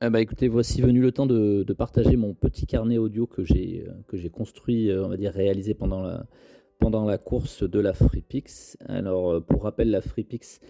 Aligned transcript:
Ah 0.00 0.10
bah 0.10 0.20
écoutez, 0.20 0.46
voici 0.46 0.80
venu 0.80 1.00
le 1.00 1.10
temps 1.10 1.26
de, 1.26 1.64
partager 1.76 2.14
mon 2.14 2.32
petit 2.32 2.66
carnet 2.66 2.98
audio 2.98 3.26
que 3.26 3.42
j'ai 3.42 3.84
euh, 4.14 4.28
construit, 4.28 4.90
euh, 4.90 5.04
on 5.04 5.08
va 5.08 5.16
dire 5.16 5.32
réalisé 5.32 5.74
pendant 5.74 6.04
la 6.04 6.24
pendant 6.78 7.04
la 7.04 7.18
course 7.18 7.64
de 7.64 7.80
la 7.80 7.92
FreePix. 7.92 8.76
Alors 8.86 9.32
euh, 9.32 9.40
pour 9.40 9.64
rappel, 9.64 9.90
la 9.90 10.00
FreePix, 10.00 10.60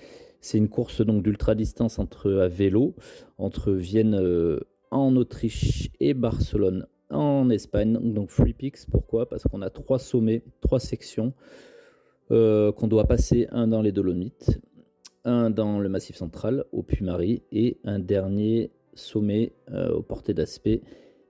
c'est 0.41 0.57
une 0.57 0.71
course 0.71 1.03
donc 1.03 1.23
d'ultra 1.23 1.55
distance 1.55 1.99
entre 1.99 2.33
à 2.39 2.49
vélo 2.49 2.95
entre 3.37 3.73
Vienne 3.73 4.19
en 4.91 5.15
Autriche 5.15 5.91
et 6.01 6.15
Barcelone 6.15 6.87
en 7.11 7.51
Espagne. 7.51 7.99
Donc 8.15 8.31
FreePix, 8.31 8.87
pourquoi? 8.91 9.29
Parce 9.29 9.43
qu'on 9.43 9.61
a 9.61 9.69
trois 9.69 9.99
sommets, 9.99 10.43
trois 10.63 10.81
sections 10.81 11.35
qu'on 12.31 12.89
doit 12.89 13.05
passer, 13.05 13.47
un 13.51 13.69
dans 13.69 13.83
les 13.83 13.93
Dolomites, 13.93 14.59
un 15.25 15.51
dans 15.51 15.81
le 15.81 15.91
Massif 15.91 16.17
central, 16.17 16.65
au 16.73 16.83
Puy-Marie, 16.83 17.43
et 17.53 17.79
un 17.85 17.99
dernier 17.99 18.71
sommet 18.95 19.53
euh, 19.73 19.91
aux 19.93 20.03
portées 20.03 20.35
d'aspect 20.35 20.83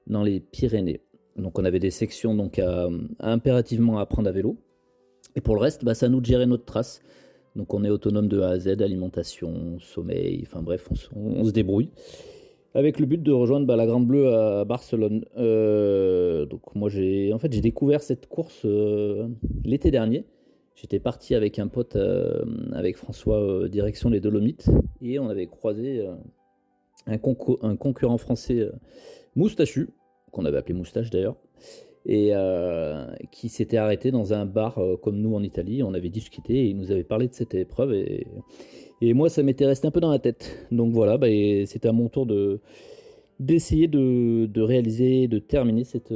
dans 0.07 0.23
les 0.23 0.41
Pyrénées. 0.41 1.01
Donc 1.37 1.59
on 1.59 1.65
avait 1.65 1.79
des 1.79 1.91
sections 1.91 2.34
donc 2.34 2.59
à, 2.59 2.89
impérativement 3.21 3.98
apprendre 3.98 4.28
à 4.28 4.33
vélo. 4.33 4.56
Et 5.37 5.41
pour 5.41 5.55
le 5.55 5.61
reste, 5.61 5.84
bah, 5.84 5.95
ça 5.95 6.09
nous 6.09 6.20
de 6.20 6.27
gérer 6.27 6.47
notre 6.47 6.64
trace. 6.64 7.03
Donc 7.56 7.75
on 7.75 7.84
est 7.84 7.91
autonome 7.91 8.29
de 8.29 8.41
A 8.41 8.51
à 8.51 8.59
Z, 8.59 8.83
alimentation, 8.83 9.79
sommeil, 9.81 10.45
enfin 10.47 10.62
bref, 10.62 10.89
on, 11.14 11.45
se 11.45 11.51
débrouille. 11.51 11.91
Avec 12.75 13.01
le 13.01 13.06
but 13.06 13.23
de 13.23 13.33
rejoindre 13.33 13.67
bah, 13.67 13.77
la 13.77 13.86
Grande 13.86 14.06
Bleue 14.06 14.33
à 14.33 14.64
Barcelone. 14.64 15.25
Euh, 15.36 16.47
donc 16.47 16.75
moi 16.75 16.89
j'ai 16.89 17.33
en 17.33 17.39
fait 17.39 17.53
j'ai 17.53 17.61
découvert 17.61 18.03
cette 18.03 18.29
course 18.29 18.62
euh, 18.64 19.29
l'été 19.64 19.91
dernier. 19.91 20.25
J'étais 20.75 21.01
parti 21.01 21.34
avec 21.34 21.59
un 21.59 21.67
pote, 21.67 21.98
avec 22.73 22.97
François, 22.97 23.69
direction 23.69 24.11
les 24.11 24.20
Dolomites, 24.20 24.70
et 25.03 25.19
on 25.19 25.29
avait 25.29 25.48
croisé 25.48 26.06
un, 27.09 27.77
concurrent 27.77 28.19
français 28.19 28.61
euh, 28.61 28.73
moustachu, 29.34 29.91
qu'on 30.31 30.45
avait 30.45 30.59
appelé 30.59 30.75
moustache 30.75 31.11
d'ailleurs, 31.11 31.37
et 32.06 32.31
euh, 32.33 33.06
qui 33.33 33.48
s'était 33.48 33.77
arrêté 33.77 34.11
dans 34.11 34.33
un 34.33 34.47
bar 34.47 34.78
euh, 34.78 34.97
comme 34.97 35.19
nous 35.19 35.34
en 35.34 35.42
Italie. 35.42 35.83
On 35.83 35.95
avait 35.95 36.11
discuté 36.11 36.55
et 36.55 36.64
il 36.67 36.77
nous 36.77 36.91
avait 36.91 37.05
parlé 37.05 37.29
de 37.29 37.34
cette 37.34 37.55
épreuve. 37.55 37.92
Et, 37.95 38.27
et 39.01 39.14
moi, 39.14 39.29
ça 39.29 39.42
m'était 39.42 39.67
resté 39.67 39.89
un 39.89 39.91
peu 39.91 40.01
dans 40.01 40.11
la 40.11 40.19
tête. 40.19 40.67
Donc 40.70 40.92
voilà, 40.92 41.19
bah, 41.19 41.29
c'était 41.67 41.89
à 41.89 41.92
mon 41.92 42.09
tour 42.09 42.27
de 42.27 42.61
d'essayer 43.41 43.86
de, 43.86 44.61
réaliser, 44.61 45.29
de 45.29 45.39
terminer 45.39 45.84
cette, 45.84 46.12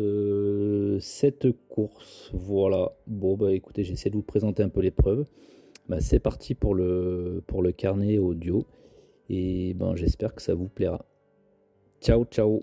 cette 0.98 1.46
course. 1.68 2.32
Voilà. 2.34 2.96
Bon, 3.06 3.36
bah 3.36 3.52
écoutez, 3.52 3.84
j'essaie 3.84 4.10
de 4.10 4.16
vous 4.16 4.24
présenter 4.24 4.64
un 4.64 4.68
peu 4.68 4.80
l'épreuve. 4.80 5.24
Bah, 5.88 6.00
c'est 6.00 6.18
parti 6.18 6.56
pour 6.56 6.74
le, 6.74 7.44
pour 7.46 7.62
le 7.62 7.70
carnet 7.70 8.18
audio. 8.18 8.66
Et 9.28 9.74
ben, 9.74 9.94
j'espère 9.96 10.34
que 10.34 10.42
ça 10.42 10.54
vous 10.54 10.68
plaira. 10.68 11.04
Ciao, 12.00 12.24
ciao. 12.24 12.62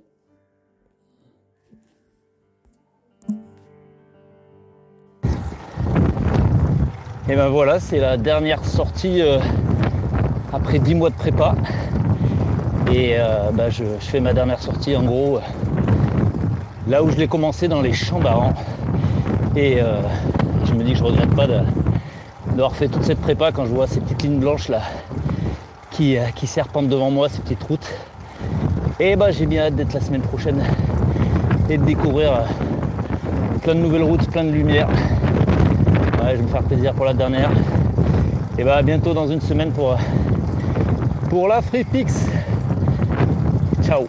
Et 7.29 7.35
ben 7.35 7.47
voilà, 7.49 7.79
c'est 7.79 7.99
la 7.99 8.17
dernière 8.17 8.65
sortie 8.65 9.21
euh, 9.21 9.37
après 10.51 10.79
10 10.79 10.95
mois 10.95 11.11
de 11.11 11.15
prépa. 11.15 11.55
Et 12.91 13.13
euh, 13.19 13.51
ben, 13.53 13.69
je, 13.69 13.83
fais 13.99 14.19
ma 14.19 14.33
dernière 14.33 14.59
sortie 14.59 14.95
en 14.95 15.03
gros 15.03 15.37
euh, 15.37 15.41
là 16.87 17.03
où 17.03 17.11
je 17.11 17.17
l'ai 17.17 17.27
commencé 17.27 17.67
dans 17.67 17.81
les 17.81 17.93
champs 17.93 18.19
d'Aran. 18.19 18.53
Et 19.55 19.79
je 20.65 20.73
me 20.73 20.83
dis 20.83 20.93
que 20.93 20.99
je 20.99 21.03
regrette 21.03 21.35
pas 21.35 21.47
d'avoir 21.47 22.75
fait 22.75 22.87
toute 22.87 23.03
cette 23.03 23.19
prépa 23.19 23.51
quand 23.51 23.65
je 23.65 23.71
vois 23.71 23.87
ces 23.87 23.99
petites 23.99 24.23
lignes 24.23 24.39
blanches 24.39 24.69
là 24.69 24.81
qui, 25.99 26.17
euh, 26.17 26.27
qui 26.33 26.47
serpentent 26.47 26.87
devant 26.87 27.11
moi, 27.11 27.27
ces 27.27 27.41
petites 27.41 27.61
routes. 27.61 27.91
Et 29.01 29.17
bah 29.17 29.31
j'ai 29.31 29.45
bien 29.45 29.63
hâte 29.63 29.75
d'être 29.75 29.93
la 29.93 29.99
semaine 29.99 30.21
prochaine 30.21 30.63
et 31.69 31.77
de 31.77 31.83
découvrir 31.83 32.33
euh, 32.33 32.45
plein 33.61 33.75
de 33.75 33.81
nouvelles 33.81 34.03
routes, 34.03 34.25
plein 34.29 34.45
de 34.45 34.51
lumière. 34.51 34.87
Ouais, 34.87 36.31
je 36.31 36.35
vais 36.37 36.43
me 36.43 36.47
faire 36.47 36.63
plaisir 36.63 36.93
pour 36.93 37.03
la 37.03 37.13
dernière. 37.13 37.51
Et 38.57 38.63
bah 38.63 38.77
à 38.77 38.81
bientôt 38.81 39.13
dans 39.13 39.27
une 39.27 39.41
semaine 39.41 39.73
pour, 39.73 39.91
euh, 39.91 39.97
pour 41.29 41.49
la 41.49 41.61
Free 41.61 41.83
Pix. 41.83 42.27
Ciao 43.83 44.07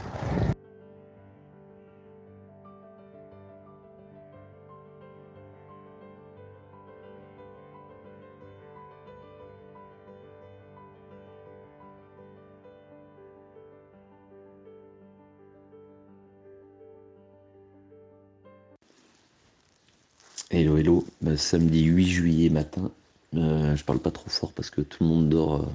Hello, 20.52 20.76
hello. 20.76 21.04
Bah, 21.22 21.36
samedi 21.36 21.84
8 21.84 22.06
juillet 22.06 22.50
matin. 22.50 22.90
Euh, 23.36 23.76
je 23.76 23.84
parle 23.84 24.00
pas 24.00 24.10
trop 24.10 24.28
fort 24.28 24.52
parce 24.52 24.68
que 24.68 24.80
tout 24.80 25.04
le 25.04 25.08
monde 25.08 25.28
dort 25.28 25.62
euh, 25.62 25.66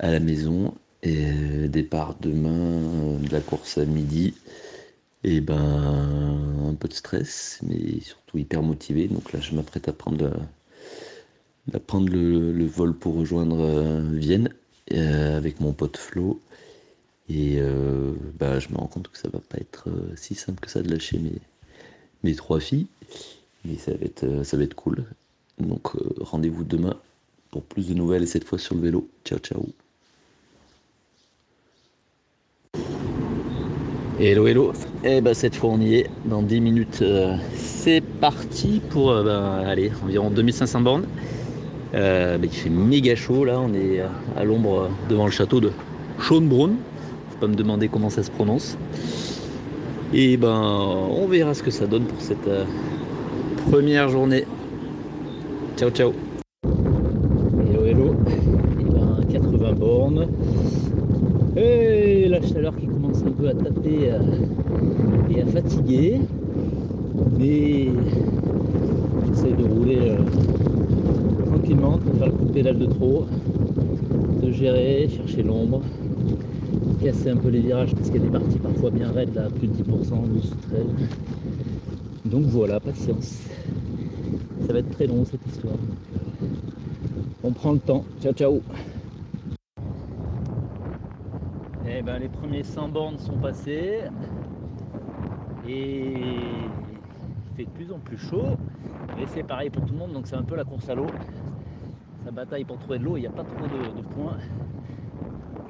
à 0.00 0.10
la 0.10 0.18
maison. 0.18 0.74
Et 1.04 1.26
euh, 1.26 1.68
départ 1.68 2.16
demain 2.20 3.18
de 3.20 3.28
la 3.30 3.40
course 3.40 3.78
à 3.78 3.84
midi. 3.84 4.34
Et 5.22 5.40
ben 5.40 5.54
un 6.68 6.74
peu 6.74 6.88
de 6.88 6.94
stress, 6.94 7.60
mais 7.62 8.00
surtout 8.00 8.38
hyper 8.38 8.62
motivé. 8.62 9.06
Donc 9.06 9.32
là, 9.32 9.40
je 9.40 9.54
m'apprête 9.54 9.86
à 9.88 9.92
prendre, 9.92 10.32
prendre 11.86 12.12
le, 12.12 12.66
vol 12.66 12.92
pour 12.92 13.14
rejoindre 13.14 14.00
Vienne 14.14 14.50
avec 14.90 15.60
mon 15.60 15.72
pote 15.72 15.96
Flo. 15.96 16.40
Et 17.28 17.60
bah, 18.38 18.58
je 18.58 18.68
me 18.70 18.78
rends 18.78 18.88
compte 18.88 19.08
que 19.08 19.18
ça 19.18 19.28
va 19.28 19.38
pas 19.38 19.58
être 19.58 19.88
si 20.16 20.34
simple 20.34 20.60
que 20.60 20.70
ça 20.70 20.82
de 20.82 20.90
lâcher 20.90 21.18
mes, 21.18 21.40
mes 22.22 22.34
trois 22.34 22.60
filles. 22.60 22.86
Mais 23.64 23.76
ça 23.76 23.92
va 23.92 23.98
être, 24.04 24.24
euh, 24.24 24.44
ça 24.44 24.56
va 24.56 24.64
être 24.64 24.74
cool. 24.74 25.04
Donc 25.58 25.94
euh, 25.94 26.00
rendez-vous 26.20 26.64
demain 26.64 26.96
pour 27.50 27.62
plus 27.62 27.88
de 27.88 27.94
nouvelles, 27.94 28.26
cette 28.26 28.44
fois 28.44 28.58
sur 28.58 28.74
le 28.74 28.80
vélo. 28.80 29.08
Ciao, 29.24 29.38
ciao. 29.38 29.66
Hello, 34.18 34.46
hello. 34.46 34.72
Et 35.04 35.16
eh 35.16 35.20
ben 35.20 35.34
cette 35.34 35.54
fois 35.54 35.70
on 35.70 35.80
y 35.80 35.96
est. 35.96 36.10
Dans 36.24 36.42
10 36.42 36.60
minutes, 36.60 36.98
euh, 37.02 37.36
c'est 37.54 38.00
parti 38.00 38.80
pour 38.90 39.12
ben, 39.22 39.64
aller 39.66 39.90
environ 40.02 40.30
2500 40.30 40.80
bornes. 40.80 41.06
Ben, 41.92 42.40
il 42.42 42.50
fait 42.50 42.70
méga 42.70 43.14
chaud 43.14 43.44
là. 43.44 43.60
On 43.60 43.74
est 43.74 44.00
à 44.36 44.44
l'ombre 44.44 44.90
devant 45.08 45.26
le 45.26 45.30
château 45.30 45.60
de 45.60 45.72
Schönbrunn. 46.18 46.76
Faut 47.30 47.38
pas 47.38 47.48
me 47.48 47.54
demander 47.54 47.88
comment 47.88 48.10
ça 48.10 48.22
se 48.22 48.30
prononce. 48.30 48.76
Et 50.14 50.36
ben 50.36 51.08
on 51.10 51.26
verra 51.26 51.54
ce 51.54 51.62
que 51.62 51.70
ça 51.70 51.86
donne 51.86 52.04
pour 52.04 52.20
cette 52.20 52.50
première 53.70 54.10
journée. 54.10 54.44
Ciao 55.78 55.88
ciao. 55.88 56.12
Hello 57.66 57.86
hello. 57.86 58.14
Et 58.78 58.84
ben 58.84 59.24
80 59.32 59.72
bornes. 59.72 60.28
Et 61.56 62.28
la 62.28 62.42
chaleur 62.42 62.76
qui 62.76 62.88
commence 62.88 63.22
un 63.22 63.30
peu 63.30 63.48
à 63.48 63.54
taper 63.54 64.10
euh, 64.10 64.18
et 65.30 65.40
à 65.40 65.46
fatiguer. 65.46 66.20
Mais 67.38 67.88
j'essaie 69.28 69.52
de 69.52 69.64
rouler 69.64 69.98
euh, 70.10 71.46
tranquillement 71.46 71.96
pour 71.96 72.14
faire 72.18 72.26
le 72.26 72.32
coup 72.32 72.44
de 72.44 72.52
pédale 72.52 72.78
de 72.78 72.86
trop. 72.86 73.24
De 74.42 74.50
gérer, 74.52 75.08
chercher 75.08 75.42
l'ombre 75.42 75.80
casser 77.02 77.30
un 77.30 77.36
peu 77.36 77.48
les 77.48 77.60
virages 77.60 77.94
parce 77.94 78.10
qu'il 78.10 78.22
y 78.22 78.24
a 78.24 78.28
des 78.28 78.38
parties 78.38 78.58
parfois 78.58 78.90
bien 78.90 79.10
raides 79.10 79.34
là, 79.34 79.48
plus 79.50 79.66
de 79.66 79.82
10%, 79.82 80.28
12, 80.28 80.56
13. 80.70 80.86
Donc 82.26 82.44
voilà, 82.44 82.78
patience. 82.78 83.48
Ça 84.66 84.72
va 84.72 84.78
être 84.78 84.90
très 84.90 85.08
long 85.08 85.24
cette 85.24 85.44
histoire. 85.46 85.74
On 87.42 87.50
prend 87.50 87.72
le 87.72 87.80
temps. 87.80 88.04
Ciao 88.20 88.32
ciao 88.32 88.60
Eh 91.88 92.02
ben 92.02 92.18
les 92.20 92.28
premiers 92.28 92.62
100 92.62 92.88
bornes 92.90 93.18
sont 93.18 93.36
passés. 93.38 94.02
Et 95.68 96.12
il 96.12 97.56
fait 97.56 97.64
de 97.64 97.70
plus 97.70 97.90
en 97.90 97.98
plus 97.98 98.18
chaud. 98.18 98.56
Mais 99.18 99.26
c'est 99.26 99.42
pareil 99.42 99.70
pour 99.70 99.84
tout 99.84 99.92
le 99.92 99.98
monde, 99.98 100.12
donc 100.12 100.28
c'est 100.28 100.36
un 100.36 100.44
peu 100.44 100.54
la 100.54 100.64
course 100.64 100.88
à 100.88 100.94
l'eau. 100.94 101.08
Ça 102.24 102.30
bataille 102.30 102.64
pour 102.64 102.78
trouver 102.78 103.00
de 103.00 103.04
l'eau, 103.04 103.16
il 103.16 103.22
n'y 103.22 103.26
a 103.26 103.30
pas 103.30 103.42
trop 103.42 103.66
de, 103.66 104.00
de 104.00 104.06
points 104.14 104.36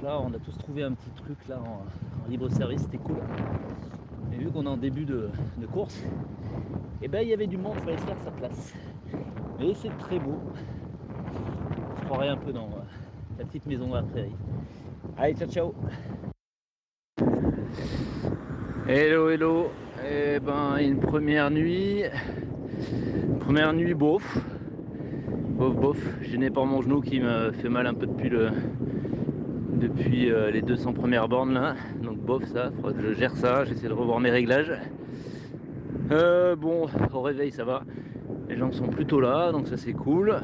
on 0.05 0.35
a 0.35 0.39
tous 0.39 0.57
trouvé 0.59 0.83
un 0.83 0.93
petit 0.93 1.11
truc 1.11 1.39
là 1.49 1.59
en, 1.61 1.85
libre 2.29 2.49
service, 2.51 2.83
c'était 2.83 2.99
cool. 2.99 3.17
on 4.55 4.65
est 4.65 4.69
en 4.69 4.77
début 4.77 5.05
de, 5.05 5.29
course, 5.73 6.03
et 7.01 7.07
eh 7.07 7.09
ben 7.09 7.21
il 7.23 7.29
y 7.29 7.33
avait 7.33 7.47
du 7.47 7.57
monde, 7.57 7.75
il 7.79 7.83
fallait 7.83 7.99
se 7.99 8.07
faire 8.07 8.19
sa 8.23 8.31
place. 8.31 8.75
Mais 9.59 9.75
c'est 9.75 9.97
très 9.99 10.19
beau. 10.19 10.39
Je 11.99 12.05
croirais 12.05 12.29
un 12.29 12.37
peu 12.37 12.53
dans 12.53 12.67
euh, 12.67 13.39
la 13.39 13.45
petite 13.45 13.67
maison 13.67 13.89
de 13.89 13.95
la 13.95 14.03
prairie. 14.03 14.35
Allez, 15.19 15.35
ciao 15.35 15.49
ciao 15.49 15.75
Hello 18.89 19.31
hello 19.31 19.71
Eh 20.05 20.41
ben 20.41 20.77
une 20.79 21.01
première 21.01 21.51
nuit. 21.51 22.05
Première 23.41 23.73
nuit 23.73 23.95
bof. 23.95 24.39
Bof 25.59 25.75
bof. 25.77 26.23
Gêné 26.23 26.51
par 26.51 26.67
mon 26.67 26.83
genou 26.83 27.01
qui 27.01 27.21
me 27.21 27.53
fait 27.53 27.69
mal 27.69 27.87
un 27.87 27.95
peu 27.95 28.07
depuis 28.07 28.29
le 28.29 28.51
depuis 29.89 30.31
euh, 30.31 30.51
les 30.51 30.63
200 30.63 30.93
premières 30.93 31.29
bornes 31.29 31.55
là. 31.55 31.75
Donc 32.03 32.19
bof 32.19 32.45
ça, 32.45 32.71
je 32.99 33.15
gère 33.15 33.37
ça, 33.37 33.65
j'essaie 33.65 33.89
de 33.89 33.93
revoir 33.93 34.21
mes 34.21 34.31
réglages. 34.31 34.73
Euh, 36.11 36.57
bon, 36.57 36.87
au 37.13 37.21
réveil 37.21 37.51
ça 37.51 37.65
va. 37.65 37.83
Les 38.49 38.57
gens 38.57 38.71
sont 38.73 38.87
plutôt 38.87 39.21
là, 39.21 39.51
donc 39.53 39.67
ça 39.67 39.77
c'est 39.77 39.93
cool. 39.93 40.37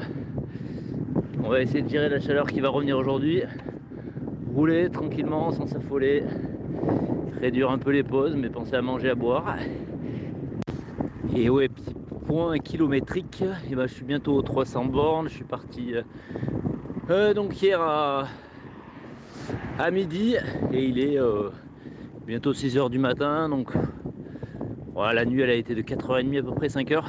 On 1.43 1.49
va 1.49 1.61
essayer 1.61 1.81
de 1.81 1.89
gérer 1.89 2.09
la 2.09 2.19
chaleur 2.19 2.47
qui 2.47 2.59
va 2.59 2.69
revenir 2.69 2.97
aujourd'hui. 2.97 3.43
Rouler 4.53 4.89
tranquillement 4.89 5.51
sans 5.51 5.67
s'affoler. 5.67 6.23
Réduire 7.39 7.71
un 7.71 7.77
peu 7.77 7.91
les 7.91 8.03
pauses, 8.03 8.35
mais 8.35 8.49
penser 8.49 8.75
à 8.75 8.81
manger, 8.81 9.09
à 9.09 9.15
boire. 9.15 9.55
Et 11.35 11.49
ouais, 11.49 11.69
petit 11.69 11.93
point 12.25 12.57
kilométrique. 12.57 13.43
Et 13.71 13.75
ben, 13.75 13.87
je 13.87 13.93
suis 13.93 14.03
bientôt 14.03 14.33
aux 14.33 14.41
300 14.41 14.85
bornes. 14.85 15.29
Je 15.29 15.35
suis 15.35 15.45
parti 15.45 15.93
euh, 17.09 17.33
donc 17.33 17.61
hier 17.61 17.81
à 17.81 18.27
à 19.77 19.91
midi 19.91 20.35
et 20.71 20.83
il 20.83 20.99
est 20.99 21.19
euh, 21.19 21.49
bientôt 22.25 22.53
6 22.53 22.77
h 22.77 22.89
du 22.89 22.99
matin 22.99 23.49
donc 23.49 23.71
voilà 24.93 25.13
la 25.13 25.25
nuit 25.25 25.41
elle 25.41 25.49
a 25.49 25.55
été 25.55 25.75
de 25.75 25.81
4h30 25.81 26.39
à 26.39 26.43
peu 26.43 26.53
près 26.53 26.67
5h 26.67 27.03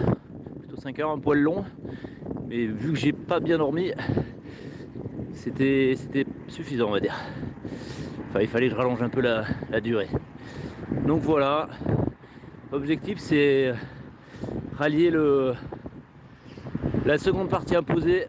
plutôt 0.58 0.76
5h 0.76 1.14
un 1.14 1.18
poil 1.18 1.40
long 1.40 1.64
mais 2.48 2.66
vu 2.66 2.92
que 2.92 2.98
j'ai 2.98 3.12
pas 3.12 3.40
bien 3.40 3.58
dormi 3.58 3.92
c'était 5.40 5.94
c'était 5.96 6.26
suffisant 6.48 6.88
on 6.88 6.92
va 6.92 7.00
dire. 7.00 7.16
Enfin 8.28 8.40
il 8.42 8.48
fallait 8.48 8.66
que 8.66 8.72
je 8.72 8.76
rallonge 8.76 9.02
un 9.02 9.08
peu 9.08 9.22
la, 9.22 9.44
la 9.70 9.80
durée. 9.80 10.08
Donc 11.06 11.22
voilà. 11.22 11.68
Objectif 12.72 13.18
c'est 13.18 13.72
rallier 14.76 15.10
le 15.10 15.54
la 17.06 17.16
seconde 17.16 17.48
partie 17.48 17.74
imposée 17.74 18.26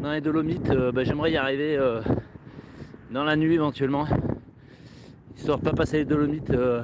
dans 0.00 0.12
les 0.12 0.20
Dolomites 0.20 0.70
euh, 0.70 0.92
bah, 0.92 1.02
j'aimerais 1.02 1.32
y 1.32 1.36
arriver 1.36 1.76
euh, 1.76 2.00
dans 3.12 3.24
la 3.24 3.36
nuit 3.36 3.54
éventuellement. 3.54 4.06
Histoire 5.36 5.58
de 5.58 5.64
pas 5.64 5.72
passer 5.72 5.98
les 5.98 6.04
Dolomites 6.04 6.50
euh, 6.50 6.82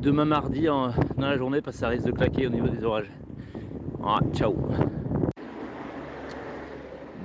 demain 0.00 0.24
mardi 0.24 0.64
dans 0.64 0.92
la 1.18 1.36
journée 1.36 1.60
parce 1.60 1.76
que 1.76 1.80
ça 1.80 1.88
risque 1.88 2.06
de 2.06 2.12
claquer 2.12 2.46
au 2.46 2.50
niveau 2.50 2.68
des 2.68 2.82
orages. 2.82 3.10
Voilà, 3.98 4.20
ciao 4.32 4.56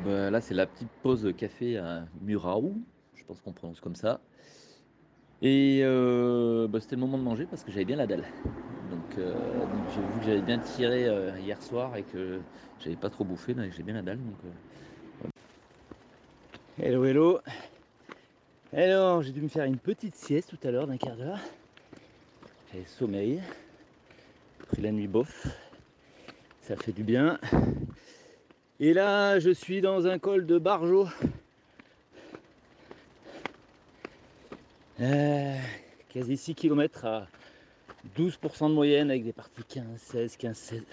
bah, 0.06 0.30
Là 0.30 0.42
c'est 0.42 0.54
la 0.54 0.66
petite 0.66 0.90
pause 1.02 1.34
café 1.38 1.78
à 1.78 2.06
Murau, 2.22 2.74
je 3.16 3.24
pense 3.24 3.40
qu'on 3.40 3.54
prononce 3.54 3.80
comme 3.80 3.96
ça. 3.96 4.20
Et 5.42 5.82
euh, 5.84 6.68
bah, 6.68 6.80
c'était 6.82 6.96
le 6.96 7.02
moment 7.02 7.18
de 7.18 7.24
manger 7.24 7.46
parce 7.46 7.64
que 7.64 7.72
j'avais 7.72 7.86
bien 7.86 7.96
la 7.96 8.08
dalle. 8.08 8.26
Donc, 8.90 9.18
euh, 9.18 9.66
j'ai 9.94 10.02
vu 10.02 10.20
que 10.20 10.26
j'avais 10.26 10.42
bien 10.42 10.60
tiré 10.60 11.08
hier 11.40 11.62
soir 11.62 11.96
et 11.96 12.04
que 12.04 12.40
j'avais 12.80 12.96
pas 12.96 13.10
trop 13.10 13.24
bouffé, 13.24 13.54
donc 13.54 13.72
j'ai 13.72 13.84
bien 13.84 13.94
la 13.94 14.02
dalle. 14.02 14.18
Donc, 14.18 14.54
Hello 16.80 17.06
hello 17.06 17.40
alors, 18.74 19.22
j'ai 19.22 19.32
dû 19.32 19.42
me 19.42 19.48
faire 19.48 19.64
une 19.64 19.78
petite 19.78 20.16
sieste 20.16 20.50
tout 20.50 20.68
à 20.68 20.72
l'heure 20.72 20.88
d'un 20.88 20.98
quart 20.98 21.16
d'heure. 21.16 21.40
J'ai 22.74 22.84
sommeil. 22.86 23.42
Pris 24.68 24.82
la 24.82 24.92
nuit 24.92 25.08
bof. 25.08 25.48
Ça 26.62 26.76
fait 26.76 26.92
du 26.92 27.04
bien. 27.04 27.40
Et 28.80 28.94
là, 28.94 29.40
je 29.40 29.52
suis 29.52 29.80
dans 29.80 30.06
un 30.06 30.20
col 30.20 30.46
de 30.46 30.58
Barjo. 30.58 31.08
Euh, 35.00 35.58
quasi 36.10 36.36
6 36.36 36.56
km 36.56 37.06
à 37.06 37.28
12% 38.18 38.70
de 38.70 38.74
moyenne 38.74 39.10
avec 39.10 39.24
des 39.24 39.32
parties 39.32 39.64
15, 39.64 39.86
16, 39.96 40.38
15, 40.38 40.58
16. 40.58 40.84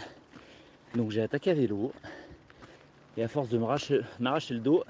Donc 0.94 1.10
j'ai 1.10 1.22
attaqué 1.22 1.50
à 1.50 1.54
vélo. 1.54 1.92
Et 3.16 3.24
à 3.24 3.28
force 3.28 3.48
de 3.48 3.58
m'arracher 3.58 4.54
le 4.54 4.60
dos, 4.60 4.84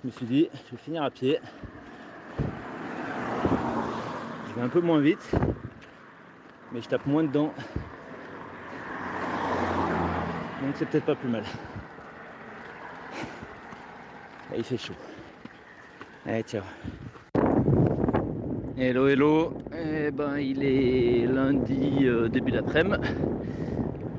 je 0.00 0.06
me 0.06 0.12
suis 0.12 0.26
dit, 0.26 0.48
je 0.66 0.76
vais 0.76 0.82
finir 0.82 1.02
à 1.02 1.10
pied. 1.10 1.38
Un 4.60 4.68
peu 4.68 4.80
moins 4.80 5.00
vite, 5.00 5.30
mais 6.70 6.82
je 6.82 6.88
tape 6.88 7.06
moins 7.06 7.24
dedans. 7.24 7.54
Donc 10.60 10.74
c'est 10.74 10.86
peut-être 10.86 11.06
pas 11.06 11.14
plus 11.14 11.30
mal. 11.30 11.44
il 14.54 14.62
fait 14.62 14.76
chaud. 14.76 14.92
Allez, 16.26 16.42
ciao. 16.42 16.62
Hello, 18.76 19.08
hello. 19.08 19.54
Eh 19.72 20.10
ben, 20.10 20.36
il 20.36 20.62
est 20.62 21.26
lundi, 21.26 22.00
euh, 22.02 22.28
début 22.28 22.52
d'après-midi. 22.52 22.98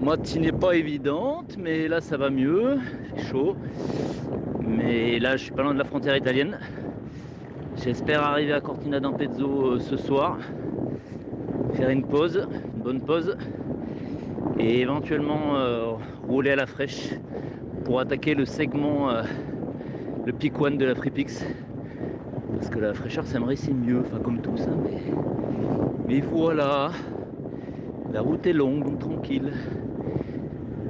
Matinée 0.02 0.52
pas 0.52 0.74
évidente, 0.74 1.56
mais 1.60 1.88
là 1.88 2.02
ça 2.02 2.18
va 2.18 2.32
mieux. 2.32 2.80
Il 3.16 3.24
chaud. 3.26 3.56
Mais 4.60 5.20
là, 5.20 5.38
je 5.38 5.44
suis 5.44 5.52
pas 5.52 5.62
loin 5.62 5.74
de 5.74 5.80
la 5.80 5.86
frontière 5.86 6.16
italienne. 6.16 6.58
J'espère 7.84 8.22
arriver 8.22 8.54
à 8.54 8.62
Cortina 8.62 9.00
d'Ampezzo 9.00 9.72
euh, 9.72 9.80
ce 9.80 9.98
soir, 9.98 10.38
faire 11.74 11.90
une 11.90 12.06
pause, 12.06 12.48
une 12.76 12.84
bonne 12.84 13.02
pause, 13.02 13.36
et 14.60 14.82
éventuellement 14.82 15.56
euh, 15.56 15.94
rouler 16.28 16.52
à 16.52 16.56
la 16.58 16.68
fraîche 16.68 17.10
pour 17.84 18.00
attaquer 18.00 18.36
le 18.36 18.46
segment, 18.46 19.10
euh, 19.10 19.24
le 20.28 20.32
pic 20.32 20.54
de 20.54 20.86
la 20.86 20.94
Freepix. 20.94 21.44
Parce 22.54 22.70
que 22.70 22.78
la 22.78 22.94
fraîcheur, 22.94 23.26
ça 23.26 23.40
me 23.40 23.46
réussit 23.46 23.74
mieux, 23.74 24.02
enfin 24.02 24.20
comme 24.20 24.42
tous, 24.42 24.62
hein, 24.68 24.78
mais, 26.08 26.20
voilà, 26.20 26.92
la 28.14 28.22
route 28.22 28.46
est 28.46 28.54
longue, 28.54 29.00
tranquille. 29.00 29.54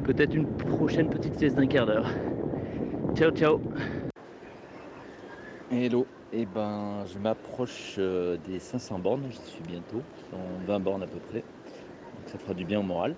Peut-être 0.03 0.35
une 0.35 0.47
prochaine 0.47 1.09
petite 1.09 1.39
sieste 1.39 1.55
d'un 1.55 1.67
quart 1.67 1.85
d'heure. 1.85 2.09
Ciao, 3.15 3.31
ciao. 3.31 3.61
Hello. 5.71 6.05
Eh 6.33 6.45
ben, 6.45 7.03
je 7.13 7.19
m'approche 7.19 7.95
euh, 7.97 8.37
des 8.37 8.59
500 8.59 8.99
bornes, 8.99 9.25
j'y 9.29 9.51
suis 9.51 9.63
bientôt, 9.65 10.01
dans 10.31 10.65
20 10.65 10.79
bornes 10.79 11.03
à 11.03 11.07
peu 11.07 11.19
près. 11.19 11.43
Donc 12.15 12.29
ça 12.29 12.37
fera 12.37 12.53
du 12.53 12.63
bien 12.63 12.79
au 12.79 12.83
moral. 12.83 13.15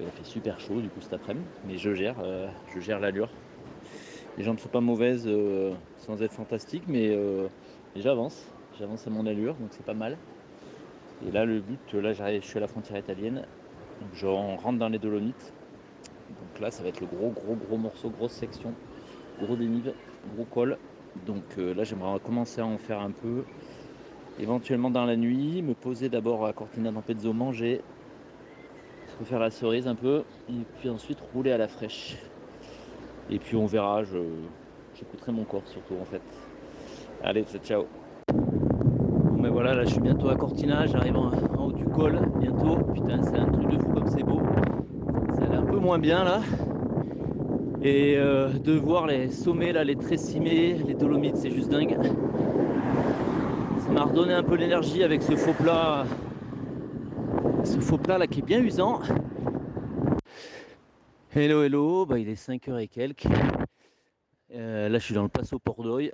Il 0.00 0.06
fait 0.06 0.24
super 0.24 0.58
chaud 0.58 0.80
du 0.80 0.88
coup 0.88 1.02
cet 1.02 1.12
après-midi, 1.12 1.44
mais 1.66 1.76
je 1.76 1.92
gère, 1.92 2.14
euh, 2.20 2.48
je 2.74 2.80
gère 2.80 3.00
l'allure. 3.00 3.28
Les 4.38 4.44
gens 4.44 4.54
ne 4.54 4.58
sont 4.58 4.70
pas 4.70 4.80
mauvaises 4.80 5.26
euh, 5.26 5.74
sans 6.06 6.22
être 6.22 6.32
fantastiques, 6.32 6.84
mais, 6.86 7.14
j'avance, 7.96 8.42
j'avance 8.78 9.06
à 9.06 9.10
mon 9.10 9.26
allure, 9.26 9.52
donc 9.54 9.68
c'est 9.76 9.84
pas 9.84 9.92
mal. 9.92 10.16
Et 11.26 11.30
là 11.30 11.44
le 11.44 11.60
but, 11.60 11.92
là 11.92 12.14
je 12.14 12.40
suis 12.40 12.56
à 12.56 12.60
la 12.60 12.68
frontière 12.68 12.96
italienne, 12.98 13.44
donc 14.00 14.10
je 14.14 14.26
rentre 14.26 14.78
dans 14.78 14.88
les 14.88 14.98
Dolomites. 14.98 15.52
Donc 16.30 16.60
là 16.60 16.70
ça 16.70 16.82
va 16.82 16.88
être 16.88 17.00
le 17.00 17.06
gros 17.06 17.30
gros 17.30 17.56
gros 17.56 17.76
morceau, 17.76 18.08
grosse 18.08 18.32
section, 18.32 18.72
gros 19.38 19.56
dénive, 19.56 19.92
gros 20.34 20.46
col. 20.46 20.78
Donc 21.26 21.42
euh, 21.58 21.74
là, 21.74 21.84
j'aimerais 21.84 22.18
commencer 22.20 22.60
à 22.60 22.66
en 22.66 22.78
faire 22.78 23.00
un 23.00 23.10
peu. 23.10 23.44
Éventuellement 24.40 24.90
dans 24.90 25.04
la 25.04 25.16
nuit, 25.16 25.62
me 25.62 25.74
poser 25.74 26.08
d'abord 26.08 26.46
à 26.46 26.52
Cortina 26.52 26.92
d'Ampezzo, 26.92 27.32
manger, 27.32 27.80
refaire 29.18 29.40
la 29.40 29.50
cerise 29.50 29.88
un 29.88 29.96
peu, 29.96 30.22
et 30.48 30.64
puis 30.78 30.88
ensuite 30.88 31.18
rouler 31.32 31.50
à 31.50 31.58
la 31.58 31.66
fraîche. 31.66 32.16
Et 33.30 33.38
puis 33.38 33.56
on 33.56 33.66
verra, 33.66 34.02
j'écouterai 34.94 35.32
mon 35.32 35.44
corps 35.44 35.66
surtout 35.66 35.96
en 36.00 36.04
fait. 36.04 36.22
Allez, 37.24 37.44
ciao 37.64 37.86
Bon 38.32 39.42
ben 39.42 39.50
voilà, 39.50 39.74
là 39.74 39.84
je 39.84 39.90
suis 39.90 40.00
bientôt 40.00 40.28
à 40.28 40.36
Cortina, 40.36 40.86
j'arrive 40.86 41.16
en, 41.16 41.32
haut 41.58 41.72
du 41.72 41.84
col 41.86 42.18
bientôt. 42.40 42.76
Putain, 42.94 43.22
c'est 43.22 43.38
un 43.38 43.46
truc 43.46 43.70
de 43.70 43.78
fou 43.78 43.92
comme 43.92 44.06
c'est 44.06 44.22
beau. 44.22 44.40
Ça 45.34 45.52
a 45.52 45.58
un 45.58 45.62
peu 45.64 45.78
moins 45.78 45.98
bien 45.98 46.22
là. 46.22 46.40
Et 47.80 48.16
euh, 48.16 48.48
de 48.48 48.72
voir 48.72 49.06
les 49.06 49.30
sommets 49.30 49.72
là, 49.72 49.84
les 49.84 49.94
Tressimés, 49.94 50.74
les 50.74 50.94
Dolomites, 50.94 51.36
c'est 51.36 51.52
juste 51.52 51.68
dingue. 51.68 51.96
Ça 53.78 53.90
m'a 53.90 54.02
redonné 54.02 54.32
un 54.32 54.42
peu 54.42 54.56
l'énergie 54.56 55.04
avec 55.04 55.22
ce 55.22 55.36
faux 55.36 55.52
plat. 55.52 56.04
Ce 57.64 57.78
faux 57.78 57.98
plat 57.98 58.18
là 58.18 58.26
qui 58.26 58.40
est 58.40 58.42
bien 58.42 58.60
usant. 58.60 59.00
Hello 61.36 61.62
hello, 61.62 62.04
bah, 62.04 62.18
il 62.18 62.28
est 62.28 62.34
5h 62.34 62.80
et 62.80 62.88
quelques. 62.88 63.28
Euh, 64.54 64.88
là 64.88 64.98
je 64.98 65.04
suis 65.04 65.14
dans 65.14 65.22
le 65.22 65.28
Passo 65.28 65.60
Pordoy. 65.60 66.10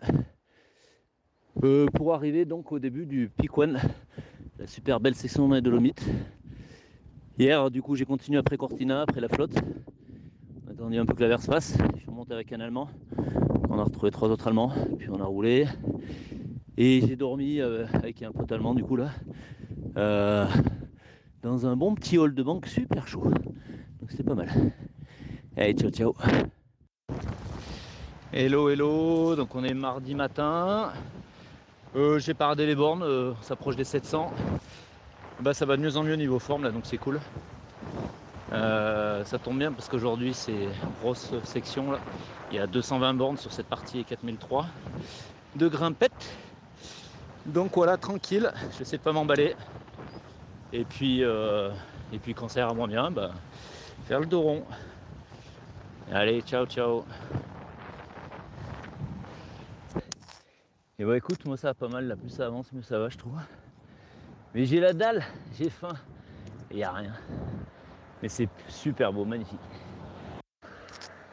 Euh, 1.63 1.87
pour 1.95 2.13
arriver 2.13 2.45
donc 2.45 2.73
au 2.73 2.79
début 2.79 3.07
du 3.07 3.31
Pic 3.35 3.57
One, 3.57 3.81
la 4.59 4.67
super 4.67 5.01
belle 5.01 5.15
section 5.15 5.49
les 5.51 5.63
Dolomites. 5.63 6.05
Hier 7.39 7.71
du 7.71 7.81
coup 7.81 7.95
j'ai 7.95 8.05
continué 8.05 8.39
après 8.39 8.59
Cortina, 8.59 9.01
après 9.01 9.23
la 9.23 9.29
flotte 9.31 9.55
attendu 10.75 10.99
un 10.99 11.07
peu 11.07 11.15
que 11.15 11.23
la 11.23 11.29
verse 11.29 11.47
passe. 11.47 11.77
Je 11.95 12.01
suis 12.01 12.11
remonté 12.11 12.35
avec 12.35 12.53
un 12.53 12.61
Allemand. 12.61 12.89
On 13.71 13.79
a 13.79 13.85
retrouvé 13.85 14.11
trois 14.11 14.29
autres 14.29 14.49
Allemands. 14.49 14.73
Puis 14.99 15.09
on 15.11 15.21
a 15.21 15.25
roulé. 15.25 15.67
Et 16.77 17.01
j'ai 17.07 17.17
dormi 17.17 17.61
euh, 17.61 17.87
avec 17.93 18.23
un 18.23 18.33
pote 18.33 18.51
allemand 18.51 18.75
du 18.75 18.83
coup 18.83 18.97
là. 18.97 19.11
euh, 19.97 20.47
dans 21.43 21.67
un 21.67 21.77
bon 21.77 21.95
petit 21.95 22.19
hall 22.19 22.35
de 22.35 22.43
banque 22.43 22.67
super 22.67 23.07
chaud. 23.07 23.23
Donc 24.01 24.11
c'était 24.11 24.25
pas 24.25 24.35
mal. 24.35 24.49
Allez, 25.57 25.75
ciao 25.75 25.91
ciao. 25.91 26.15
Hello 28.33 28.69
hello, 28.69 29.37
donc 29.37 29.55
on 29.55 29.63
est 29.63 29.75
mardi 29.75 30.15
matin. 30.17 30.93
Euh, 31.95 32.19
j'ai 32.19 32.35
paradé 32.35 32.67
les 32.67 32.75
bornes, 32.75 33.05
on 33.05 33.37
s'approche 33.43 33.77
des 33.77 33.85
700. 33.85 34.33
Bah 35.41 35.55
ça 35.55 35.67
va 35.67 35.77
de 35.77 35.83
mieux 35.83 35.97
en 35.97 36.03
mieux 36.03 36.17
niveau 36.17 36.41
forme 36.41 36.65
là 36.65 36.73
donc 36.73 36.87
c'est 36.87 36.99
cool. 36.99 37.21
Ça 38.51 39.39
tombe 39.43 39.59
bien 39.59 39.73
parce 39.73 39.89
qu'aujourd'hui 39.89 40.35
c'est 40.35 40.69
grosse 41.01 41.33
section 41.45 41.91
là. 41.93 41.99
Il 42.51 42.57
y 42.57 42.61
a 42.61 42.67
220 42.67 43.15
bornes 43.15 43.37
sur 43.37 43.53
cette 43.53 43.67
partie 43.67 44.01
et 44.01 44.05
4003 44.05 44.67
de 45.57 45.69
grimpette. 45.69 46.37
Donc 47.47 47.75
voilà, 47.77 47.97
tranquille, 47.97 48.53
je 48.79 48.85
sais 48.85 48.99
pas 48.99 49.13
m'emballer. 49.13 49.55
Et 50.73 50.85
puis, 50.85 51.23
euh, 51.23 51.71
et 52.13 52.19
puis 52.19 52.35
quand 52.35 52.49
ça 52.49 52.61
ira 52.61 52.75
moins 52.75 52.89
bien, 52.89 53.11
bah, 53.11 53.33
faire 54.07 54.21
le 54.21 54.27
dos 54.27 54.41
rond. 54.41 54.65
Allez, 56.11 56.41
ciao, 56.43 56.67
ciao. 56.67 57.05
Et 60.99 61.05
bah 61.05 61.17
écoute, 61.17 61.45
moi 61.45 61.57
ça 61.57 61.69
va 61.69 61.75
pas 61.75 61.89
mal, 61.89 62.07
là 62.07 62.17
plus 62.17 62.31
ça 62.31 62.47
avance, 62.47 62.73
mieux 62.73 62.83
ça 62.83 62.99
va, 62.99 63.09
je 63.09 63.19
trouve. 63.19 63.39
Mais 64.55 64.65
j'ai 64.65 64.81
la 64.81 64.93
dalle, 64.93 65.25
j'ai 65.59 65.71
faim, 65.71 65.95
et 66.71 66.79
y 66.79 66.85
a 66.85 66.93
rien. 66.93 67.13
Mais 68.25 68.31
c'est 68.31 68.49
super 68.69 69.13
beau, 69.13 69.27
magnifique. 69.27 69.61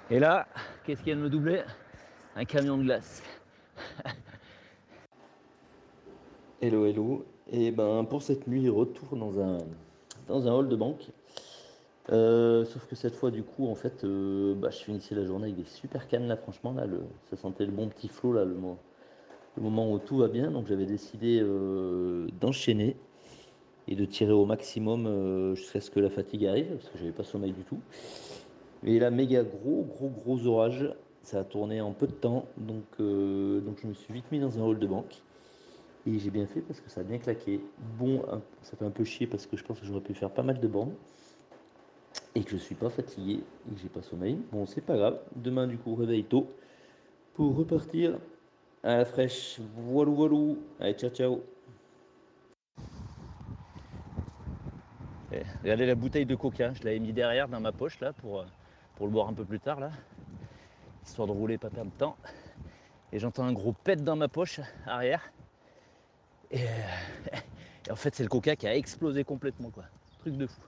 Et 0.09 0.19
là, 0.19 0.45
qu'est-ce 0.83 0.99
qui 0.99 1.05
vient 1.05 1.15
de 1.15 1.21
me 1.21 1.29
doubler 1.29 1.61
Un 2.35 2.43
camion 2.43 2.77
de 2.77 2.83
glace. 2.83 3.23
hello, 6.61 6.85
hello. 6.85 7.25
Et 7.49 7.71
ben 7.71 8.03
pour 8.03 8.21
cette 8.21 8.45
nuit, 8.45 8.67
retour 8.67 9.15
dans 9.15 9.39
un, 9.39 9.59
dans 10.27 10.49
un 10.49 10.51
hall 10.51 10.67
de 10.67 10.75
banque. 10.75 11.07
Euh, 12.11 12.65
sauf 12.65 12.85
que 12.87 12.97
cette 12.97 13.15
fois, 13.15 13.31
du 13.31 13.43
coup, 13.43 13.69
en 13.69 13.75
fait, 13.75 14.03
euh, 14.03 14.53
bah, 14.53 14.69
je 14.69 14.79
finissais 14.79 15.15
la 15.15 15.23
journée 15.23 15.45
avec 15.45 15.55
des 15.55 15.69
super 15.69 16.09
cannes 16.09 16.27
là, 16.27 16.35
franchement, 16.35 16.73
là, 16.73 16.83
ça 17.29 17.37
sentait 17.37 17.65
le 17.65 17.71
bon 17.71 17.87
petit 17.87 18.09
flot 18.09 18.33
là, 18.33 18.43
le, 18.43 18.57
le 19.55 19.63
moment 19.63 19.89
où 19.89 19.97
tout 19.97 20.17
va 20.17 20.27
bien. 20.27 20.51
Donc 20.51 20.67
j'avais 20.67 20.87
décidé 20.87 21.39
euh, 21.41 22.27
d'enchaîner 22.41 22.97
et 23.87 23.95
de 23.95 24.05
tirer 24.05 24.31
au 24.33 24.45
maximum 24.45 25.55
jusqu'à 25.55 25.81
ce 25.81 25.91
que 25.91 25.99
la 25.99 26.09
fatigue 26.09 26.45
arrive, 26.45 26.75
parce 26.75 26.89
que 26.89 26.97
j'avais 26.97 27.11
pas 27.11 27.23
sommeil 27.23 27.53
du 27.53 27.63
tout. 27.63 27.79
Et 28.83 28.99
là, 28.99 29.11
méga 29.11 29.43
gros, 29.43 29.83
gros, 29.83 30.09
gros 30.09 30.45
orage. 30.47 30.93
Ça 31.23 31.39
a 31.39 31.43
tourné 31.43 31.81
en 31.81 31.93
peu 31.93 32.07
de 32.07 32.13
temps. 32.13 32.45
Donc, 32.57 32.85
euh, 32.99 33.61
donc 33.61 33.79
je 33.81 33.87
me 33.87 33.93
suis 33.93 34.13
vite 34.13 34.31
mis 34.31 34.39
dans 34.39 34.57
un 34.57 34.63
hall 34.63 34.79
de 34.79 34.87
banque. 34.87 35.21
Et 36.07 36.17
j'ai 36.17 36.31
bien 36.31 36.47
fait 36.47 36.61
parce 36.61 36.81
que 36.81 36.89
ça 36.89 37.01
a 37.01 37.03
bien 37.03 37.19
claqué. 37.19 37.61
Bon, 37.99 38.23
ça 38.63 38.75
fait 38.75 38.85
un 38.85 38.89
peu 38.91 39.03
chier 39.03 39.27
parce 39.27 39.45
que 39.45 39.55
je 39.55 39.63
pense 39.63 39.79
que 39.79 39.85
j'aurais 39.85 40.01
pu 40.01 40.15
faire 40.15 40.31
pas 40.31 40.41
mal 40.41 40.59
de 40.59 40.67
bornes. 40.67 40.93
Et 42.33 42.43
que 42.43 42.51
je 42.51 42.57
suis 42.57 42.75
pas 42.75 42.89
fatigué 42.89 43.43
et 43.69 43.75
que 43.75 43.79
j'ai 43.79 43.89
pas 43.89 44.01
sommeil. 44.01 44.37
Bon, 44.51 44.65
c'est 44.65 44.81
pas 44.81 44.97
grave. 44.97 45.19
Demain, 45.35 45.67
du 45.67 45.77
coup, 45.77 45.93
réveil 45.95 46.23
tôt 46.23 46.47
pour 47.35 47.55
repartir 47.55 48.19
à 48.83 48.97
la 48.97 49.05
fraîche. 49.05 49.59
Voilou, 49.75 50.15
voilou. 50.15 50.57
Allez, 50.79 50.93
ciao, 50.95 51.11
ciao. 51.11 51.60
Eh, 55.33 55.43
regardez 55.63 55.85
la 55.85 55.95
bouteille 55.95 56.25
de 56.25 56.35
coca, 56.35 56.73
je 56.73 56.83
l'avais 56.83 56.99
mis 56.99 57.13
derrière 57.13 57.47
dans 57.47 57.61
ma 57.61 57.71
poche 57.71 58.01
là 58.01 58.11
pour, 58.11 58.41
euh, 58.41 58.45
pour 58.95 59.05
le 59.05 59.13
boire 59.13 59.29
un 59.29 59.33
peu 59.33 59.45
plus 59.45 59.61
tard 59.61 59.79
là, 59.79 59.91
histoire 61.05 61.25
de 61.25 61.31
rouler, 61.31 61.57
pas 61.57 61.69
perdre 61.69 61.89
de 61.89 61.97
temps. 61.97 62.17
Et 63.13 63.19
j'entends 63.19 63.45
un 63.45 63.53
gros 63.53 63.71
pet 63.71 64.03
dans 64.03 64.17
ma 64.17 64.27
poche 64.27 64.59
arrière. 64.85 65.31
Et, 66.51 66.65
en 67.89 67.95
fait 67.95 68.13
c'est 68.13 68.23
le 68.23 68.29
coca 68.29 68.57
qui 68.57 68.67
a 68.67 68.75
explosé 68.75 69.23
complètement 69.23 69.69
quoi. 69.69 69.85
Truc 70.19 70.35
de 70.35 70.47
fou. 70.47 70.59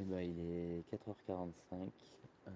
Eh 0.00 0.04
ben, 0.06 0.22
il 0.22 0.40
est 0.40 0.84
4h45. 0.92 1.88
Euh, 2.48 2.50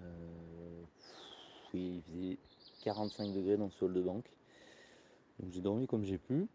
oui, 1.73 2.37
45 2.81 3.33
degrés 3.33 3.57
dans 3.57 3.69
ce 3.69 3.85
hall 3.85 3.93
de 3.93 4.01
banque. 4.01 4.29
Donc 5.39 5.51
j'ai 5.51 5.61
dormi 5.61 5.87
comme 5.87 6.03
j'ai 6.03 6.17
pu. 6.17 6.47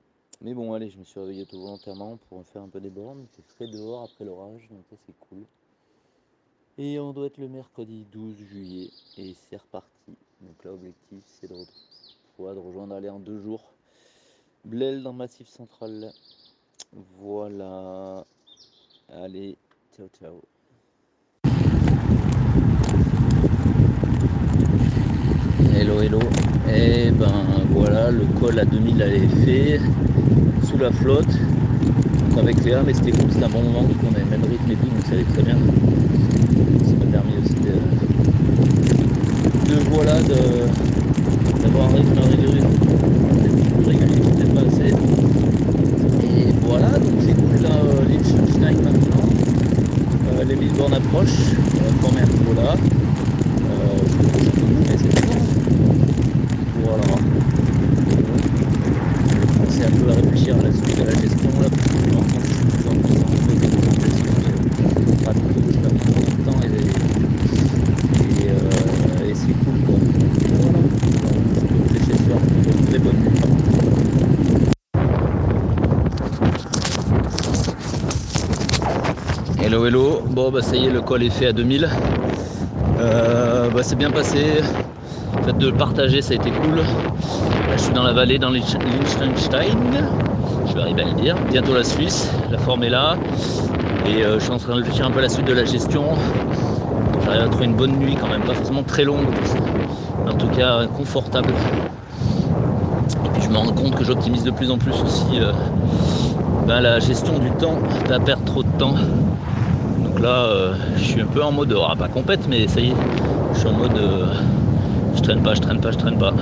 Mais 0.42 0.52
bon, 0.52 0.75
allez, 0.75 0.90
je 0.90 0.99
me 0.99 1.04
suis 1.04 1.18
réveillé 1.18 1.47
tout 1.47 1.59
volontairement 1.59 2.18
pour 2.28 2.45
faire 2.45 2.62
un 2.62 2.68
peu 2.68 2.80
des 2.80 2.90
bornes. 2.90 3.26
Fait 3.33 3.42
frais 3.42 3.66
dehors 3.66 4.02
après 4.02 4.25
l'orage, 4.25 4.68
donc 4.71 4.85
ça 4.90 4.97
c'est 5.06 5.18
cool. 5.28 5.45
Et 6.78 6.99
on 6.99 7.12
doit 7.12 7.26
être 7.26 7.38
le 7.38 7.49
mercredi 7.49 8.04
12 8.12 8.37
juillet 8.37 8.90
et 9.16 9.35
c'est 9.35 9.56
reparti. 9.56 10.16
Donc 10.42 10.62
là, 10.62 10.73
l'objectif 10.73 11.23
c'est 11.26 11.49
de, 11.49 11.56
rejoindre 12.38 12.95
aller 12.95 13.09
en 13.09 13.18
deux 13.18 13.40
jours. 13.40 13.73
Blel 14.64 15.02
dans 15.02 15.14
Massif 15.14 15.49
Central. 15.49 16.12
Voilà. 16.92 18.26
Allez, 19.09 19.56
ciao 19.97 20.09
ciao. 20.09 20.42
Et 26.03 27.07
eh 27.07 27.11
ben 27.11 27.26
voilà, 27.71 28.11
le 28.11 28.25
col 28.38 28.59
à 28.59 28.67
2000 28.67 29.00
elle 29.00 29.15
est 29.15 29.29
fait 29.45 29.81
sous 30.62 30.76
la 30.76 30.91
flotte 30.91 31.38
avec 32.38 32.62
Léa, 32.65 32.83
mais 32.85 32.93
c'était 32.93 33.12
cool, 33.12 33.31
c'était 33.33 33.47
un 33.47 33.49
bon 33.49 33.62
moment, 33.62 33.81
on 33.81 34.15
avait 34.15 34.25
le 34.25 34.31
même 34.31 34.43
rythme 34.43 34.73
et 34.73 34.75
tout, 34.75 34.87
donc 34.87 35.07
ça 35.07 35.12
allait 35.12 35.25
très 35.25 35.43
bien. 35.43 35.57
Ça 36.85 36.93
m'a 36.99 37.07
permis 37.11 37.33
aussi 37.43 37.55
de, 37.55 37.73
de 39.73 39.81
voilà 39.91 40.21
d'avoir 41.62 41.88
un 41.88 41.95
rythme 41.95 42.19
régulier, 42.29 42.61
peut-être 42.61 43.57
plus 43.75 43.87
régulier, 43.87 44.21
peut-être 44.21 44.55
pas 44.55 44.61
assez. 44.61 44.91
Et 46.25 46.53
voilà, 46.62 46.91
donc 46.91 47.15
c'est 47.21 47.35
cool 47.35 47.62
là, 47.62 47.71
euh, 47.73 48.05
Liechtenstein 48.07 48.76
maintenant. 48.83 49.29
Euh, 50.33 50.45
les 50.45 50.57
1000 50.57 50.73
bornes 50.75 50.95
approchent, 50.95 51.55
voilà. 52.45 52.73
Euh, 52.73 52.76
je 54.09 54.61
mais 54.91 54.97
c'est 54.99 55.26
bon. 55.26 55.33
Voilà. 56.85 57.05
C'est 59.78 59.85
un 59.85 59.90
peu 59.90 60.11
à 60.11 60.14
réfléchir 60.14 60.56
à 60.59 60.62
la 60.62 60.73
suite 60.73 60.97
de 60.99 61.04
la 61.04 61.12
gestion 61.12 61.50
là, 61.61 61.68
parce 61.68 61.83
que 61.85 61.99
je 62.49 62.54
suis 62.54 62.64
de 62.64 62.71
plus 62.71 62.88
en 62.88 62.97
plus 62.97 63.23
en 63.23 63.28
mode 63.28 63.61
de 63.61 64.00
gestion 64.00 64.33
et 64.40 65.23
pas 65.23 65.35
trop, 65.35 65.71
je 65.71 65.78
perds 65.78 65.95
trop 65.99 66.25
de 66.25 66.37
temps 66.42 66.62
et, 66.62 66.66
et, 68.47 68.49
euh, 68.49 69.28
et 69.28 69.35
c'est 69.35 69.52
cool 69.52 69.78
quoi. 69.85 69.97
Voilà. 70.49 70.71
Donc 71.68 71.85
c'est 71.92 72.06
chez 72.06 72.16
donc 72.25 72.87
très 72.87 72.99
bonne 72.99 73.23
Hello 79.59 79.85
hello, 79.85 80.23
bon 80.30 80.50
bah 80.50 80.62
ça 80.62 80.76
y 80.76 80.87
est 80.87 80.90
le 80.90 81.02
col 81.02 81.23
est 81.23 81.28
fait 81.28 81.49
à 81.49 81.52
2000. 81.52 81.90
Euh, 82.99 83.68
bah, 83.68 83.83
c'est 83.83 83.97
bien 83.97 84.11
passé, 84.11 84.62
le 85.37 85.45
fait 85.45 85.59
de 85.59 85.66
le 85.66 85.75
partager 85.75 86.23
ça 86.23 86.33
a 86.33 86.37
été 86.37 86.50
cool. 86.50 86.83
Je 87.73 87.83
suis 87.83 87.93
dans 87.93 88.05
la 88.05 88.13
vallée 88.13 88.39
dans 88.39 88.51
Liechtenstein, 88.51 89.35
je 90.67 90.75
vais 90.75 90.81
arriver 90.81 91.03
à 91.03 91.05
le 91.05 91.13
dire, 91.13 91.37
bientôt 91.51 91.75
la 91.75 91.85
Suisse, 91.85 92.31
la 92.51 92.59
forme 92.59 92.85
est 92.85 92.91
là. 92.91 93.19
Et 94.07 94.25
euh, 94.25 94.39
je 94.39 94.45
suis 94.45 94.53
en 94.53 94.59
train 94.59 94.73
de 94.73 94.79
réfléchir 94.79 95.05
un 95.05 95.11
peu 95.11 95.19
à 95.19 95.23
la 95.23 95.29
suite 95.29 95.47
de 95.47 95.53
la 95.53 95.65
gestion. 95.65 96.05
J'arrive 97.25 97.43
à 97.43 97.49
trouver 97.49 97.67
une 97.67 97.75
bonne 97.75 97.99
nuit 97.99 98.17
quand 98.17 98.29
même, 98.29 98.43
pas 98.43 98.55
forcément 98.55 98.83
très 98.83 99.05
longue, 99.05 99.29
mais 100.25 100.31
en 100.31 100.35
tout 100.35 100.49
cas 100.49 100.87
confortable. 100.87 101.55
Et 103.25 103.29
puis 103.31 103.43
je 103.43 103.51
me 103.51 103.57
rends 103.57 103.73
compte 103.73 103.95
que 103.95 104.05
j'optimise 104.05 104.45
de 104.45 104.53
plus 104.53 104.71
en 104.71 104.79
plus 104.79 104.95
aussi 105.03 105.41
euh, 105.41 105.53
ben, 106.67 106.81
la 106.81 106.99
gestion 107.01 107.39
du 107.39 107.51
temps, 107.51 107.79
pas 108.09 108.21
perdre 108.21 108.45
trop 108.45 108.63
de 108.63 108.71
temps. 108.79 108.95
Donc 110.05 110.21
là 110.21 110.29
euh, 110.29 110.75
je 110.97 111.03
suis 111.03 111.21
un 111.21 111.27
peu 111.27 111.43
en 111.43 111.53
mode, 111.53 111.77
ah, 111.85 111.95
pas 111.97 112.09
compète 112.09 112.47
mais 112.49 112.69
ça 112.69 112.81
y 112.81 112.91
est, 112.91 112.97
je 113.53 113.59
suis 113.59 113.69
en 113.69 113.73
mode 113.73 114.01
je 115.17 115.21
traîne 115.21 115.43
pas, 115.43 115.55
je 115.55 115.61
traîne 115.61 115.81
pas, 115.81 115.91
je 115.91 115.99
traîne 115.99 116.19
pas. 116.19 116.33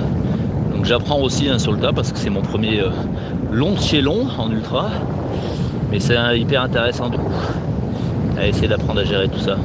J'apprends 0.85 1.19
aussi 1.19 1.49
hein, 1.49 1.57
sur 1.57 1.71
le 1.71 1.79
tas 1.79 1.91
parce 1.91 2.11
que 2.11 2.19
c'est 2.19 2.29
mon 2.29 2.43
premier 2.43 2.79
euh, 2.79 2.91
long 3.51 3.73
de 3.73 3.79
chez 3.79 4.01
long 4.01 4.27
en 4.37 4.51
ultra. 4.51 4.91
Mais 5.91 5.99
c'est 5.99 6.15
hyper 6.37 6.61
intéressant 6.61 7.09
du 7.09 7.17
coup. 7.17 7.31
À 8.37 8.45
essayer 8.47 8.67
d'apprendre 8.67 9.01
à 9.01 9.03
gérer 9.03 9.27
tout 9.27 9.39
ça. 9.39 9.57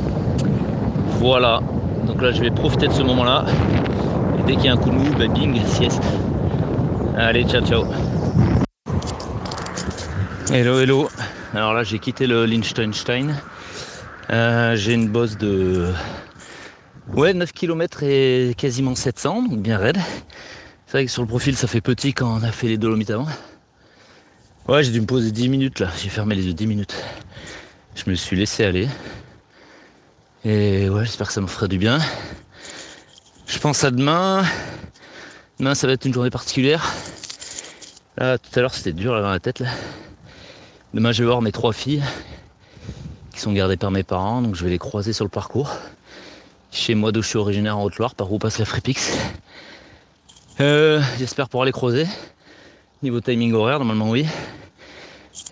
Voilà. 1.19 1.61
Donc 2.07 2.23
là 2.23 2.33
je 2.33 2.41
vais 2.41 2.51
profiter 2.51 2.89
de 2.89 2.93
ce 2.93 3.03
moment 3.03 3.25
là. 3.25 3.45
Et 4.39 4.43
dès 4.47 4.55
qu'il 4.57 4.65
y 4.65 4.69
a 4.69 4.73
un 4.73 4.79
coup 4.79 4.89
de 4.89 4.95
mou, 4.95 5.13
bah, 5.19 5.27
bing, 5.27 5.61
sieste. 5.67 6.03
Allez, 7.19 7.45
ciao 7.45 7.61
ciao. 7.67 7.85
Hello 10.51 10.81
hello. 10.81 11.09
Alors 11.53 11.75
là 11.75 11.83
j'ai 11.83 11.99
quitté 11.99 12.27
le 12.27 12.47
Liechtenstein. 12.47 13.35
Euh, 14.31 14.75
j'ai 14.75 14.95
une 14.95 15.09
bosse 15.09 15.37
de 15.37 15.93
Ouais, 17.13 17.35
9 17.35 17.53
km 17.53 18.05
et 18.05 18.55
quasiment 18.57 18.95
700, 18.95 19.43
donc 19.51 19.59
bien 19.61 19.77
raide. 19.77 19.99
C'est 20.91 20.97
vrai 20.97 21.07
que 21.07 21.13
sur 21.13 21.23
le 21.23 21.29
profil, 21.29 21.57
ça 21.57 21.69
fait 21.69 21.81
petit 21.81 22.13
quand 22.13 22.37
on 22.37 22.43
a 22.43 22.51
fait 22.51 22.67
les 22.67 22.77
Dolomites 22.77 23.11
avant. 23.11 23.29
Ouais, 24.67 24.83
j'ai 24.83 24.91
dû 24.91 25.01
me 25.01 25.07
poser 25.07 25.31
10 25.31 25.49
minutes 25.49 25.79
là. 25.79 25.89
J'ai 25.97 26.09
fermé 26.09 26.35
les 26.35 26.47
yeux 26.47 26.53
10 26.53 26.67
minutes. 26.67 26.97
Je 27.95 28.11
me 28.11 28.17
suis 28.17 28.37
laissé 28.37 28.65
aller. 28.65 28.89
Et 30.45 30.89
ouais, 30.89 31.05
j'espère 31.05 31.29
que 31.29 31.33
ça 31.33 31.41
me 31.41 31.47
fera 31.47 31.69
du 31.69 31.79
bien. 31.79 32.01
Je 33.47 33.57
pense 33.61 33.85
à 33.85 33.93
demain. 33.93 34.45
Demain, 35.61 35.77
ça 35.77 35.87
va 35.87 35.93
être 35.93 36.07
une 36.07 36.13
journée 36.13 36.29
particulière. 36.29 36.93
Là, 38.17 38.37
tout 38.39 38.51
à 38.59 38.61
l'heure, 38.61 38.75
c'était 38.75 38.93
dur 38.93 39.13
dans 39.13 39.31
la 39.31 39.39
tête. 39.39 39.61
Là. 39.61 39.69
Demain, 40.93 41.13
je 41.13 41.23
vais 41.23 41.27
voir 41.27 41.41
mes 41.41 41.53
trois 41.53 41.73
filles 41.73 42.03
qui 43.33 43.39
sont 43.39 43.53
gardées 43.53 43.77
par 43.77 43.93
mes 43.93 44.03
parents. 44.03 44.43
Donc, 44.43 44.57
je 44.57 44.65
vais 44.65 44.71
les 44.71 44.79
croiser 44.79 45.13
sur 45.13 45.25
le 45.25 45.31
parcours. 45.31 45.71
Chez 46.73 46.97
moi, 46.97 47.13
d'où 47.13 47.23
je 47.23 47.29
suis 47.29 47.39
originaire 47.39 47.79
en 47.79 47.85
Haute-Loire, 47.85 48.17
par 48.17 48.33
où 48.33 48.41
passe 48.41 48.59
la 48.59 48.65
Frépix. 48.65 49.17
Euh, 50.61 51.01
J'espère 51.19 51.49
pouvoir 51.49 51.65
les 51.65 51.73
croiser. 51.73 52.07
Niveau 53.03 53.21
timing 53.21 53.55
horaire, 53.55 53.79
normalement, 53.79 54.11
oui. 54.11 54.27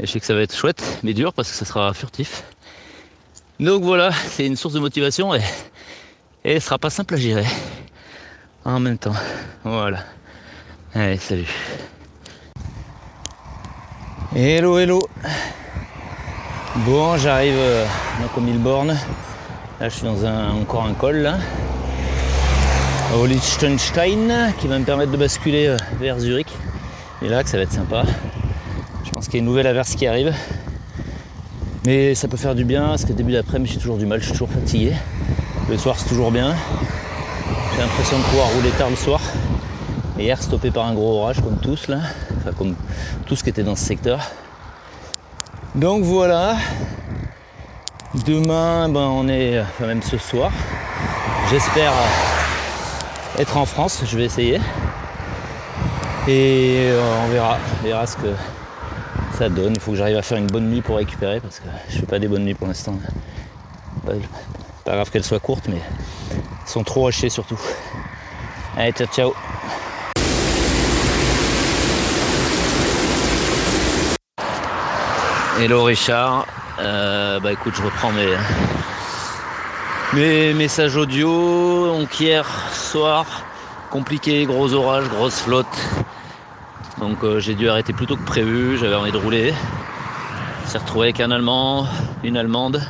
Et 0.00 0.06
je 0.06 0.12
sais 0.12 0.20
que 0.20 0.26
ça 0.26 0.34
va 0.34 0.42
être 0.42 0.54
chouette, 0.54 0.82
mais 1.02 1.14
dur 1.14 1.32
parce 1.32 1.48
que 1.50 1.54
ça 1.54 1.64
sera 1.64 1.94
furtif. 1.94 2.44
Donc 3.58 3.82
voilà, 3.82 4.12
c'est 4.12 4.46
une 4.46 4.56
source 4.56 4.74
de 4.74 4.80
motivation 4.80 5.34
et, 5.34 5.40
et 6.44 6.52
elle 6.52 6.60
sera 6.60 6.78
pas 6.78 6.90
simple 6.90 7.14
à 7.14 7.16
gérer. 7.16 7.46
En 8.64 8.80
même 8.80 8.98
temps. 8.98 9.14
Voilà. 9.64 10.00
Allez, 10.94 11.16
salut. 11.16 11.48
Hello, 14.36 14.78
hello. 14.78 15.08
Bon, 16.84 17.16
j'arrive 17.16 17.56
euh, 17.56 17.86
donc 18.20 18.36
au 18.36 18.40
Milborn. 18.40 18.88
Là, 18.88 19.88
je 19.88 19.94
suis 19.94 20.04
dans 20.04 20.26
un, 20.26 20.50
encore 20.50 20.84
un 20.84 20.92
col 20.92 21.16
là. 21.16 21.38
Au 23.16 23.24
Liechtenstein, 23.24 24.52
qui 24.60 24.68
va 24.68 24.78
me 24.78 24.84
permettre 24.84 25.10
de 25.10 25.16
basculer 25.16 25.66
euh, 25.66 25.76
vers 25.98 26.18
Zurich. 26.20 26.48
Et 27.22 27.28
là, 27.28 27.42
que 27.42 27.48
ça 27.48 27.56
va 27.56 27.62
être 27.62 27.72
sympa. 27.72 28.02
Je 29.02 29.10
pense 29.10 29.24
qu'il 29.24 29.34
y 29.34 29.36
a 29.38 29.40
une 29.40 29.46
nouvelle 29.46 29.66
averse 29.66 29.94
qui 29.94 30.06
arrive. 30.06 30.34
Mais 31.86 32.14
ça 32.14 32.28
peut 32.28 32.36
faire 32.36 32.54
du 32.54 32.66
bien, 32.66 32.88
parce 32.88 33.06
que 33.06 33.14
début 33.14 33.32
d'après-midi, 33.32 33.72
j'ai 33.72 33.78
toujours 33.78 33.96
du 33.96 34.04
mal, 34.04 34.20
je 34.20 34.24
suis 34.24 34.32
toujours 34.32 34.50
fatigué. 34.50 34.92
Le 35.70 35.78
soir, 35.78 35.96
c'est 35.98 36.08
toujours 36.10 36.30
bien. 36.30 36.54
J'ai 37.74 37.80
l'impression 37.80 38.18
de 38.18 38.24
pouvoir 38.24 38.48
rouler 38.48 38.70
tard 38.72 38.90
le 38.90 38.96
soir. 38.96 39.20
Et 40.18 40.24
hier, 40.24 40.42
stoppé 40.42 40.70
par 40.70 40.86
un 40.86 40.92
gros 40.92 41.20
orage, 41.20 41.40
comme 41.40 41.56
tous 41.56 41.88
là. 41.88 42.00
Enfin, 42.36 42.52
comme 42.58 42.74
tout 43.24 43.36
ce 43.36 43.42
qui 43.42 43.48
était 43.48 43.62
dans 43.62 43.76
ce 43.76 43.86
secteur. 43.86 44.20
Donc 45.74 46.02
voilà. 46.02 46.56
Demain, 48.26 48.90
ben, 48.90 49.00
on 49.00 49.28
est, 49.28 49.60
enfin 49.60 49.86
même 49.86 50.02
ce 50.02 50.18
soir. 50.18 50.52
J'espère 51.50 51.92
être 53.38 53.56
en 53.56 53.66
France, 53.66 54.02
je 54.04 54.16
vais 54.16 54.24
essayer. 54.24 54.60
Et 56.26 56.88
euh, 56.90 57.24
on 57.24 57.28
verra, 57.28 57.58
verra 57.82 58.06
ce 58.06 58.16
que 58.16 58.34
ça 59.38 59.48
donne. 59.48 59.74
Il 59.74 59.80
faut 59.80 59.92
que 59.92 59.96
j'arrive 59.96 60.16
à 60.16 60.22
faire 60.22 60.38
une 60.38 60.48
bonne 60.48 60.68
nuit 60.68 60.82
pour 60.82 60.96
récupérer 60.96 61.40
parce 61.40 61.60
que 61.60 61.68
je 61.88 61.98
fais 61.98 62.06
pas 62.06 62.18
des 62.18 62.28
bonnes 62.28 62.44
nuits 62.44 62.54
pour 62.54 62.66
l'instant. 62.66 62.98
Pas, 64.04 64.12
pas 64.84 64.94
grave 64.94 65.10
qu'elles 65.10 65.24
soient 65.24 65.38
courtes, 65.38 65.66
mais 65.68 65.80
elles 66.30 66.68
sont 66.68 66.82
trop 66.82 67.06
hachées 67.06 67.30
surtout. 67.30 67.58
Allez, 68.76 68.92
ciao 68.92 69.06
ciao 69.06 69.34
Hello 75.60 75.82
Richard, 75.82 76.46
euh, 76.78 77.40
bah 77.40 77.50
écoute 77.50 77.74
je 77.76 77.82
reprends 77.82 78.12
mes, 78.12 78.28
mes 80.14 80.54
messages 80.54 80.96
audio. 80.96 81.86
Donc 81.86 82.20
hier 82.20 82.46
soir, 82.72 83.26
compliqué, 83.90 84.44
gros 84.44 84.72
orage, 84.72 85.08
grosse 85.08 85.40
flotte. 85.40 85.66
Donc 86.98 87.22
euh, 87.22 87.40
j'ai 87.40 87.54
dû 87.54 87.68
arrêter 87.68 87.92
plus 87.92 88.06
tôt 88.06 88.16
que 88.16 88.24
prévu, 88.24 88.78
j'avais 88.78 88.94
envie 88.94 89.12
de 89.12 89.18
rouler. 89.18 89.52
s'est 90.66 90.78
retrouvé 90.78 91.08
avec 91.08 91.20
un 91.20 91.30
Allemand, 91.30 91.86
une 92.24 92.36
Allemande, 92.36 92.82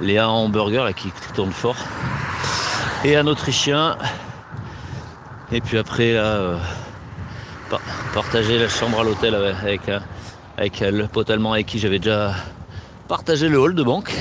Léa 0.00 0.28
Hamburger 0.28 0.84
là, 0.84 0.92
qui 0.92 1.12
tourne 1.34 1.52
fort, 1.52 1.76
et 3.04 3.16
un 3.16 3.26
Autrichien. 3.26 3.96
Et 5.52 5.60
puis 5.60 5.78
après 5.78 6.14
là, 6.14 6.24
euh, 6.24 6.58
partager 8.12 8.58
la 8.58 8.68
chambre 8.68 9.00
à 9.00 9.04
l'hôtel 9.04 9.34
avec, 9.34 9.88
avec, 9.88 10.02
avec 10.58 10.80
le 10.80 11.06
pote 11.06 11.30
allemand 11.30 11.52
avec 11.52 11.66
qui 11.66 11.78
j'avais 11.78 11.98
déjà 11.98 12.34
partagé 13.08 13.48
le 13.48 13.58
hall 13.58 13.74
de 13.74 13.82
banque. 13.82 14.12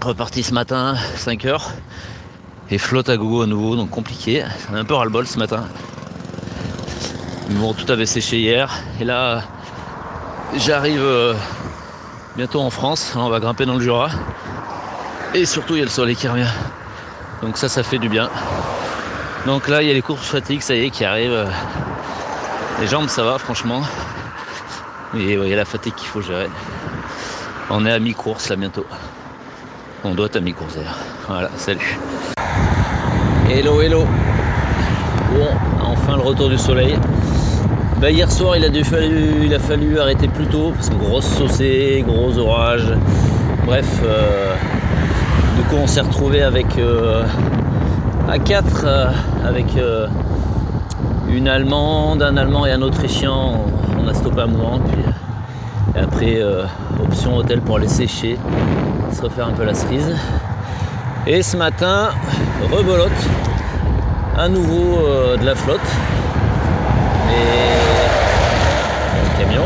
Reparti 0.00 0.44
ce 0.44 0.54
matin, 0.54 0.94
5 1.16 1.44
heures. 1.44 1.70
Et 2.70 2.78
flotte 2.78 3.08
à 3.08 3.16
gogo 3.16 3.42
à 3.42 3.46
nouveau, 3.46 3.74
donc 3.76 3.90
compliqué. 3.90 4.44
Un 4.72 4.84
peu 4.84 4.94
ras-le-bol 4.94 5.26
ce 5.26 5.38
matin. 5.38 5.64
Bon, 7.50 7.74
tout 7.74 7.90
avait 7.90 8.06
séché 8.06 8.38
hier. 8.38 8.72
Et 9.00 9.04
là, 9.04 9.42
j'arrive 10.56 11.02
euh, 11.02 11.34
bientôt 12.36 12.60
en 12.60 12.70
France. 12.70 13.14
on 13.16 13.28
va 13.28 13.40
grimper 13.40 13.66
dans 13.66 13.74
le 13.74 13.80
Jura. 13.80 14.10
Et 15.34 15.44
surtout, 15.46 15.74
il 15.74 15.78
y 15.78 15.82
a 15.82 15.84
le 15.84 15.90
soleil 15.90 16.14
qui 16.14 16.28
revient. 16.28 16.50
Donc 17.42 17.58
ça, 17.58 17.68
ça 17.68 17.82
fait 17.82 17.98
du 17.98 18.08
bien. 18.08 18.30
Donc 19.46 19.66
là, 19.66 19.82
il 19.82 19.88
y 19.88 19.90
a 19.90 19.94
les 19.94 20.02
courses 20.02 20.26
fatigue, 20.26 20.60
ça 20.60 20.74
y 20.74 20.84
est, 20.84 20.90
qui 20.90 21.04
arrivent. 21.04 21.48
Les 22.80 22.86
jambes, 22.86 23.08
ça 23.08 23.24
va, 23.24 23.38
franchement. 23.38 23.82
Et 25.16 25.32
il 25.32 25.48
y 25.48 25.52
a 25.52 25.56
la 25.56 25.64
fatigue 25.64 25.94
qu'il 25.94 26.08
faut 26.08 26.22
gérer. 26.22 26.48
On 27.70 27.84
est 27.84 27.92
à 27.92 27.98
mi-course 27.98 28.48
là 28.48 28.56
bientôt. 28.56 28.86
On 30.04 30.14
doit 30.14 30.28
à 30.32 30.38
d'ailleurs. 30.38 30.98
Voilà, 31.26 31.50
salut. 31.56 31.98
Hello, 33.50 33.80
hello. 33.80 34.04
Bon, 35.32 35.48
enfin 35.84 36.16
le 36.16 36.22
retour 36.22 36.48
du 36.48 36.56
soleil. 36.56 36.96
Bah, 38.00 38.08
hier 38.08 38.30
soir, 38.30 38.56
il 38.56 38.64
a, 38.64 38.84
fallu, 38.84 39.46
il 39.46 39.52
a 39.52 39.58
fallu 39.58 39.98
arrêter 39.98 40.28
plus 40.28 40.46
tôt 40.46 40.70
parce 40.72 40.88
que 40.88 40.94
grosse 40.94 41.26
saucée, 41.26 42.04
gros 42.06 42.38
orage. 42.38 42.94
Bref, 43.66 44.00
euh, 44.04 44.54
du 45.56 45.62
coup, 45.64 45.76
on 45.82 45.88
s'est 45.88 46.02
retrouvé 46.02 46.42
avec 46.42 46.78
euh, 46.78 47.24
à 48.28 48.38
4 48.38 48.84
euh, 48.84 49.10
avec 49.44 49.66
une 51.28 51.48
Allemande, 51.48 52.22
un 52.22 52.36
Allemand 52.36 52.66
et 52.66 52.70
un 52.70 52.82
Autrichien. 52.82 53.32
On, 53.32 54.06
a 54.06 54.14
stoppé 54.14 54.42
à 54.42 54.46
moment. 54.46 54.78
Puis, 54.78 55.02
et 55.96 56.04
après, 56.04 56.40
option 57.02 57.36
hôtel 57.36 57.60
pour 57.62 57.76
aller 57.76 57.88
sécher, 57.88 58.38
refaire 59.22 59.48
un 59.48 59.52
peu 59.52 59.64
la 59.64 59.74
cerise. 59.74 60.16
Et 61.26 61.42
ce 61.42 61.56
matin, 61.56 62.10
rebolote, 62.70 63.10
à 64.36 64.48
nouveau 64.48 64.98
de 65.38 65.44
la 65.44 65.54
flotte. 65.54 65.80
Et 67.30 67.78
camion. 69.38 69.64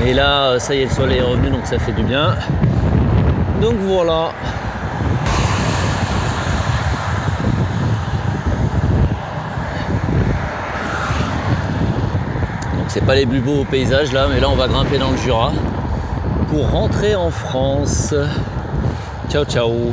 Mais 0.00 0.14
là, 0.14 0.58
ça 0.58 0.74
y 0.74 0.82
est, 0.82 0.84
le 0.84 0.90
soleil 0.90 1.18
est 1.18 1.22
revenu, 1.22 1.50
donc 1.50 1.66
ça 1.66 1.78
fait 1.78 1.92
du 1.92 2.02
bien. 2.02 2.34
Donc 3.60 3.74
voilà. 3.86 4.32
Donc 12.74 12.86
c'est 12.88 13.04
pas 13.04 13.16
les 13.16 13.26
plus 13.26 13.40
beaux 13.40 13.64
paysages 13.64 14.12
là, 14.12 14.28
mais 14.32 14.40
là 14.40 14.48
on 14.48 14.54
va 14.54 14.68
grimper 14.68 14.98
dans 14.98 15.10
le 15.10 15.16
Jura 15.16 15.52
pour 16.48 16.70
rentrer 16.70 17.16
en 17.16 17.30
France. 17.30 18.14
Ciao 19.30 19.44
ciao. 19.44 19.92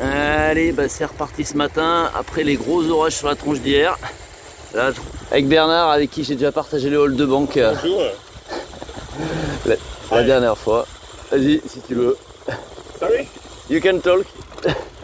Allez, 0.00 0.72
bah 0.72 0.88
c'est 0.88 1.04
reparti 1.04 1.44
ce 1.44 1.54
matin 1.54 2.10
après 2.14 2.44
les 2.44 2.56
gros 2.56 2.82
orages 2.88 3.16
sur 3.16 3.28
la 3.28 3.34
tronche 3.34 3.60
d'hier. 3.60 3.96
Là, 4.72 4.90
avec 5.30 5.46
Bernard, 5.48 5.90
avec 5.90 6.10
qui 6.10 6.24
j'ai 6.24 6.34
déjà 6.34 6.50
partagé 6.50 6.88
le 6.88 6.98
hall 6.98 7.14
de 7.14 7.26
banque. 7.26 7.58
Bonjour. 7.58 8.02
La, 9.66 9.74
la 10.10 10.22
dernière 10.22 10.56
fois. 10.56 10.86
Vas-y, 11.30 11.60
si 11.66 11.80
tu 11.80 11.94
veux. 11.94 12.16
Sorry? 12.98 13.28
You 13.68 13.80
can 13.80 14.00
talk. 14.00 14.24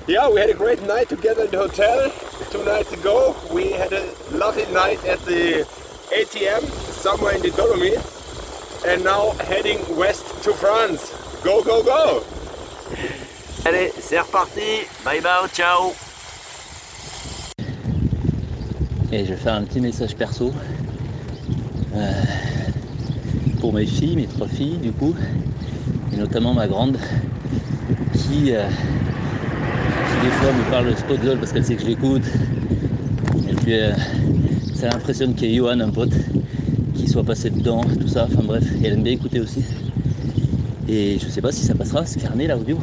Yeah, 0.08 0.28
we 0.30 0.40
had 0.40 0.50
a 0.50 0.54
great 0.54 0.82
night 0.86 1.08
together 1.08 1.44
in 1.44 1.50
the 1.50 1.58
hotel 1.58 2.10
two 2.50 2.64
nights 2.64 2.92
ago. 2.92 3.36
We 3.52 3.72
had 3.72 3.92
a 3.92 4.02
lovely 4.32 4.66
night 4.72 5.04
at 5.04 5.20
the 5.26 5.66
ATM 6.10 6.64
somewhere 7.02 7.36
in 7.36 7.42
the 7.42 7.50
Dolomites. 7.50 8.84
And 8.86 9.04
now 9.04 9.32
heading 9.44 9.78
west 9.96 10.24
to 10.44 10.52
France. 10.54 11.12
Go, 11.44 11.62
go, 11.62 11.82
go! 11.82 12.24
Allez, 13.72 13.92
c'est 14.00 14.18
reparti. 14.18 14.82
Bye 15.04 15.20
bye, 15.20 15.48
ciao. 15.54 15.92
Et 19.12 19.24
je 19.24 19.30
vais 19.30 19.36
faire 19.36 19.54
un 19.54 19.62
petit 19.62 19.80
message 19.80 20.16
perso 20.16 20.52
euh, 21.94 22.22
pour 23.60 23.72
mes 23.72 23.86
filles, 23.86 24.16
mes 24.16 24.26
trois 24.26 24.48
filles 24.48 24.78
du 24.78 24.90
coup, 24.90 25.14
et 26.12 26.16
notamment 26.16 26.52
ma 26.52 26.66
grande 26.66 26.98
qui, 28.12 28.52
euh, 28.52 28.68
des 30.20 30.30
fois 30.30 30.52
me 30.52 30.68
parle 30.68 30.90
de 30.90 30.96
Spotzol 30.96 31.38
parce 31.38 31.52
qu'elle 31.52 31.64
sait 31.64 31.76
que 31.76 31.82
je 31.82 31.86
l'écoute. 31.86 32.26
Et 33.48 33.54
puis 33.54 33.74
euh, 33.74 33.92
ça 34.74 34.88
l'impressionne 34.88 35.36
qu'il 35.36 35.48
y 35.48 35.52
ait 35.52 35.58
Johan, 35.58 35.78
un 35.78 35.90
pote, 35.90 36.14
qui 36.96 37.06
soit 37.06 37.22
passé 37.22 37.50
dedans, 37.50 37.82
tout 38.00 38.08
ça, 38.08 38.26
enfin 38.28 38.42
bref, 38.42 38.64
elle 38.82 38.94
aime 38.94 39.04
bien 39.04 39.12
écouter 39.12 39.38
aussi. 39.38 39.62
Et 40.88 41.20
je 41.20 41.28
sais 41.28 41.40
pas 41.40 41.52
si 41.52 41.64
ça 41.64 41.76
passera 41.76 42.04
ce 42.04 42.18
carnet 42.18 42.48
là 42.48 42.58
audio. 42.58 42.76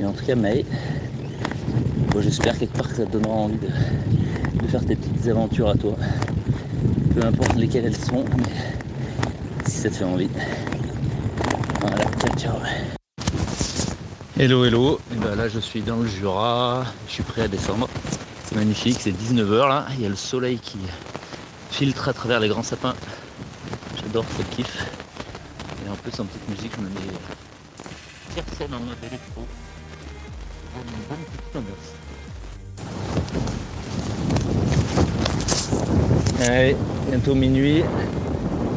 Mais 0.00 0.06
en 0.06 0.12
tout 0.12 0.24
cas 0.24 0.34
Maë, 0.34 0.64
j'espère 2.20 2.58
quelque 2.58 2.74
part 2.74 2.88
que 2.88 2.96
ça 2.96 3.04
te 3.04 3.12
donnera 3.12 3.34
envie 3.34 3.58
de, 3.58 4.66
faire 4.66 4.82
tes 4.82 4.96
petites 4.96 5.28
aventures 5.28 5.68
à 5.68 5.74
toi. 5.74 5.94
Peu 7.14 7.22
importe 7.22 7.54
lesquelles 7.56 7.84
elles 7.84 7.96
sont, 7.96 8.24
mais 8.38 8.44
si 9.66 9.72
ça 9.72 9.90
te 9.90 9.96
fait 9.96 10.04
envie. 10.04 10.30
Voilà, 11.82 12.04
ciao 12.18 12.38
ciao. 12.38 12.56
Hello 14.38 14.64
hello, 14.64 15.00
et 15.12 15.16
ben 15.16 15.34
là 15.34 15.48
je 15.48 15.58
suis 15.58 15.82
dans 15.82 15.96
le 15.96 16.06
Jura, 16.06 16.86
je 17.06 17.12
suis 17.12 17.22
prêt 17.22 17.42
à 17.42 17.48
descendre. 17.48 17.86
C'est 18.46 18.56
magnifique, 18.56 18.96
c'est 19.00 19.12
19h 19.12 19.68
là, 19.68 19.86
il 19.96 20.02
y 20.02 20.06
a 20.06 20.08
le 20.08 20.16
soleil 20.16 20.58
qui 20.60 20.78
filtre 21.70 22.08
à 22.08 22.14
travers 22.14 22.40
les 22.40 22.48
grands 22.48 22.62
sapins. 22.62 22.94
J'adore 24.00 24.24
ce 24.38 24.56
kiff. 24.56 24.86
Et 25.84 25.90
en 25.90 25.94
plus 25.96 26.18
en 26.18 26.24
petite 26.24 26.48
musique, 26.48 26.72
je 26.74 26.80
me 26.80 26.88
mets 26.88 26.94
en 28.74 28.80
mode. 28.80 28.96
Allez, 36.42 36.76
bientôt 37.08 37.34
minuit. 37.34 37.82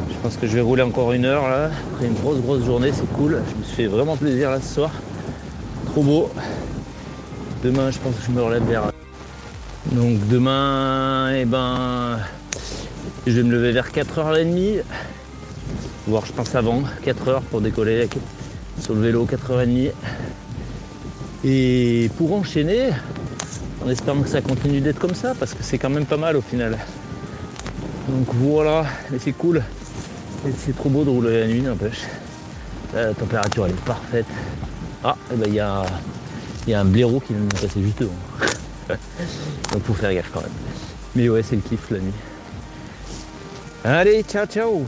Je 0.08 0.14
pense 0.22 0.36
que 0.36 0.46
je 0.46 0.54
vais 0.54 0.60
rouler 0.60 0.82
encore 0.82 1.12
une 1.12 1.24
heure 1.24 1.48
là. 1.48 1.70
Après 1.92 2.06
une 2.06 2.14
grosse 2.14 2.40
grosse 2.40 2.64
journée, 2.64 2.92
c'est 2.92 3.10
cool. 3.12 3.42
Je 3.50 3.58
me 3.58 3.64
suis 3.64 3.74
fait 3.74 3.86
vraiment 3.86 4.16
plaisir 4.16 4.50
là 4.50 4.60
ce 4.60 4.74
soir. 4.74 4.90
Trop 5.86 6.02
beau. 6.02 6.30
Demain, 7.62 7.90
je 7.90 7.98
pense 7.98 8.14
que 8.16 8.22
je 8.26 8.30
me 8.30 8.42
relève 8.42 8.64
vers. 8.64 8.92
Donc 9.92 10.26
demain, 10.28 11.32
eh 11.34 11.44
ben, 11.44 12.18
je 13.26 13.32
vais 13.32 13.42
me 13.42 13.52
lever 13.52 13.72
vers 13.72 13.90
4h30. 13.90 14.82
Voire 16.06 16.26
je 16.26 16.32
pense 16.32 16.54
avant, 16.54 16.82
4h 17.04 17.40
pour 17.50 17.60
décoller 17.62 18.08
sur 18.80 18.94
le 18.94 19.00
vélo, 19.00 19.26
4h30. 19.26 19.92
Et 21.44 22.10
pour 22.16 22.32
enchaîner, 22.34 22.90
en 23.84 23.90
espérant 23.90 24.22
que 24.22 24.28
ça 24.28 24.40
continue 24.40 24.80
d'être 24.80 24.98
comme 24.98 25.14
ça, 25.14 25.34
parce 25.38 25.52
que 25.52 25.62
c'est 25.62 25.78
quand 25.78 25.90
même 25.90 26.06
pas 26.06 26.16
mal 26.16 26.36
au 26.36 26.40
final. 26.40 26.78
Donc 28.08 28.28
voilà, 28.34 28.86
et 29.14 29.18
c'est 29.18 29.32
cool. 29.32 29.62
C'est 30.58 30.74
trop 30.74 30.88
beau 30.88 31.04
de 31.04 31.10
rouler 31.10 31.40
la 31.40 31.46
nuit, 31.46 31.60
n'empêche. 31.60 32.02
La 32.94 33.12
température 33.12 33.66
elle 33.66 33.72
est 33.72 33.84
parfaite. 33.84 34.26
Ah, 35.02 35.16
et 35.32 35.36
ben 35.36 35.46
il 35.48 35.54
y 35.54 35.60
a, 35.60 35.84
y 36.66 36.74
a 36.74 36.80
un 36.80 36.84
blaireau 36.84 37.20
qui 37.20 37.34
vient 37.34 37.44
de 37.44 37.54
passer 37.54 37.82
juste 37.82 37.98
devant. 38.00 38.12
Donc 39.72 39.82
faut 39.84 39.94
faire 39.94 40.14
gaffe 40.14 40.30
quand 40.32 40.40
même. 40.40 40.50
Mais 41.14 41.28
ouais, 41.28 41.42
c'est 41.42 41.56
le 41.56 41.62
kiff 41.62 41.90
la 41.90 41.98
nuit. 41.98 42.12
Allez, 43.84 44.22
ciao 44.22 44.46
ciao 44.46 44.86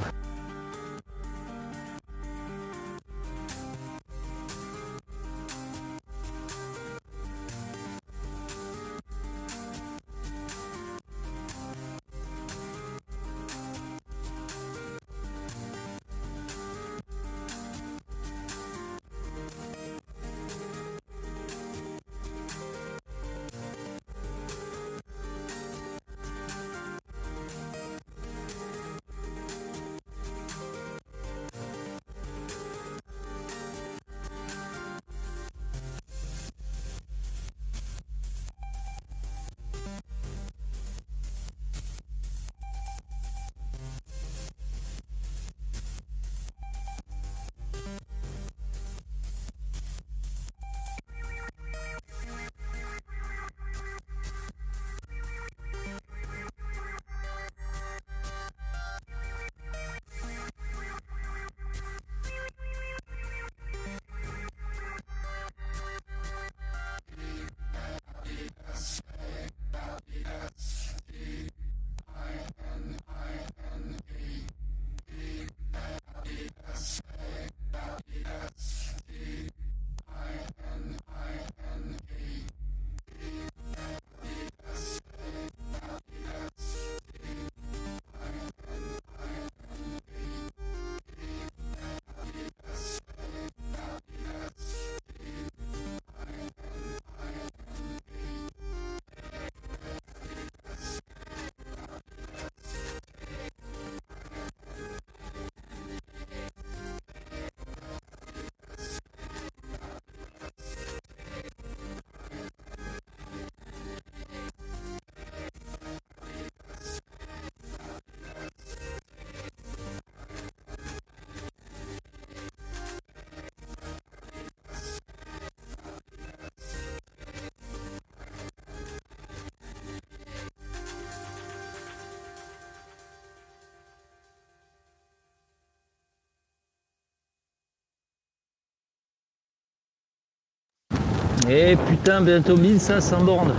Et 141.49 141.73
Eh, 141.73 141.77
putain, 141.77 142.23
bientôt 142.23 142.57
1500 142.57 143.23
bornes. 143.23 143.55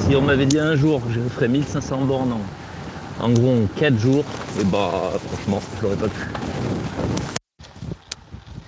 Si 0.00 0.16
on 0.16 0.22
m'avait 0.22 0.46
dit 0.46 0.58
un 0.58 0.76
jour 0.76 1.04
que 1.04 1.12
je 1.12 1.20
ferais 1.20 1.48
1500 1.48 2.06
bornes 2.06 2.32
en, 2.32 3.24
en 3.24 3.30
gros 3.30 3.50
en 3.50 3.66
4 3.78 3.98
jours, 3.98 4.24
et 4.58 4.64
bah 4.64 5.12
franchement, 5.26 5.60
je 5.76 5.82
l'aurais 5.82 5.96
pas 5.96 6.08
cru. 6.08 6.26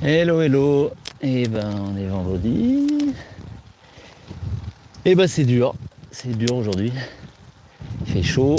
Hello, 0.03 0.43
hello. 0.43 0.91
Et 1.23 1.49
ben, 1.49 1.71
on 1.91 1.97
est 1.97 2.07
vendredi. 2.07 3.15
Et 5.07 5.15
ben, 5.15 5.27
c'est 5.27 5.45
dur. 5.45 5.75
C'est 6.11 6.37
dur 6.37 6.57
aujourd'hui. 6.57 6.93
Il 8.07 8.13
fait 8.13 8.23
chaud. 8.23 8.57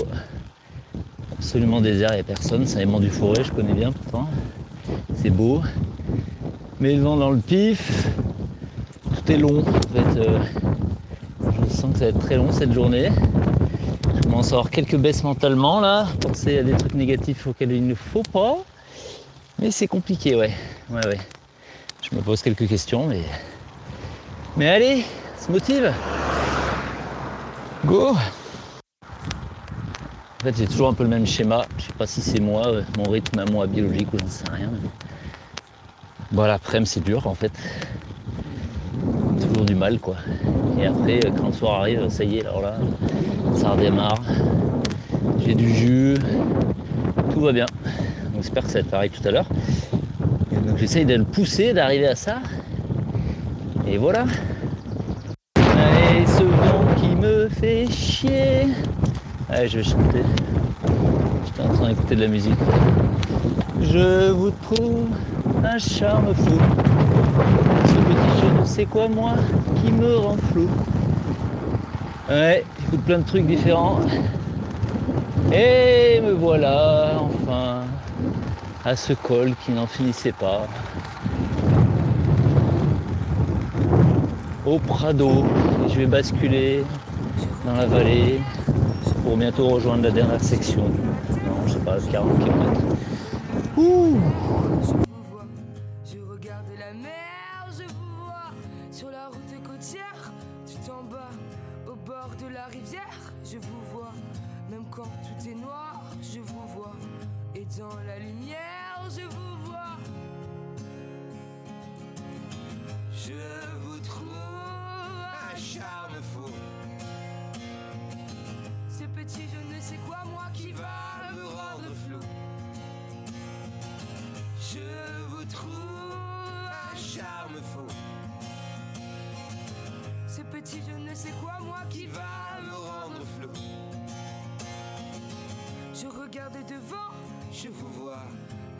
Absolument 1.34 1.80
désert, 1.80 2.10
il 2.14 2.16
n'y 2.16 2.22
a 2.22 2.24
personne. 2.24 2.66
C'est 2.66 2.82
un 2.82 3.00
du 3.00 3.10
forêt, 3.10 3.44
je 3.44 3.52
connais 3.52 3.74
bien 3.74 3.92
pourtant. 3.92 4.28
C'est 5.16 5.30
beau. 5.30 5.62
Mais 6.80 6.96
le 6.96 7.04
vent 7.04 7.18
dans 7.18 7.30
le 7.30 7.38
pif. 7.38 8.08
Long. 9.38 9.60
En 9.60 9.63
fait, 9.63 10.20
euh, 10.20 10.39
je 11.67 11.74
sens 11.74 11.94
que 11.94 12.00
ça 12.00 12.06
va 12.06 12.10
être 12.12 12.20
très 12.20 12.36
long 12.38 12.52
cette 12.52 12.74
journée. 12.74 13.10
Je 14.17 14.22
commence 14.24 14.52
à 14.52 14.56
avoir 14.56 14.70
quelques 14.70 14.96
baisses 14.98 15.24
mentalement 15.24 15.80
là. 15.80 16.08
Penser 16.20 16.60
à 16.60 16.63
des 16.63 16.74
trucs 16.74 16.94
négatifs 16.94 17.48
auxquels 17.48 17.72
il 17.72 17.86
ne 17.88 17.96
faut 17.96 18.24
pas. 18.32 18.58
Mais 19.60 19.72
c'est 19.72 19.88
compliqué, 19.88 20.36
ouais. 20.36 20.52
Ouais, 20.89 21.06
ouais. 21.06 21.20
Je 22.10 22.15
me 22.15 22.22
pose 22.22 22.41
quelques 22.41 22.67
questions, 22.67 23.06
mais. 23.08 23.22
Mais 24.58 24.67
allez, 24.70 25.04
se 25.39 25.52
motive 25.52 25.94
Go 27.86 28.10
En 28.10 28.15
fait, 30.44 30.58
j'ai 30.58 30.67
toujours 30.67 30.89
un 30.89 30.94
peu 30.94 31.04
le 31.04 31.10
même 31.10 31.26
schéma. 31.28 31.65
Je 31.78 31.84
sais 31.86 31.94
pas 31.98 32.08
si 32.08 32.22
c'est 32.22 32.39
moi, 32.39 32.67
euh, 32.67 32.84
mon 32.98 33.10
rythme 33.10 33.39
à 33.39 33.46
moi 33.46 33.67
biologique 33.67 34.12
ou 34.13 34.17
j'en 34.20 34.28
sais 34.28 34.44
rien. 34.52 34.70
mais- 34.72 34.89
Bon, 36.32 36.44
l'après-midi, 36.44 36.89
c'est 36.89 37.04
dur 37.04 37.28
en 37.28 37.34
fait. 37.36 37.52
Du 39.71 39.77
mal, 39.77 39.99
quoi. 39.99 40.15
Et 40.77 40.86
après, 40.86 41.25
euh, 41.25 41.29
quand 41.34 41.47
le 41.47 41.53
soir 41.53 41.79
arrive, 41.79 42.10
ça 42.10 42.25
y 42.25 42.39
est, 42.39 42.41
alors 42.41 42.62
là, 42.62 42.73
ça 43.55 43.69
redémarre. 43.71 44.21
J'ai 45.39 45.55
du 45.55 45.73
jus. 45.73 46.17
Tout 47.31 47.39
va 47.39 47.53
bien. 47.53 47.67
J'espère 48.36 48.63
que 48.63 48.67
ça 48.67 48.73
va 48.73 48.79
être 48.81 48.89
pareil 48.89 49.10
tout 49.10 49.25
à 49.25 49.31
l'heure. 49.31 49.45
Et 50.51 50.67
donc 50.67 50.75
j'essaye 50.77 51.05
de 51.05 51.15
le 51.15 51.23
pousser, 51.23 51.71
d'arriver 51.71 52.07
à 52.07 52.15
ça. 52.15 52.39
Et 53.88 53.97
voilà. 53.97 54.25
Allez, 55.55 56.25
ce 56.25 56.43
vent 56.43 56.86
qui 56.97 57.15
me 57.15 57.47
fait 57.47 57.89
chier. 57.89 58.67
Allez, 59.49 59.69
je 59.69 59.77
vais 59.77 59.84
chanter. 59.86 60.23
J'étais 61.45 61.62
en 61.62 61.73
train 61.73 61.88
d'écouter 61.88 62.15
de 62.17 62.21
la 62.21 62.27
musique. 62.27 62.60
Je 63.81 64.31
vous 64.31 64.51
trouve 64.51 65.07
un 65.63 65.77
charme 65.77 66.34
fou. 66.36 66.60
Ce 67.86 67.93
petit 67.93 68.41
je 68.41 68.60
ne 68.60 68.65
sais 68.65 68.86
quoi 68.86 69.07
moi? 69.07 69.34
Qui 69.82 69.91
me 69.91 70.15
rend 70.17 70.38
flou. 70.52 70.67
Ouais, 72.30 72.63
j'écoute 72.80 73.02
plein 73.02 73.20
de 73.20 73.24
trucs 73.24 73.46
différents. 73.46 74.00
Et 75.52 76.22
me 76.22 76.32
voilà, 76.32 77.13
enfin, 77.20 77.82
à 78.86 78.96
ce 78.96 79.13
col 79.13 79.54
qui 79.65 79.72
n'en 79.72 79.88
finissait 79.88 80.32
pas. 80.32 80.67
Au 84.65 84.80
Prado, 84.80 85.44
je 85.89 85.96
vais 85.96 86.06
basculer 86.06 86.84
dans 87.65 87.74
la 87.74 87.86
vallée 87.86 88.39
pour 89.24 89.36
bientôt 89.36 89.67
rejoindre 89.67 90.04
la 90.04 90.12
dernière 90.12 90.41
section. 90.41 90.84
Non, 90.84 91.67
je 91.67 91.74
sais 91.74 91.80
pas, 91.80 91.98
40 92.12 92.39
km. 92.39 92.82
Ouh 93.78 94.17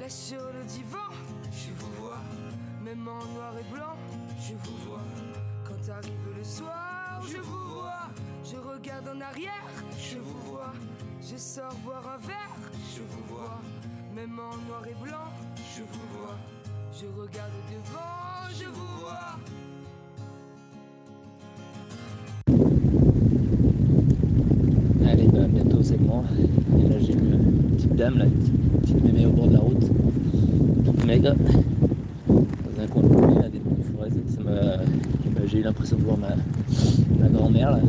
Là 0.02 0.10
sur 0.10 0.42
le 0.52 0.64
divan, 0.64 1.14
je 1.52 1.72
vous 1.78 1.92
vois. 2.02 2.18
Même 2.84 3.08
en 3.08 3.24
noir 3.36 3.54
et 3.56 3.72
blanc, 3.72 3.96
je 4.40 4.56
vous 4.56 4.78
vois. 4.88 5.04
Quand 5.64 5.94
arrive 5.94 6.36
le 6.36 6.44
soir, 6.44 7.22
je 7.32 7.38
vous 7.38 7.70
vois. 7.76 8.10
Je 8.44 8.58
regarde 8.58 9.08
en 9.10 9.22
arrière, 9.22 9.70
je 10.00 10.18
vous 10.18 10.40
vois. 10.50 10.74
Je 11.22 11.38
sors 11.38 11.76
boire 11.86 12.04
un 12.16 12.18
verre, 12.18 12.58
je 12.96 13.02
vous 13.04 13.36
vois. 13.36 13.62
Même 14.16 14.40
en 14.40 14.58
noir 14.68 14.88
et 14.88 14.96
blanc, 15.04 15.30
je 15.56 15.84
vous 15.84 16.18
vois. 16.18 16.38
Je 16.92 17.06
regarde 17.06 17.54
devant, 17.70 18.60
je 18.60 18.66
vous 18.66 19.02
vois. 19.02 19.38
Moi. 25.98 26.24
Et 26.80 26.90
là 26.90 26.96
j'ai 27.00 27.14
une 27.14 27.38
petite 27.76 27.96
dame, 27.96 28.18
là, 28.18 28.26
une 28.26 28.80
petite, 28.82 29.04
mémé 29.04 29.26
au 29.26 29.32
bord 29.32 29.48
de 29.48 29.54
la 29.54 29.60
route, 29.60 29.90
toute 30.86 31.06
maigre, 31.06 31.34
dans 32.28 32.82
un 32.84 32.88
coin 32.88 33.02
de 33.04 33.08
paumé, 33.08 33.36
là, 33.36 33.50
des 33.50 33.60
petites 33.60 33.86
forêts. 33.96 34.10
Ça 34.28 34.42
m'a- 34.44 34.84
j'ai 35.48 35.60
eu 35.60 35.64
l'impression 35.64 35.98
de 35.98 36.04
voir 36.04 36.18
ma, 36.18 36.30
ma 37.20 37.28
grand-mère 37.28 37.72
là, 37.72 37.80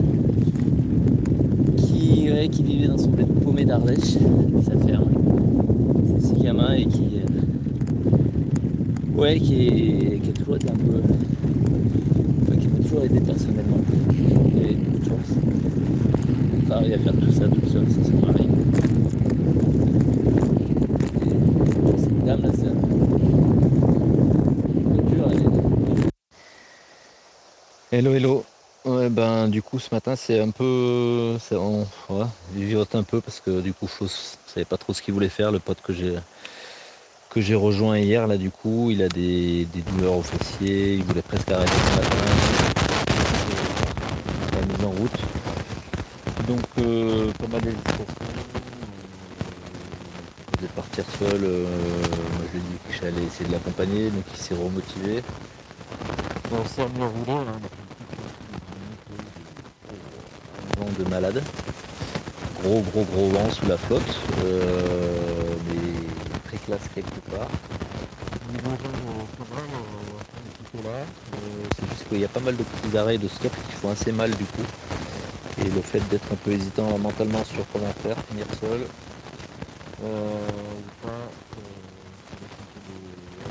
qui, 1.76 2.28
ouais, 2.30 2.48
qui 2.48 2.62
vivait 2.64 2.88
dans 2.88 2.98
son 2.98 3.10
bled 3.10 3.28
paumé 3.44 3.64
d'Ardèche, 3.64 4.16
sa 4.64 4.76
ferme. 4.86 5.08
Ses 6.20 6.42
gamins 6.42 6.72
et 6.74 6.86
qui, 6.86 7.04
euh, 7.18 9.20
ouais, 9.20 9.38
qui, 9.38 9.54
est- 9.54 10.20
qui 10.22 10.30
a 10.30 10.32
toujours 10.32 10.56
été 10.56 10.70
un 10.70 10.74
peu, 10.74 10.98
enfin, 12.42 12.56
qui 12.56 12.66
m'a 12.68 12.78
toujours 12.82 13.04
aidé 13.04 13.20
personnellement. 13.20 13.76
Et 14.60 14.76
à 16.74 16.98
faire 16.98 17.12
tout 17.12 17.32
ça 17.32 17.48
tout 17.48 17.68
seul, 17.68 17.86
ça 17.90 17.98
c'est 18.04 18.20
pareil. 18.20 18.48
Et 21.86 21.98
cette 21.98 22.24
dame 22.24 22.42
là, 22.42 22.50
c'est 22.54 22.68
un 22.68 22.74
peu 22.74 22.96
dur. 25.14 25.28
Hello, 27.90 28.14
hello. 28.14 28.44
Ouais, 28.84 29.10
ben 29.10 29.48
du 29.48 29.62
coup 29.62 29.78
ce 29.78 29.94
matin 29.94 30.16
c'est 30.16 30.40
un 30.40 30.50
peu, 30.50 31.36
c'est 31.38 31.54
on, 31.54 31.86
un 32.10 33.02
peu 33.04 33.20
parce 33.20 33.40
que 33.40 33.60
du 33.60 33.72
coup 33.72 33.86
je 33.88 34.06
savais 34.46 34.64
pas 34.64 34.76
trop 34.76 34.92
ce 34.92 35.02
qu'il 35.02 35.14
voulait 35.14 35.28
faire. 35.28 35.52
Le 35.52 35.60
pote 35.60 35.80
que 35.82 35.92
j'ai 35.92 36.16
que 37.28 37.40
j'ai 37.40 37.54
rejoint 37.54 37.98
hier 37.98 38.26
là 38.26 38.38
du 38.38 38.50
coup, 38.50 38.90
il 38.90 39.02
a 39.02 39.08
des, 39.08 39.66
des 39.66 39.82
douleurs 39.82 40.16
aux 40.16 40.22
fessiers, 40.22 40.94
il 40.96 41.04
voulait 41.04 41.22
presque 41.22 41.50
arrêter 41.52 41.80
ce 41.80 41.92
matin. 41.92 42.34
La 44.52 44.62
mise 44.62 44.84
en 44.84 44.90
route. 44.90 45.26
Donc 46.52 46.60
euh, 46.80 47.32
pas 47.40 47.46
mal 47.46 47.62
de 47.62 47.70
partir 50.76 51.04
seul, 51.18 51.44
euh, 51.44 51.64
moi 51.64 52.44
je 52.52 52.58
lui 52.58 52.58
ai 52.58 52.62
dit 52.68 52.76
que 52.86 52.92
j'allais 52.92 53.24
essayer 53.24 53.46
de 53.46 53.52
l'accompagner, 53.52 54.10
donc 54.10 54.24
il 54.30 54.38
s'est 54.38 54.54
remotivé. 54.54 55.22
On 56.52 56.62
s'est 56.66 56.74
fait 56.74 56.82
un 56.82 56.88
vent 60.78 60.90
de 60.98 61.04
malade. 61.08 61.42
Gros 62.62 62.82
gros 62.82 63.04
gros 63.04 63.30
vent 63.30 63.50
sous 63.50 63.66
la 63.66 63.78
flotte, 63.78 64.14
euh, 64.42 65.56
mais 65.66 65.80
très 66.48 66.58
classe 66.58 66.86
quelque 66.94 67.20
part. 67.30 67.48
C'est 71.78 71.88
juste 71.88 72.06
qu'il 72.10 72.20
y 72.20 72.26
a 72.26 72.28
pas 72.28 72.40
mal 72.40 72.58
de 72.58 72.62
petits 72.62 72.98
arrêts 72.98 73.16
de 73.16 73.28
stop 73.28 73.52
qui 73.68 73.72
font 73.72 73.88
assez 73.88 74.12
mal 74.12 74.36
du 74.36 74.44
coup. 74.44 74.66
Et 75.58 75.70
le 75.70 75.80
fait 75.82 76.00
d'être 76.08 76.32
un 76.32 76.36
peu 76.36 76.50
hésitant 76.52 76.98
mentalement 76.98 77.44
sur 77.44 77.64
comment 77.72 77.92
faire, 78.02 78.16
finir 78.28 78.46
seul, 78.58 78.86
ou 79.98 80.04
euh, 80.06 80.78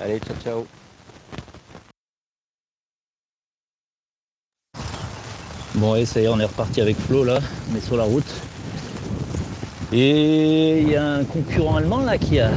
Allez, 0.01 0.19
ciao 0.19 0.35
ciao. 0.43 0.65
Bon 5.75 5.95
et 5.95 6.05
ça 6.05 6.19
y 6.19 6.25
est, 6.25 6.27
on 6.27 6.39
est 6.39 6.45
reparti 6.45 6.81
avec 6.81 6.97
Flo 6.97 7.23
là, 7.23 7.39
on 7.71 7.77
est 7.77 7.81
sur 7.85 7.97
la 7.97 8.03
route. 8.03 8.31
Et 9.93 10.81
il 10.81 10.89
y 10.89 10.95
a 10.95 11.03
un 11.03 11.23
concurrent 11.23 11.75
allemand 11.77 12.01
là 12.01 12.17
qui 12.17 12.39
a, 12.39 12.51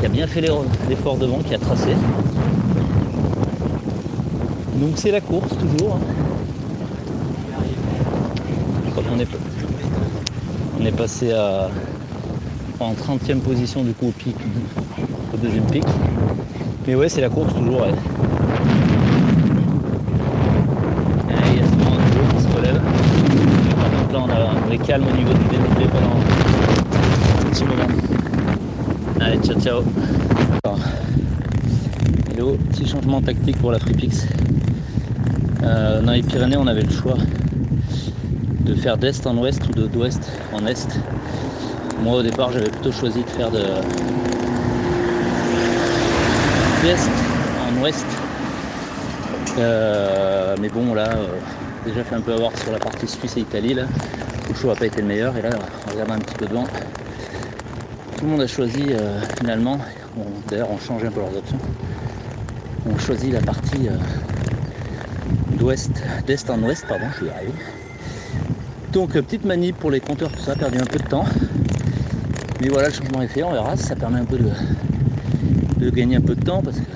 qui 0.00 0.06
a 0.06 0.08
bien 0.08 0.26
fait 0.26 0.40
l'effort 0.88 1.16
devant, 1.16 1.38
qui 1.38 1.54
a 1.54 1.58
tracé. 1.58 1.90
Donc 4.80 4.92
c'est 4.96 5.10
la 5.10 5.20
course 5.20 5.56
toujours. 5.58 5.96
hein. 5.96 6.00
Est, 9.18 9.26
on 10.80 10.84
est 10.86 10.92
passé 10.92 11.32
en 12.78 12.92
30e 12.92 13.40
position 13.40 13.82
du 13.82 13.92
coup 13.94 14.08
au 14.08 14.12
pic, 14.12 14.36
au 15.34 15.36
deuxième 15.38 15.64
pic. 15.64 15.82
Mais 16.86 16.94
ouais 16.94 17.08
c'est 17.08 17.20
la 17.20 17.28
course 17.28 17.52
toujours. 17.54 17.86
Il 21.28 21.56
y 21.56 21.60
a 21.60 21.64
souvent 21.66 21.94
un 21.94 21.98
gros 22.10 22.26
qui 22.36 22.42
se 22.44 22.48
relève. 22.56 22.80
Donc 24.12 24.12
là 24.12 24.20
on 24.20 24.66
vrai 24.68 24.78
calme 24.78 25.06
au 25.08 25.16
niveau 25.16 25.32
du 25.32 25.44
dénivelé 25.46 25.86
pendant 25.92 26.14
un 26.16 27.50
petit 27.50 27.64
moment. 27.64 28.07
Allez 29.28 29.40
ciao 29.42 29.60
ciao. 29.60 29.84
Alors, 30.64 30.78
Hello, 32.32 32.56
petit 32.70 32.88
changement 32.88 33.20
tactique 33.20 33.58
pour 33.58 33.72
la 33.72 33.78
FreePix. 33.78 34.26
Euh, 35.62 36.00
dans 36.00 36.12
les 36.12 36.22
Pyrénées, 36.22 36.56
on 36.56 36.66
avait 36.66 36.80
le 36.80 36.90
choix 36.90 37.18
de 38.64 38.74
faire 38.74 38.96
d'est 38.96 39.26
en 39.26 39.36
ouest 39.36 39.60
ou 39.68 39.72
de 39.72 39.86
d'ouest 39.86 40.22
en 40.54 40.66
est. 40.66 40.98
Moi, 42.02 42.16
au 42.16 42.22
départ, 42.22 42.52
j'avais 42.52 42.70
plutôt 42.70 42.90
choisi 42.90 43.22
de 43.22 43.28
faire 43.28 43.50
de 43.50 43.66
d'est 46.82 47.10
en 47.60 47.82
ouest. 47.82 48.06
Euh, 49.58 50.56
mais 50.58 50.70
bon, 50.70 50.94
là, 50.94 51.10
euh, 51.10 51.26
déjà 51.84 52.02
fait 52.02 52.14
un 52.14 52.22
peu 52.22 52.32
avoir 52.32 52.56
sur 52.56 52.72
la 52.72 52.78
partie 52.78 53.06
Suisse 53.06 53.36
et 53.36 53.40
Italie, 53.40 53.74
là, 53.74 53.84
le 54.48 54.54
choix 54.54 54.72
n'a 54.72 54.78
pas 54.78 54.86
été 54.86 55.02
le 55.02 55.06
meilleur. 55.06 55.36
Et 55.36 55.42
là, 55.42 55.50
on 55.86 55.90
regarde 55.90 56.12
un 56.12 56.18
petit 56.18 56.34
peu 56.36 56.46
devant. 56.46 56.64
Tout 58.18 58.24
le 58.24 58.32
monde 58.32 58.40
a 58.40 58.48
choisi 58.48 58.82
euh, 58.90 59.20
finalement, 59.38 59.78
d'ailleurs, 60.48 60.68
on 60.72 60.78
change 60.78 61.04
un 61.04 61.10
peu 61.12 61.20
leurs 61.20 61.36
options. 61.36 61.58
On 62.84 62.98
choisit 62.98 63.32
la 63.32 63.40
partie 63.40 63.86
euh, 63.86 63.92
d'ouest, 65.56 66.02
d'est 66.26 66.50
en 66.50 66.60
ouest, 66.64 66.84
pardon, 66.88 67.06
je 67.16 67.24
vais 67.24 67.30
y 67.30 67.32
arriver. 67.32 67.52
Donc 68.92 69.14
euh, 69.14 69.22
petite 69.22 69.44
manip 69.44 69.76
pour 69.76 69.92
les 69.92 70.00
compteurs, 70.00 70.32
tout 70.32 70.40
ça, 70.40 70.56
perdu 70.56 70.78
un 70.78 70.84
peu 70.84 70.98
de 70.98 71.06
temps. 71.06 71.26
Mais 72.60 72.70
voilà, 72.70 72.88
le 72.88 72.94
changement 72.94 73.22
est 73.22 73.28
fait, 73.28 73.44
on 73.44 73.52
verra, 73.52 73.76
ça 73.76 73.94
permet 73.94 74.18
un 74.18 74.24
peu 74.24 74.38
de, 74.38 74.50
de 75.76 75.88
gagner 75.90 76.16
un 76.16 76.20
peu 76.20 76.34
de 76.34 76.42
temps 76.42 76.60
parce 76.60 76.78
que 76.78 76.86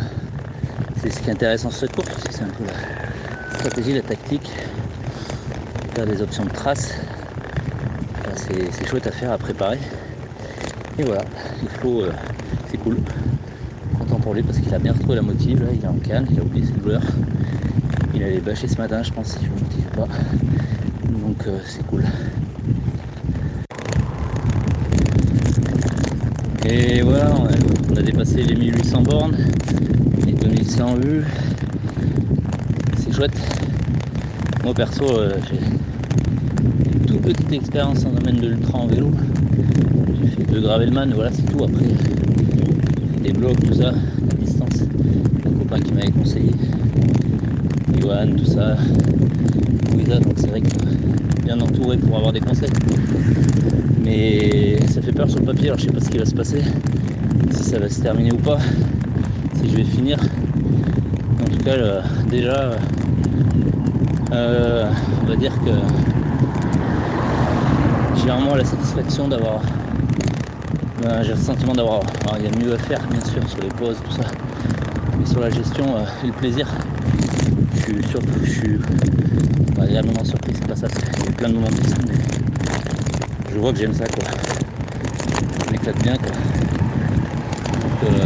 c'est 1.01 1.11
ce 1.11 1.21
qui 1.21 1.29
est 1.29 1.35
intéressant 1.35 1.71
sur 1.71 1.79
cette 1.79 1.95
course, 1.95 2.09
c'est 2.31 2.43
un 2.43 2.49
peu 2.49 2.65
la 2.65 3.59
stratégie, 3.61 3.95
la 3.95 4.03
tactique, 4.03 4.51
faire 5.95 6.05
des 6.05 6.21
options 6.21 6.45
de 6.45 6.51
trace. 6.51 6.95
Enfin, 8.19 8.33
c'est, 8.35 8.73
c'est 8.73 8.89
chouette 8.89 9.07
à 9.07 9.13
faire, 9.13 9.31
à 9.31 9.39
préparer. 9.39 9.79
Et 10.99 11.05
voilà, 11.05 11.25
il 11.63 11.69
faut, 11.69 12.03
euh, 12.03 12.13
c'est 12.71 12.77
cool. 12.77 12.99
content 13.99 14.19
pour 14.19 14.35
lui 14.35 14.43
parce 14.43 14.59
qu'il 14.59 14.75
a 14.75 14.79
bien 14.79 14.93
retrouvé 14.93 15.15
la 15.17 15.23
motive. 15.23 15.63
Là, 15.63 15.71
il 15.73 15.83
est 15.83 15.89
en 15.89 15.95
calme, 15.95 16.27
il 16.31 16.39
a 16.39 16.43
oublié 16.43 16.67
ses 16.67 16.73
douleurs. 16.73 17.03
Il 18.15 18.23
allait 18.23 18.41
bâcher 18.41 18.69
ce 18.69 18.77
matin, 18.77 19.03
je 19.03 19.11
pense, 19.11 19.29
si 19.29 19.39
je 19.43 19.49
ne 19.49 19.55
motive 19.55 19.87
pas. 19.97 20.09
Donc 21.09 21.47
euh, 21.47 21.59
c'est 21.67 21.87
cool. 21.87 22.05
Et 26.67 27.01
voilà, 27.01 27.33
on 27.91 27.97
a 27.97 28.03
dépassé 28.03 28.43
les 28.43 28.55
1800 28.55 29.03
bornes, 29.03 29.37
les 30.27 30.33
2100 30.33 30.95
vues. 30.97 31.25
C'est 32.99 33.15
chouette. 33.15 33.33
Moi 34.63 34.75
perso, 34.75 35.05
euh, 35.09 35.33
j'ai 35.51 35.59
une 36.93 37.07
toute 37.07 37.23
petite 37.23 37.53
expérience 37.53 38.05
en 38.05 38.11
domaine 38.11 38.37
de 38.37 38.49
l'ultra 38.49 38.79
en 38.79 38.87
vélo. 38.87 39.11
De 40.53 40.61
Gravelman, 40.61 41.11
voilà 41.15 41.31
c'est 41.33 41.51
tout. 41.51 41.65
Après, 41.65 41.87
des 43.23 43.33
blocs, 43.33 43.59
tout 43.67 43.73
ça, 43.73 43.93
la 43.93 44.35
distance. 44.35 44.83
Un 45.47 45.59
copain 45.59 45.81
qui 45.81 45.95
m'avait 45.95 46.11
conseillé. 46.11 46.51
Johan, 47.99 48.27
tout 48.37 48.45
ça. 48.45 48.77
Louisa, 49.95 50.19
donc 50.19 50.35
c'est 50.37 50.49
vrai 50.49 50.61
que 50.61 50.69
bien 51.43 51.59
entouré 51.59 51.97
pour 51.97 52.19
avoir 52.19 52.35
des 52.35 52.41
conseils. 52.41 52.69
Mais 54.05 54.79
ça 54.89 55.01
fait 55.01 55.13
peur 55.13 55.31
sur 55.31 55.41
le 55.41 55.47
papier, 55.47 55.69
alors 55.69 55.79
je 55.79 55.87
sais 55.87 55.93
pas 55.93 56.01
ce 56.01 56.11
qui 56.11 56.19
va 56.19 56.27
se 56.27 56.35
passer, 56.35 56.63
si 57.53 57.65
ça 57.65 57.79
va 57.79 57.89
se 57.89 58.03
terminer 58.03 58.33
ou 58.33 58.37
pas, 58.37 58.59
si 59.55 59.71
je 59.71 59.77
vais 59.77 59.85
finir. 59.85 60.19
En 61.41 61.45
tout 61.45 61.65
cas, 61.65 61.71
euh, 61.71 62.03
déjà, 62.29 62.73
euh, 64.33 64.91
on 65.23 65.27
va 65.27 65.37
dire 65.37 65.53
que 65.65 65.71
j'ai 68.21 68.29
vraiment 68.29 68.55
la 68.55 68.65
satisfaction 68.65 69.29
d'avoir. 69.29 69.63
J'ai 71.03 71.31
le 71.31 71.37
sentiment 71.37 71.73
d'avoir. 71.73 72.01
il 72.39 72.45
y 72.45 72.47
a 72.47 72.65
mieux 72.65 72.75
à 72.75 72.79
faire, 72.79 73.01
bien 73.09 73.21
sûr, 73.21 73.49
sur 73.49 73.61
les 73.61 73.69
pauses, 73.69 74.01
tout 74.05 74.13
ça. 74.13 74.25
Mais 75.19 75.27
sur 75.27 75.41
la 75.41 75.51
gestion 75.51 75.97
euh, 75.97 76.05
et 76.23 76.27
le 76.29 76.33
plaisir, 76.33 76.67
je 77.75 77.81
suis 77.81 78.03
surtout, 78.09 78.29
je 78.45 78.51
suis 78.51 78.79
agréablement 79.81 80.25
surpris, 80.25 80.53
c'est 80.55 80.67
pas 80.67 80.77
ça, 80.77 80.87
il 81.19 81.25
y 81.25 81.29
a 81.29 81.33
plein 81.33 81.49
de 81.49 81.55
moments 81.55 81.71
ça, 81.71 81.97
mais 82.07 82.15
je 83.53 83.59
vois 83.59 83.73
que 83.73 83.79
j'aime 83.79 83.95
ça 83.95 84.05
quoi. 84.07 84.25
Je 85.67 85.73
m'éclate 85.73 86.03
bien 86.03 86.17
quoi. 86.17 86.31
Donc 87.81 88.11
euh, 88.11 88.25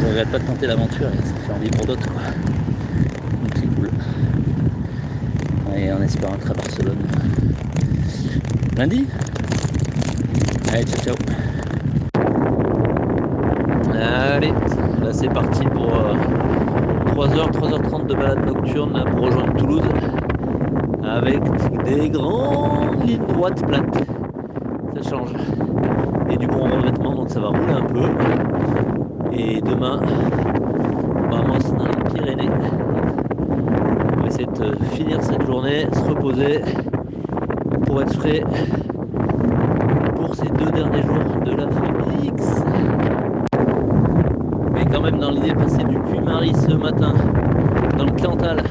je 0.00 0.06
regrette 0.06 0.30
pas 0.30 0.38
de 0.38 0.44
tenter 0.44 0.66
l'aventure 0.66 1.08
et 1.08 1.16
ça 1.16 1.34
fait 1.46 1.52
envie 1.52 1.70
pour 1.70 1.86
d'autres 1.86 2.08
quoi. 2.08 2.22
Donc 3.42 3.52
c'est 3.54 3.74
cool. 3.74 3.90
Et 5.76 5.92
en 5.92 6.02
espérant 6.02 6.34
être 6.34 6.50
à 6.50 6.54
Barcelone. 6.54 6.98
Lundi 8.76 9.06
Allez 10.72 10.84
ciao 10.84 11.14
ciao 11.14 11.14
Allez, 13.94 14.52
là 15.02 15.12
c'est 15.12 15.28
parti 15.28 15.64
pour 15.66 15.94
euh, 15.94 16.14
3h, 17.14 17.50
3h30 17.52 18.06
de 18.06 18.14
balade 18.14 18.44
nocturne 18.44 19.04
pour 19.10 19.26
rejoindre 19.26 19.54
Toulouse 19.56 19.82
avec 21.02 21.40
des 21.84 22.10
grandes 22.10 23.06
lignes 23.06 23.26
droites 23.28 23.64
plates. 23.66 24.04
Ça 24.96 25.10
change. 25.10 25.30
Et 26.30 26.36
du 26.36 26.46
bon 26.46 26.64
revêtement, 26.64 27.14
donc 27.14 27.30
ça 27.30 27.40
va 27.40 27.48
rouler 27.48 27.72
un 27.72 27.84
peu. 27.84 28.08
Et 29.32 29.60
demain, 29.60 30.00
on 31.30 31.36
va 31.36 31.42
dans 31.42 31.86
les 31.86 32.10
Pyrénées. 32.12 32.50
On 34.16 34.20
va 34.20 34.26
essayer 34.26 34.46
de 34.46 34.76
finir 34.94 35.22
cette 35.22 35.46
journée, 35.46 35.86
se 35.92 36.00
reposer 36.00 36.60
pour 37.86 38.02
être 38.02 38.14
frais 38.14 38.42
derniers 40.70 41.02
jours 41.02 41.40
de 41.44 41.50
la 41.52 41.66
Félix 41.68 42.62
quand 44.90 45.00
même 45.02 45.18
dans 45.18 45.30
l'idée 45.30 45.52
passer 45.52 45.82
du 45.84 45.98
Puy-Marie 45.98 46.54
ce 46.54 46.74
matin 46.74 47.12
dans 47.98 48.04
le 48.04 48.12
Cantal 48.12 48.62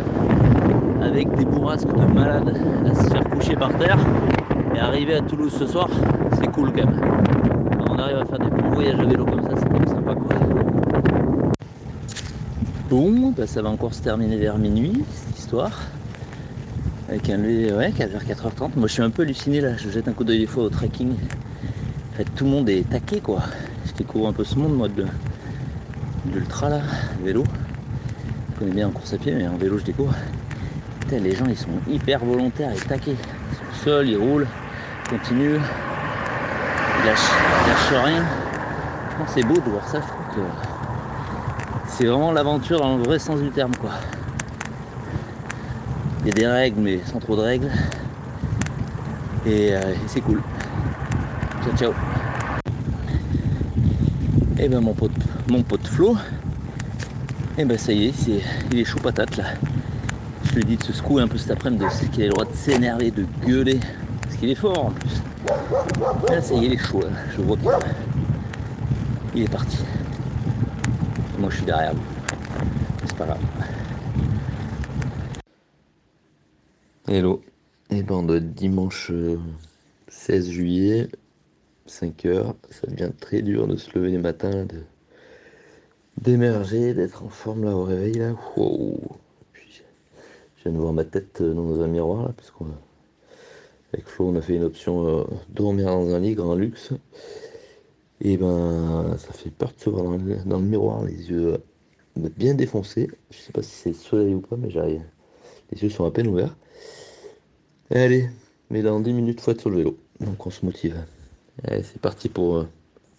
avec 1.01 1.33
des 1.35 1.45
bourrasques 1.45 1.87
de 1.87 2.13
malades 2.13 2.55
à 2.85 2.95
se 2.95 3.09
faire 3.09 3.23
coucher 3.29 3.55
par 3.55 3.77
terre 3.77 3.97
et 4.73 4.79
arriver 4.79 5.15
à 5.15 5.21
Toulouse 5.21 5.53
ce 5.57 5.67
soir, 5.67 5.89
c'est 6.39 6.47
cool 6.51 6.71
quand 6.71 6.85
même. 6.85 7.01
On 7.89 7.97
arrive 7.99 8.17
à 8.17 8.25
faire 8.25 8.39
des 8.39 8.49
bons 8.49 8.71
voyages 8.71 8.99
à 8.99 9.05
vélo 9.05 9.25
comme 9.25 9.43
ça, 9.43 9.49
c'est 9.55 9.65
quand 9.65 9.79
même 9.79 9.87
sympa 9.87 10.15
quoi. 10.15 10.35
Bon, 12.89 13.33
bah 13.35 13.47
ça 13.47 13.61
va 13.61 13.69
encore 13.69 13.93
se 13.93 14.01
terminer 14.01 14.37
vers 14.37 14.57
minuit 14.57 15.03
cette 15.11 15.37
histoire. 15.37 15.79
Avec 17.09 17.29
un 17.29 17.37
lever, 17.37 17.71
ouais, 17.73 17.91
vers 17.91 18.23
4h30. 18.23 18.71
Moi 18.77 18.87
je 18.87 18.93
suis 18.93 19.03
un 19.03 19.09
peu 19.09 19.23
halluciné 19.23 19.61
là, 19.61 19.77
je 19.77 19.89
jette 19.89 20.07
un 20.07 20.13
coup 20.13 20.23
d'œil 20.23 20.39
des 20.39 20.47
fois 20.47 20.63
au 20.63 20.69
trekking. 20.69 21.13
En 22.15 22.17
fait, 22.17 22.29
tout 22.33 22.45
le 22.45 22.51
monde 22.51 22.69
est 22.69 22.89
taqué 22.89 23.19
quoi. 23.19 23.41
Je 23.85 23.91
découvre 23.91 24.29
un 24.29 24.31
peu 24.31 24.45
ce 24.45 24.57
monde 24.57 24.73
moi 24.73 24.87
de 24.87 25.03
là, 25.03 26.81
vélo. 27.21 27.43
Je 28.53 28.59
connais 28.59 28.71
bien 28.71 28.87
en 28.87 28.91
course 28.91 29.13
à 29.13 29.17
pied, 29.17 29.33
mais 29.35 29.45
en 29.45 29.57
vélo 29.57 29.77
je 29.79 29.83
découvre. 29.83 30.15
Les 31.11 31.35
gens 31.35 31.45
ils 31.49 31.57
sont 31.57 31.67
hyper 31.89 32.23
volontaires 32.23 32.71
et 32.71 32.77
taqués. 32.77 33.17
Ils 33.51 33.57
sont 33.57 33.83
seuls, 33.83 34.07
ils 34.07 34.15
roulent, 34.15 34.47
ils 35.03 35.17
continuent, 35.17 35.59
ils 36.99 37.05
lâchent, 37.05 37.91
rien. 37.91 38.23
Je 39.11 39.17
pense 39.17 39.29
c'est 39.33 39.43
beau 39.43 39.59
de 39.59 39.69
voir 39.69 39.85
ça, 39.85 39.99
je 39.99 40.07
trouve 40.07 40.35
que 40.37 40.49
c'est 41.89 42.05
vraiment 42.05 42.31
l'aventure 42.31 42.79
dans 42.79 42.95
le 42.95 43.03
vrai 43.03 43.19
sens 43.19 43.41
du 43.41 43.49
terme 43.49 43.75
quoi. 43.75 43.91
Il 46.21 46.27
y 46.27 46.31
a 46.31 46.33
des 46.33 46.47
règles 46.47 46.79
mais 46.79 47.01
sans 47.03 47.19
trop 47.19 47.35
de 47.35 47.41
règles. 47.41 47.71
Et, 49.45 49.75
euh, 49.75 49.91
et 49.91 50.07
c'est 50.07 50.21
cool. 50.21 50.41
Ciao 51.65 51.75
ciao. 51.75 52.04
Et 54.65 54.67
ben 54.67 54.81
mon 54.81 54.95
pote, 54.95 55.11
mon 55.47 55.61
pote 55.61 55.85
Flo, 55.85 56.17
et 57.55 57.65
ben 57.65 57.77
ça 57.77 57.93
y 57.93 58.05
est, 58.05 58.13
il 58.71 58.79
est 58.79 58.83
chaud 58.83 58.99
patate 58.99 59.37
là. 59.37 59.43
Je 60.43 60.55
lui 60.55 60.61
ai 60.61 60.65
dit 60.65 60.77
de 60.77 60.83
se 60.83 60.91
secouer 60.91 61.21
un 61.21 61.27
peu 61.27 61.37
cet 61.37 61.51
après-midi, 61.51 61.85
qu'il 62.11 62.23
a 62.23 62.25
le 62.25 62.31
droit 62.31 62.45
de 62.45 62.53
s'énerver, 62.55 63.11
de 63.11 63.27
gueuler, 63.45 63.79
parce 64.23 64.37
qu'il 64.37 64.49
est 64.49 64.55
fort 64.55 64.85
en 64.85 64.89
plus. 64.89 65.21
Là 66.31 66.41
ça 66.41 66.55
y 66.55 66.63
est, 66.63 66.65
il 66.65 66.73
est 66.73 66.77
chaud 66.79 67.01
là. 67.01 67.09
je 67.37 67.43
vois 67.43 67.57
qu'il 67.57 67.69
il 69.35 69.43
est 69.43 69.51
parti. 69.51 69.77
Moi 71.37 71.51
je 71.51 71.57
suis 71.57 71.65
derrière 71.67 71.93
lui. 71.93 72.01
C'est 73.05 73.17
pas 73.17 73.25
grave. 73.25 73.41
Hello. 77.07 77.43
Et 77.91 78.01
ben 78.01 78.23
de 78.23 78.39
dimanche 78.39 79.11
16 80.07 80.49
juillet, 80.49 81.09
5 81.85 82.25
heures, 82.25 82.55
ça 82.71 82.87
devient 82.87 83.11
très 83.19 83.41
dur 83.41 83.67
de 83.67 83.75
se 83.75 83.97
lever 83.97 84.11
les 84.11 84.17
matins, 84.17 84.65
d'émerger, 86.17 86.93
d'être 86.93 87.23
en 87.23 87.29
forme 87.29 87.63
là 87.65 87.75
au 87.75 87.83
réveil 87.83 88.13
là. 88.13 88.33
Puis, 89.53 89.83
je 90.57 90.63
viens 90.63 90.71
de 90.71 90.77
voir 90.77 90.93
ma 90.93 91.03
tête 91.03 91.41
euh, 91.41 91.53
dans 91.53 91.81
un 91.81 91.87
miroir 91.87 92.23
là, 92.23 92.33
avec 93.93 94.07
Flo 94.07 94.27
on 94.27 94.35
a 94.35 94.41
fait 94.41 94.55
une 94.55 94.63
option 94.63 95.07
euh, 95.07 95.23
dormir 95.49 95.85
dans 95.85 96.13
un 96.13 96.19
lit 96.19 96.33
grand 96.33 96.55
luxe. 96.55 96.91
Et 98.21 98.37
ben 98.37 99.15
ça 99.17 99.33
fait 99.33 99.51
peur 99.51 99.73
de 99.77 99.81
se 99.81 99.89
voir 99.89 100.03
dans 100.05 100.57
le, 100.57 100.65
miroir, 100.65 101.03
les 101.03 101.29
yeux 101.29 101.53
euh, 101.53 102.29
bien 102.37 102.55
défoncés. 102.55 103.09
Je 103.29 103.37
sais 103.37 103.51
pas 103.51 103.61
si 103.61 103.71
c'est 103.71 103.93
soleil 103.93 104.33
ou 104.33 104.41
pas, 104.41 104.55
mais 104.57 104.69
j'arrive. 104.69 105.03
Les 105.71 105.83
yeux 105.83 105.89
sont 105.89 106.05
à 106.05 106.11
peine 106.11 106.27
ouverts. 106.27 106.55
allez, 107.91 108.29
mais 108.69 108.81
dans 108.81 108.99
10 108.99 109.13
minutes 109.13 109.41
faut 109.41 109.51
être 109.51 109.61
sur 109.61 109.69
le 109.69 109.77
vélo. 109.77 109.97
Donc 110.21 110.45
on 110.45 110.49
se 110.49 110.65
motive. 110.65 110.95
C'est 111.63 112.01
parti 112.01 112.27
pour, 112.29 112.57
euh, 112.57 112.67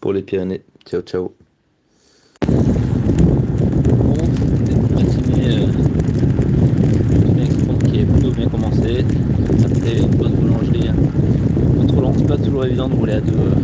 pour 0.01 0.13
les 0.13 0.23
Pyrénées. 0.23 0.63
Ciao, 0.85 1.01
ciao. 1.01 1.33
Bon, 2.47 2.55
matinée, 4.95 5.49
euh, 5.49 5.67
qui 7.87 8.01
est 8.01 8.05
plutôt 8.05 8.31
bien 8.31 8.49
commencé. 8.49 9.05
Après 9.65 9.99
une 9.99 10.15
bonne 10.17 10.33
boulangerie, 10.33 10.89
hein. 10.89 10.95
pas 11.79 11.87
trop 11.87 12.01
lente, 12.03 12.27
pas 12.27 12.37
toujours 12.37 12.67
évident 12.67 12.89
de 12.89 12.95
rouler 12.95 13.15
à 13.15 13.21
deux. 13.21 13.33
Euh, 13.33 13.55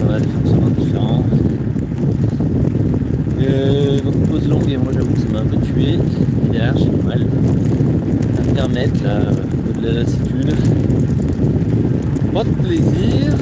pas 0.00 0.06
mal 0.06 0.22
de 0.22 0.26
fonctionnements 0.28 0.70
différents. 0.70 1.24
Euh, 3.40 4.00
donc 4.00 4.14
pause 4.28 4.48
longue 4.48 4.70
et 4.70 4.76
moi 4.76 4.92
j'avoue 4.92 5.14
que 5.14 5.20
ça 5.20 5.28
m'a 5.28 5.40
un 5.40 5.46
peu 5.46 5.56
tué. 5.56 5.98
Derrière 6.52 6.76
j'ai 6.76 6.90
mal 6.90 7.26
à 8.38 8.54
permettre 8.54 9.02
là, 9.02 9.20
de 9.80 9.86
la 9.86 9.92
lassitude. 9.92 10.54
Pas 12.34 12.42
de 12.42 12.50
plaisir 12.50 13.36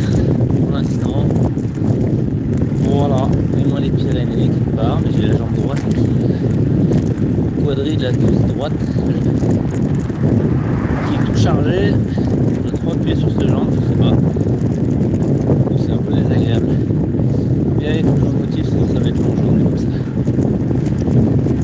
pour 0.60 0.70
l'instant. 0.70 1.24
Voilà, 2.82 3.26
et 3.58 3.64
moi 3.66 3.80
les 3.80 3.88
Pyrénées 3.88 4.48
quelque 4.48 4.76
part, 4.76 5.00
mais 5.02 5.10
j'ai 5.16 5.28
la 5.28 5.38
jambe 5.38 5.54
droite 5.54 5.82
qui 5.88 7.64
quadrille 7.64 7.96
la 7.96 8.12
cuisse 8.12 8.46
droite 8.48 8.74
qui 11.08 11.14
est 11.14 11.24
tout 11.24 11.38
chargé. 11.38 11.94
Je 12.54 12.68
dois 12.68 12.78
trop 12.78 12.92
appuyer 12.92 13.16
sur 13.16 13.30
ce 13.30 13.48
jambe, 13.48 13.70
je 13.74 13.80
sais 13.88 13.96
pas. 13.98 14.12
C'est 15.78 15.92
un 15.92 15.96
peu 15.96 16.12
désagréable. 16.12 16.68
Et 17.80 17.98
il 17.98 18.04
faut 18.04 18.12
que 18.12 18.20
je 18.20 18.26
motive, 18.26 18.66
sinon 18.66 18.86
ça 18.88 19.00
va 19.00 19.08
être 19.08 19.22
long 19.22 19.36
journée 19.36 19.62
comme 19.64 19.78
ça. 19.78 19.86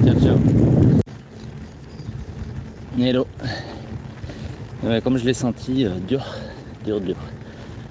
Ciao 0.07 0.15
ciao. 0.19 0.39
Hello. 2.99 3.27
Comme 5.05 5.19
je 5.19 5.27
l'ai 5.27 5.35
senti, 5.35 5.85
euh, 5.85 5.91
dur 6.09 6.25
dur, 6.89 7.01
dur. 7.03 7.17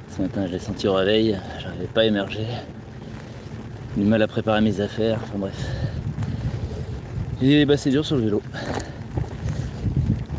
Ce 0.09 0.21
matin, 0.23 0.47
je 0.47 0.53
l'ai 0.53 0.59
senti 0.59 0.87
au 0.87 0.93
réveil, 0.95 1.37
j'arrivais 1.59 1.85
pas 1.85 2.01
à 2.01 2.05
émerger. 2.05 2.47
du 3.95 4.03
mal 4.03 4.23
à 4.23 4.27
préparer 4.27 4.59
mes 4.61 4.81
affaires, 4.81 5.19
enfin 5.21 5.37
bref. 5.37 5.53
Et 7.43 7.63
bah 7.65 7.77
c'est 7.77 7.91
dur 7.91 8.03
sur 8.03 8.15
le 8.15 8.23
vélo. 8.23 8.41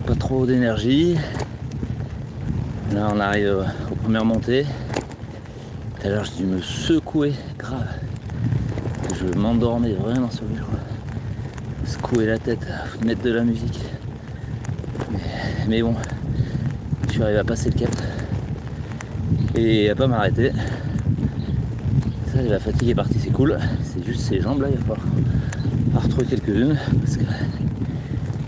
Pas 0.06 0.16
trop 0.16 0.44
d'énergie. 0.44 1.14
Là 2.92 3.12
on 3.14 3.20
arrive 3.20 3.64
aux 3.92 3.94
premières 3.94 4.24
montées. 4.24 4.66
Tout 6.00 6.06
à 6.06 6.10
l'heure 6.10 6.24
j'ai 6.24 6.42
dû 6.42 6.50
me 6.50 6.60
secouer 6.60 7.34
grave. 7.56 7.86
Je 9.14 9.38
m'endormais 9.38 9.92
vraiment 9.92 10.32
sur 10.32 10.46
le 10.46 10.54
vélo. 10.54 10.66
Secouer 11.84 12.26
la 12.26 12.38
tête, 12.38 12.66
mettre 13.04 13.22
de 13.22 13.30
la 13.30 13.44
musique. 13.44 13.78
Mais, 15.12 15.18
mais 15.68 15.82
bon, 15.82 15.94
je 17.06 17.12
suis 17.12 17.22
arrivé 17.22 17.38
à 17.38 17.44
passer 17.44 17.70
le 17.70 17.78
cap 17.78 17.90
et 19.58 19.90
à 19.90 19.94
pas 19.94 20.06
m'arrêter. 20.06 20.52
Ça, 22.32 22.42
la 22.42 22.58
fatigue 22.58 22.90
est 22.90 22.94
partie, 22.94 23.18
c'est 23.18 23.30
cool. 23.30 23.58
C'est 23.82 24.04
juste 24.04 24.20
ces 24.20 24.40
jambes 24.40 24.62
là, 24.62 24.68
il 24.70 24.76
va 24.76 24.94
falloir 24.94 26.02
retrouver 26.02 26.26
quelques-unes 26.26 26.76
parce 27.00 27.16
que 27.16 27.24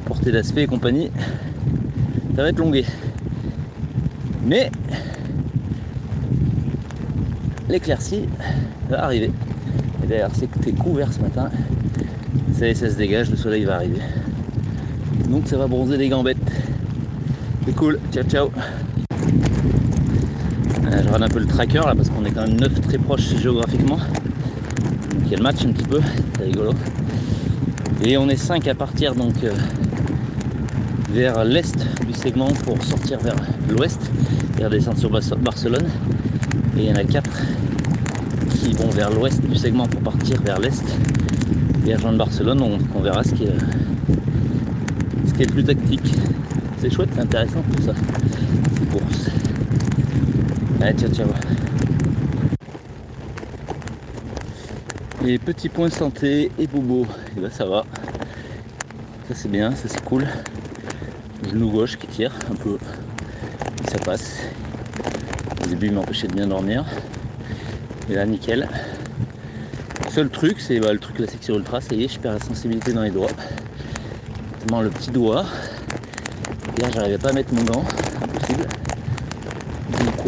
portée 0.05 0.33
d'aspect 0.33 0.63
et 0.63 0.67
compagnie, 0.67 1.11
ça 2.37 2.43
va 2.43 2.49
être 2.49 2.59
longué. 2.59 2.85
Mais 4.47 4.71
l'éclaircie 7.69 8.29
va 8.89 9.05
arriver. 9.05 9.31
Et 10.03 10.07
d'ailleurs, 10.07 10.31
c'est 10.35 10.51
que 10.51 10.59
t'es 10.59 10.73
couvert 10.73 11.13
ce 11.13 11.21
matin. 11.21 11.51
Ça 12.55 12.67
y 12.67 12.71
est, 12.71 12.75
ça 12.75 12.91
se 12.91 12.97
dégage, 12.97 13.31
le 13.31 13.37
soleil 13.37 13.65
va 13.65 13.77
arriver. 13.77 14.01
Donc 15.29 15.47
ça 15.47 15.57
va 15.57 15.67
bronzer 15.67 15.97
les 15.97 16.09
gambettes. 16.09 16.39
C'est 17.67 17.75
cool, 17.75 17.99
ciao 18.13 18.25
ciao 18.25 18.51
je 20.91 20.97
regarde 20.99 21.23
un 21.23 21.29
peu 21.29 21.39
le 21.39 21.47
tracker 21.47 21.79
là 21.79 21.95
parce 21.95 22.09
qu'on 22.11 22.25
est 22.25 22.31
quand 22.31 22.47
même 22.47 22.59
neuf 22.59 22.81
très 22.81 22.99
proches 22.99 23.37
géographiquement. 23.37 23.97
Donc 23.97 25.23
il 25.27 25.31
y 25.31 25.35
a 25.35 25.37
le 25.37 25.43
match 25.43 25.65
un 25.65 25.73
petit 25.73 25.87
peu, 25.87 26.01
c'est 26.37 26.45
rigolo. 26.45 26.73
Et 28.03 28.17
on 28.17 28.29
est 28.29 28.37
5 28.37 28.67
à 28.67 28.75
partir 28.75 29.15
donc 29.15 29.35
euh, 29.45 29.53
vers 31.13 31.45
l'est 31.45 31.77
du 32.07 32.13
segment 32.15 32.49
pour 32.65 32.83
sortir 32.83 33.21
vers 33.21 33.37
l'ouest 33.69 34.01
et 34.59 34.65
redescendre 34.65 35.23
sur 35.23 35.39
Barcelone. 35.39 35.87
Et 36.77 36.81
il 36.81 36.85
y 36.87 36.93
en 36.93 36.97
a 36.97 37.05
4 37.05 37.31
qui 38.51 38.73
vont 38.73 38.91
vers 38.91 39.11
l'ouest 39.11 39.41
du 39.43 39.57
segment 39.57 39.87
pour 39.87 40.01
partir 40.01 40.41
vers 40.43 40.59
l'est 40.59 40.85
et 41.87 41.95
rejoindre 41.95 42.19
Barcelone. 42.19 42.59
Donc 42.59 42.81
on 42.95 43.01
verra 43.01 43.23
ce 43.23 43.35
qui 43.35 43.45
est, 43.45 43.59
ce 45.29 45.35
qui 45.35 45.43
est 45.43 45.47
le 45.47 45.53
plus 45.53 45.65
tactique. 45.65 46.15
C'est 46.79 46.91
chouette, 46.91 47.11
c'est 47.15 47.21
intéressant 47.21 47.63
tout 47.77 47.83
ça. 47.83 47.93
Allez, 50.83 50.95
ciao, 50.95 51.11
ciao. 51.13 51.29
Et 55.23 55.39
petit 55.39 55.69
point 55.69 55.91
santé 55.91 56.51
et 56.59 56.67
bobo, 56.67 57.03
et 57.03 57.07
eh 57.37 57.41
ben 57.41 57.51
ça 57.51 57.67
va. 57.67 57.85
Ça 59.29 59.35
c'est 59.35 59.51
bien, 59.51 59.73
ça 59.73 59.89
c'est 59.89 60.03
cool. 60.03 60.27
Genou 61.47 61.71
gauche 61.71 61.99
qui 61.99 62.07
tire 62.07 62.33
un 62.51 62.55
peu. 62.55 62.79
ça 63.93 63.99
passe. 63.99 64.39
Au 65.63 65.67
début 65.69 65.89
il 65.89 65.93
m'empêchait 65.93 66.29
de 66.29 66.35
bien 66.35 66.47
dormir. 66.47 66.87
Et 68.09 68.15
là 68.15 68.25
nickel. 68.25 68.67
Seul 70.09 70.31
truc, 70.31 70.61
c'est 70.61 70.81
bah, 70.81 70.95
le 70.95 70.99
truc 70.99 71.17
classique 71.17 71.45
sur 71.45 71.57
ultra, 71.57 71.83
ça 71.83 71.95
y 71.95 72.05
est, 72.05 72.09
je 72.09 72.19
perds 72.19 72.33
la 72.33 72.41
sensibilité 72.41 72.95
dans 72.95 73.03
les 73.03 73.11
doigts. 73.11 73.31
Notamment 74.53 74.81
le 74.81 74.89
petit 74.89 75.11
doigt. 75.11 75.45
Hier 76.79 76.91
j'arrivais 76.91 77.19
pas 77.19 77.29
à 77.29 77.33
mettre 77.35 77.53
mon 77.53 77.65
gant, 77.65 77.85
impossible. 78.23 78.67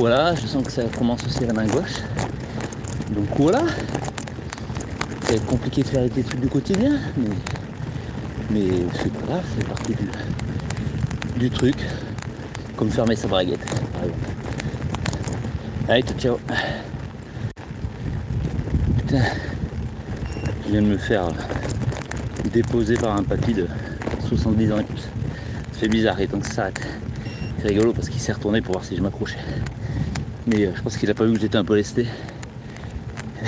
Voilà, 0.02 0.34
je 0.34 0.48
sens 0.48 0.64
que 0.64 0.72
ça 0.72 0.82
commence 0.98 1.24
aussi 1.24 1.44
à 1.44 1.46
la 1.46 1.52
main 1.52 1.64
gauche. 1.64 2.02
Donc 3.10 3.28
voilà. 3.36 3.60
Ça 3.60 5.28
va 5.28 5.34
être 5.34 5.46
compliqué 5.46 5.84
de 5.84 5.86
faire 5.86 6.10
des 6.10 6.24
trucs 6.24 6.40
du 6.40 6.48
quotidien, 6.48 6.98
mais, 7.16 7.28
mais 8.50 8.68
c'est 9.00 9.12
pas 9.12 9.26
grave, 9.26 9.44
c'est 9.56 9.64
partie 9.64 9.94
du, 11.36 11.50
truc. 11.50 11.76
Comme 12.76 12.90
fermer 12.90 13.14
sa 13.14 13.28
braguette, 13.28 13.64
par 13.92 14.02
exemple. 14.02 14.26
Allez, 15.88 16.02
ciao. 16.18 16.40
Putain, 18.98 19.22
je 20.66 20.72
viens 20.72 20.82
de 20.82 20.88
me 20.88 20.98
faire 20.98 21.28
déposer 22.52 22.96
par 22.96 23.16
un 23.16 23.22
papy 23.22 23.54
de 23.54 23.68
70 24.26 24.72
ans 24.72 24.80
et 24.80 24.82
plus. 24.82 25.02
Ça 25.02 25.78
fait 25.78 25.88
bizarre 25.88 26.18
et 26.18 26.26
donc 26.26 26.44
ça 26.44 26.54
s'arrête. 26.54 26.80
C'est 27.60 27.68
rigolo 27.68 27.92
parce 27.92 28.08
qu'il 28.08 28.20
s'est 28.20 28.32
retourné 28.32 28.60
pour 28.62 28.72
voir 28.72 28.84
si 28.84 28.96
je 28.96 29.00
m'accrochais. 29.00 29.38
Mais 30.46 30.66
euh, 30.66 30.72
je 30.74 30.82
pense 30.82 30.96
qu'il 30.96 31.10
a 31.10 31.14
pas 31.14 31.24
vu 31.24 31.34
que 31.34 31.40
j'étais 31.40 31.56
un 31.56 31.64
peu 31.64 31.76
lesté. 31.76 32.06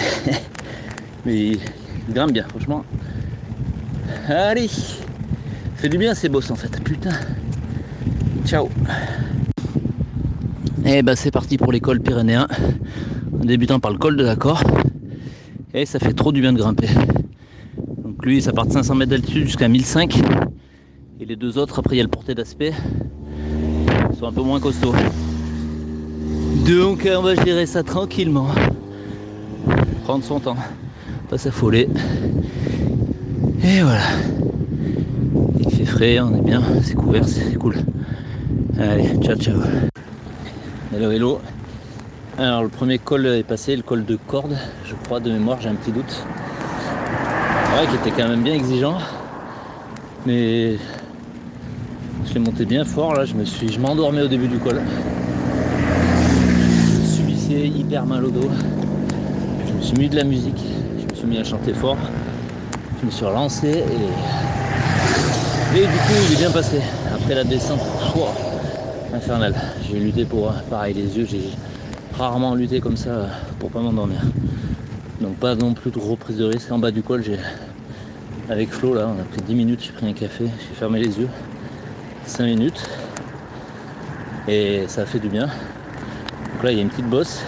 Mais 1.26 1.50
il 1.50 1.60
grimpe 2.10 2.32
bien, 2.32 2.44
franchement. 2.48 2.84
Allez 4.28 4.68
Fait 5.76 5.88
du 5.88 5.98
bien 5.98 6.14
ces 6.14 6.28
bosses 6.28 6.50
en 6.50 6.54
fait, 6.54 6.82
putain. 6.82 7.12
Ciao 8.46 8.68
Et 10.84 10.98
eh 10.98 11.02
ben, 11.02 11.16
c'est 11.16 11.30
parti 11.30 11.56
pour 11.56 11.72
l'école 11.72 12.00
pyrénéen. 12.00 12.46
En 13.40 13.44
débutant 13.44 13.80
par 13.80 13.90
le 13.90 13.98
col 13.98 14.16
de 14.16 14.24
l'accord. 14.24 14.62
Et 15.72 15.86
ça 15.86 15.98
fait 15.98 16.12
trop 16.12 16.32
du 16.32 16.40
bien 16.40 16.52
de 16.52 16.58
grimper. 16.58 16.88
Donc 17.98 18.24
lui 18.24 18.40
ça 18.40 18.52
part 18.52 18.66
de 18.66 18.72
500 18.72 18.94
mètres 18.94 19.10
d'altitude 19.10 19.46
jusqu'à 19.46 19.68
1005. 19.68 20.22
Et 21.20 21.24
les 21.24 21.36
deux 21.36 21.58
autres, 21.58 21.78
après 21.80 21.96
il 21.96 21.98
y 21.98 22.00
a 22.00 22.04
le 22.04 22.10
porté 22.10 22.34
d'aspect 22.34 22.72
sont 24.14 24.26
un 24.26 24.32
peu 24.32 24.42
moins 24.42 24.60
costauds. 24.60 24.94
Donc 26.66 27.06
on 27.06 27.20
va 27.20 27.34
gérer 27.34 27.66
ça 27.66 27.82
tranquillement. 27.82 28.46
Prendre 30.04 30.24
son 30.24 30.40
temps, 30.40 30.56
pas 31.28 31.36
s'affoler. 31.36 31.88
Et 33.62 33.82
voilà. 33.82 34.00
Il 35.60 35.70
fait 35.70 35.84
frais, 35.84 36.20
on 36.20 36.34
est 36.36 36.40
bien, 36.40 36.62
c'est 36.82 36.94
couvert, 36.94 37.28
c'est 37.28 37.56
cool. 37.56 37.76
Allez, 38.78 39.08
ciao 39.20 39.36
ciao. 39.36 39.60
Hello 40.94 41.10
hello. 41.10 41.40
Alors 42.38 42.62
le 42.62 42.70
premier 42.70 42.98
col 42.98 43.26
est 43.26 43.42
passé, 43.42 43.76
le 43.76 43.82
col 43.82 44.06
de 44.06 44.16
corde, 44.16 44.56
je 44.86 44.94
crois 45.04 45.20
de 45.20 45.30
mémoire, 45.30 45.60
j'ai 45.60 45.68
un 45.68 45.74
petit 45.74 45.92
doute. 45.92 46.24
Ouais, 47.76 47.86
qui 47.88 47.96
était 47.96 48.22
quand 48.22 48.28
même 48.28 48.42
bien 48.42 48.54
exigeant. 48.54 48.96
Mais 50.24 50.76
je 52.26 52.32
l'ai 52.32 52.40
monté 52.40 52.64
bien 52.64 52.86
fort 52.86 53.14
là, 53.14 53.26
je 53.26 53.34
me 53.34 53.44
suis. 53.44 53.70
Je 53.70 53.78
m'endormais 53.78 54.22
au 54.22 54.28
début 54.28 54.48
du 54.48 54.58
col. 54.58 54.80
Hyper 57.54 58.04
mal 58.04 58.24
au 58.24 58.30
dos. 58.30 58.50
Je 59.68 59.72
me 59.72 59.80
suis 59.80 59.96
mis 59.96 60.08
de 60.08 60.16
la 60.16 60.24
musique, 60.24 60.60
je 60.98 61.04
me 61.08 61.14
suis 61.14 61.26
mis 61.26 61.38
à 61.38 61.44
chanter 61.44 61.72
fort. 61.72 61.96
Je 63.00 63.06
me 63.06 63.10
suis 63.10 63.24
relancé 63.24 63.68
et. 63.68 63.82
Du 65.74 65.80
coup 65.80 66.14
il 66.28 66.34
est 66.34 66.38
bien 66.38 66.50
passé. 66.50 66.80
Après 67.14 67.34
la 67.34 67.44
descente, 67.44 67.80
wow, 68.16 68.26
infernal. 69.14 69.54
J'ai 69.88 70.00
lutté 70.00 70.24
pour 70.24 70.52
pareil 70.68 70.94
les 70.94 71.16
yeux, 71.16 71.26
j'ai 71.26 71.50
rarement 72.18 72.54
lutté 72.56 72.80
comme 72.80 72.96
ça 72.96 73.28
pour 73.60 73.70
pas 73.70 73.80
m'endormir. 73.80 74.20
Donc 75.20 75.36
pas 75.36 75.54
non 75.54 75.74
plus 75.74 75.92
de 75.92 75.98
gros 75.98 76.18
de 76.28 76.44
risque. 76.44 76.72
En 76.72 76.78
bas 76.78 76.90
du 76.90 77.02
col, 77.02 77.22
j'ai 77.22 77.38
avec 78.48 78.72
Flo 78.72 78.94
là, 78.94 79.08
on 79.08 79.20
a 79.20 79.24
pris 79.24 79.42
10 79.46 79.54
minutes, 79.54 79.80
j'ai 79.86 79.92
pris 79.92 80.06
un 80.06 80.12
café, 80.12 80.44
j'ai 80.44 80.74
fermé 80.74 80.98
les 80.98 81.18
yeux. 81.18 81.28
5 82.26 82.46
minutes 82.46 82.84
et 84.48 84.84
ça 84.88 85.06
fait 85.06 85.20
du 85.20 85.28
bien. 85.28 85.48
Là 86.64 86.72
il 86.72 86.78
y 86.78 86.80
a 86.80 86.82
une 86.82 86.88
petite 86.88 87.10
bosse. 87.10 87.42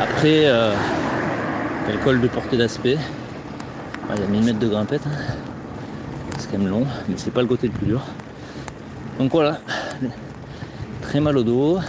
Après 0.00 0.46
euh, 0.46 0.72
il 1.88 2.20
de 2.20 2.28
portée 2.28 2.56
d'aspect. 2.56 2.96
il 4.14 4.20
y 4.20 4.24
a 4.24 4.26
1000 4.28 4.44
mètres 4.44 4.60
de 4.60 4.68
grimpette. 4.68 5.02
Hein. 5.04 5.34
C'est 6.38 6.52
quand 6.52 6.58
même 6.58 6.68
long, 6.68 6.86
mais 7.08 7.16
c'est 7.16 7.32
pas 7.32 7.40
le 7.40 7.48
côté 7.48 7.66
le 7.66 7.72
plus 7.72 7.86
dur. 7.86 8.02
Donc 9.18 9.32
voilà, 9.32 9.58
très 11.02 11.18
mal 11.18 11.36
au 11.36 11.42
dos. 11.42 11.80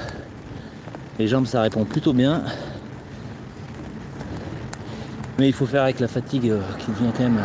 Les 1.19 1.27
jambes 1.27 1.45
ça 1.45 1.61
répond 1.61 1.85
plutôt 1.85 2.13
bien. 2.13 2.41
Mais 5.37 5.47
il 5.47 5.53
faut 5.53 5.67
faire 5.67 5.83
avec 5.83 5.99
la 5.99 6.07
fatigue 6.07 6.49
euh, 6.49 6.61
qui 6.79 6.89
devient 6.89 7.11
quand 7.15 7.23
même 7.25 7.41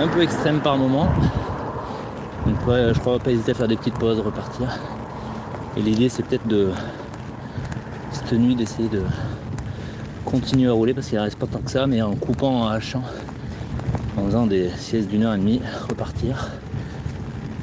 un 0.00 0.08
peu 0.08 0.22
extrême 0.22 0.60
par 0.60 0.78
moment. 0.78 1.10
Donc 2.46 2.66
ouais, 2.66 2.94
je 2.94 3.00
crois 3.00 3.18
pas 3.18 3.32
hésiter 3.32 3.50
à 3.50 3.54
faire 3.54 3.68
des 3.68 3.76
petites 3.76 3.98
pauses, 3.98 4.18
repartir. 4.20 4.78
Et 5.76 5.82
l'idée 5.82 6.08
c'est 6.08 6.22
peut-être 6.22 6.46
de 6.46 6.70
cette 8.10 8.32
nuit 8.32 8.54
d'essayer 8.54 8.88
de 8.88 9.02
continuer 10.24 10.68
à 10.68 10.72
rouler 10.72 10.94
parce 10.94 11.08
qu'il 11.08 11.18
reste 11.18 11.38
pas 11.38 11.46
tant 11.46 11.58
que 11.58 11.70
ça, 11.70 11.86
mais 11.86 12.00
en 12.00 12.14
coupant, 12.14 12.62
en 12.62 12.68
hachant, 12.68 13.02
en 14.16 14.24
faisant 14.24 14.46
des 14.46 14.70
siestes 14.70 15.08
d'une 15.08 15.24
heure 15.24 15.34
et 15.34 15.38
demie, 15.38 15.60
repartir. 15.88 16.50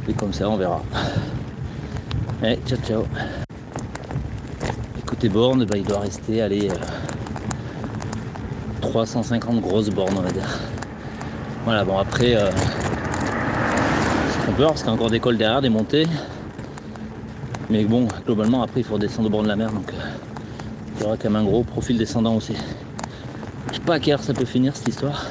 Et 0.08 0.14
comme 0.14 0.32
ça 0.32 0.48
on 0.48 0.58
verra. 0.58 0.84
Allez, 2.44 2.60
ciao 2.68 2.78
ciao. 2.86 3.04
Écoutez 5.00 5.30
borne, 5.30 5.66
bah, 5.66 5.78
il 5.78 5.84
doit 5.84 6.00
rester 6.00 6.42
aller 6.42 6.70
350 8.82 9.56
euh, 9.56 9.60
grosses 9.60 9.90
bornes 9.90 10.18
on 10.18 10.22
va 10.22 10.32
dire. 10.32 10.60
Voilà, 11.66 11.84
bon 11.84 11.98
après, 11.98 12.36
euh, 12.36 12.52
c'est 14.46 14.56
peur 14.56 14.68
parce 14.70 14.82
qu'il 14.82 14.90
y 14.90 14.92
a 14.92 14.94
encore 14.94 15.10
des 15.10 15.20
cols 15.20 15.38
derrière, 15.38 15.62
des 15.62 15.70
montées. 15.70 16.06
Mais 17.74 17.86
bon, 17.86 18.08
globalement, 18.24 18.62
après, 18.62 18.82
il 18.82 18.84
faut 18.84 19.00
descendre 19.00 19.30
au 19.30 19.32
bord 19.32 19.42
de 19.42 19.48
la 19.48 19.56
mer, 19.56 19.72
donc 19.72 19.90
euh, 19.90 19.98
il 20.96 21.02
y 21.02 21.06
aura 21.08 21.18
quand 21.18 21.32
même 21.32 21.42
un 21.42 21.44
gros 21.44 21.64
profil 21.64 21.98
descendant 21.98 22.36
aussi. 22.36 22.54
Je 23.70 23.74
sais 23.78 23.82
pas 23.82 23.96
à 23.96 24.00
quelle 24.00 24.14
heure 24.14 24.24
ça 24.24 24.36
peut 24.36 24.46
finir 24.46 24.76
cette 24.76 24.90
histoire. 24.90 25.26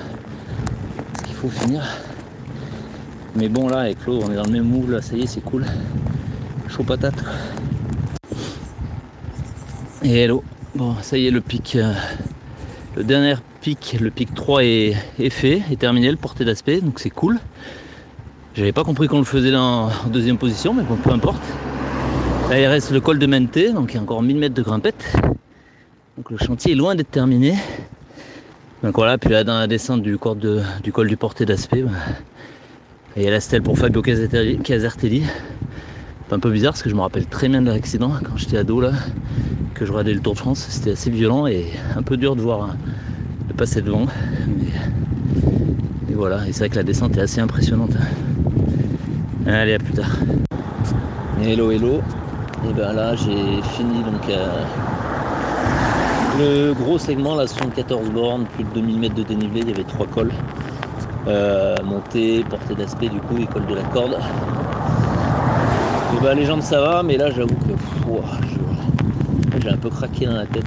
Qu'il 1.24 1.36
faut 1.36 1.48
finir? 1.48 1.84
Mais 3.36 3.48
bon 3.48 3.68
là 3.68 3.82
avec 3.82 4.00
Flo 4.00 4.20
on 4.24 4.32
est 4.32 4.34
dans 4.34 4.42
le 4.42 4.50
même 4.50 4.64
moule 4.64 5.00
ça 5.00 5.14
y 5.14 5.22
est 5.22 5.26
c'est 5.28 5.40
cool. 5.40 5.64
Chaud 6.68 6.82
patate. 6.82 7.14
Et 10.02 10.22
hello. 10.22 10.42
Bon 10.74 10.96
ça 11.00 11.16
y 11.16 11.28
est 11.28 11.30
le 11.30 11.42
pic. 11.42 11.76
euh, 11.76 11.94
le 12.96 13.04
dernier 13.04 13.36
pic, 13.60 13.98
le 14.00 14.10
pic 14.10 14.34
3 14.34 14.64
est, 14.64 14.96
est 15.20 15.30
fait, 15.30 15.62
est 15.70 15.78
terminé, 15.78 16.10
le 16.10 16.16
porté 16.16 16.44
d'aspect, 16.44 16.80
donc 16.80 16.98
c'est 16.98 17.10
cool. 17.10 17.38
J'avais 18.56 18.72
pas 18.72 18.82
compris 18.82 19.06
qu'on 19.06 19.20
le 19.20 19.24
faisait 19.24 19.54
en 19.54 19.90
deuxième 20.06 20.38
position, 20.38 20.74
mais 20.74 20.82
bon 20.82 20.96
peu 20.96 21.12
importe. 21.12 21.44
Il 22.54 22.66
reste 22.66 22.90
le 22.90 23.00
col 23.00 23.18
de 23.18 23.26
Menté, 23.26 23.72
donc 23.72 23.92
il 23.92 23.96
y 23.96 23.98
a 23.98 24.02
encore 24.02 24.22
1000 24.22 24.36
mètres 24.36 24.54
de 24.54 24.62
grimpette. 24.62 25.16
Donc 26.16 26.30
le 26.30 26.36
chantier 26.36 26.72
est 26.72 26.76
loin 26.76 26.94
d'être 26.94 27.10
terminé. 27.10 27.54
Donc 28.82 28.94
voilà, 28.94 29.16
puis 29.16 29.30
là 29.30 29.42
dans 29.42 29.58
la 29.58 29.66
descente 29.66 30.02
du, 30.02 30.18
col 30.18 30.38
de- 30.38 30.60
du 30.82 30.92
col 30.92 31.08
du 31.08 31.16
porté 31.16 31.46
d'aspect, 31.46 31.82
bah, 31.82 31.90
il 33.16 33.22
y 33.22 33.26
a 33.28 33.30
la 33.30 33.40
stèle 33.40 33.62
pour 33.62 33.78
Fabio 33.78 34.02
Casertelli. 34.02 34.58
Casertelli. 34.58 35.22
C'est 36.28 36.34
un 36.34 36.38
peu 36.38 36.50
bizarre 36.50 36.72
parce 36.72 36.82
que 36.82 36.90
je 36.90 36.94
me 36.94 37.00
rappelle 37.00 37.26
très 37.26 37.48
bien 37.48 37.62
de 37.62 37.70
l'accident 37.70 38.12
quand 38.22 38.36
j'étais 38.36 38.58
ado 38.58 38.80
là, 38.80 38.92
que 39.74 39.84
je 39.86 39.90
regardais 39.92 40.14
le 40.14 40.20
Tour 40.20 40.34
de 40.34 40.38
France. 40.38 40.66
C'était 40.68 40.92
assez 40.92 41.10
violent 41.10 41.46
et 41.46 41.66
un 41.96 42.02
peu 42.02 42.16
dur 42.16 42.36
de 42.36 42.42
voir, 42.42 42.62
hein, 42.62 42.76
de 43.48 43.54
passer 43.54 43.82
devant. 43.82 44.06
Mais, 44.48 44.66
et 46.10 46.14
voilà, 46.14 46.46
et 46.46 46.52
c'est 46.52 46.60
vrai 46.60 46.68
que 46.68 46.76
la 46.76 46.82
descente 46.82 47.16
est 47.16 47.20
assez 47.22 47.40
impressionnante. 47.40 47.92
hein. 47.96 49.50
Allez, 49.50 49.74
à 49.74 49.78
plus 49.78 49.94
tard. 49.94 50.10
Hello, 51.42 51.70
hello. 51.70 52.00
Et 52.68 52.72
ben 52.72 52.92
là, 52.92 53.14
j'ai 53.16 53.60
fini 53.62 54.02
donc 54.02 54.28
euh, 54.28 54.62
le 56.38 56.72
gros 56.74 56.98
segment, 56.98 57.34
là, 57.34 57.46
74 57.46 58.10
bornes, 58.10 58.46
plus 58.54 58.64
de 58.64 58.68
2000 58.70 58.98
mètres 59.00 59.14
de 59.14 59.22
dénivelé. 59.22 59.60
Il 59.62 59.68
y 59.68 59.72
avait 59.72 59.84
trois 59.84 60.06
cols. 60.06 60.32
Euh, 61.28 61.76
montée, 61.84 62.44
portée 62.48 62.74
d'aspect, 62.74 63.08
du 63.08 63.20
coup, 63.20 63.36
école 63.38 63.66
de 63.66 63.74
la 63.74 63.82
corde. 63.82 64.18
Et 66.16 66.20
ben, 66.22 66.34
les 66.34 66.44
jambes, 66.44 66.62
ça 66.62 66.80
va, 66.80 67.02
mais 67.02 67.16
là, 67.16 67.30
j'avoue 67.30 67.54
que 67.54 67.72
pff, 67.72 69.62
j'ai 69.62 69.68
un 69.70 69.76
peu 69.76 69.90
craqué 69.90 70.26
dans 70.26 70.34
la 70.34 70.46
tête. 70.46 70.64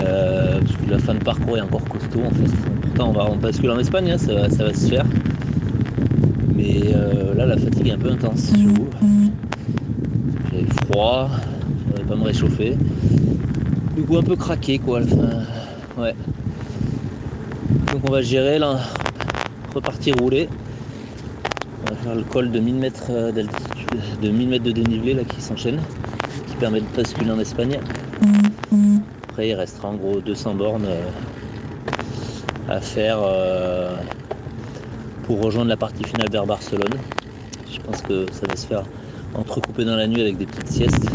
Euh, 0.00 0.60
parce 0.60 0.72
que 0.76 0.90
la 0.90 0.98
fin 0.98 1.14
de 1.14 1.18
parcours 1.20 1.56
est 1.56 1.60
encore 1.60 1.82
costaud 1.84 2.20
en 2.26 2.30
fait. 2.30 2.50
Pourtant 2.82 3.08
on 3.08 3.12
va 3.12 3.26
on 3.30 3.36
bascule 3.36 3.70
en 3.70 3.78
Espagne, 3.78 4.10
hein, 4.12 4.18
ça, 4.18 4.34
va- 4.34 4.50
ça 4.50 4.64
va 4.64 4.74
se 4.74 4.86
faire. 4.88 5.04
Mais 6.54 6.80
là 7.36 7.46
la 7.46 7.56
fatigue 7.56 7.88
est 7.88 7.92
un 7.92 7.98
peu 7.98 8.10
intense, 8.10 8.50
je 8.54 8.68
trouve. 8.74 8.88
Froid, 10.64 11.28
je 11.86 11.92
n'avais 11.92 12.08
pas 12.08 12.16
me 12.16 12.24
réchauffer. 12.24 12.76
Du 13.94 14.02
coup 14.02 14.16
un 14.16 14.22
peu 14.22 14.36
craqué 14.36 14.78
quoi. 14.78 15.00
Ouais. 15.98 16.14
Donc 17.92 18.02
on 18.08 18.12
va 18.12 18.22
gérer 18.22 18.58
là, 18.58 18.78
repartir 19.74 20.16
rouler. 20.16 20.48
On 21.86 21.90
va 21.90 21.96
faire 21.96 22.14
le 22.14 22.22
col 22.22 22.50
de 22.50 22.58
1000 22.58 22.74
mètres 22.74 23.06
euh, 23.10 23.32
d'altitude, 23.32 24.00
de 24.20 24.28
1000 24.28 24.48
mètres 24.48 24.64
de 24.64 24.72
dénivelé 24.72 25.14
là 25.14 25.24
qui 25.24 25.40
s'enchaîne, 25.40 25.80
qui 26.46 26.56
permet 26.56 26.80
de 26.80 26.86
basculer 26.94 27.30
en 27.30 27.38
Espagne. 27.38 27.78
Après, 29.28 29.48
il 29.48 29.54
restera 29.54 29.88
en 29.88 29.94
gros 29.94 30.20
200 30.20 30.54
bornes 30.54 30.86
euh, 30.86 31.08
à 32.68 32.80
faire 32.80 33.18
euh, 33.22 33.94
pour 35.24 35.42
rejoindre 35.42 35.68
la 35.68 35.76
partie 35.76 36.04
finale 36.04 36.30
vers 36.30 36.46
Barcelone. 36.46 36.94
Je 37.70 37.78
pense 37.80 38.02
que 38.02 38.26
ça 38.32 38.46
va 38.46 38.56
se 38.56 38.66
faire 38.66 38.82
entrecoupé 39.38 39.84
dans 39.84 39.96
la 39.96 40.06
nuit 40.06 40.20
avec 40.20 40.36
des 40.38 40.46
petites 40.46 40.68
siestes. 40.68 41.06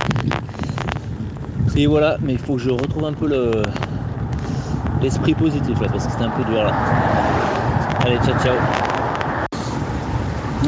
Et 1.76 1.88
voilà, 1.88 2.17
mais 2.22 2.34
il 2.34 2.39
faut 2.39 2.55
que 2.55 2.61
je 2.61 2.69
retrouve 2.69 3.05
un 3.05 3.13
peu 3.13 3.28
le 3.28 3.63
l'esprit 5.01 5.34
positif 5.34 5.80
là, 5.82 5.88
parce 5.91 6.05
que 6.05 6.11
c'était 6.11 6.26
un 6.26 6.30
peu 6.30 6.43
dur 6.43 6.63
là. 6.63 6.74
Allez, 8.01 8.17
ciao 8.17 8.38
ciao. 8.43 8.55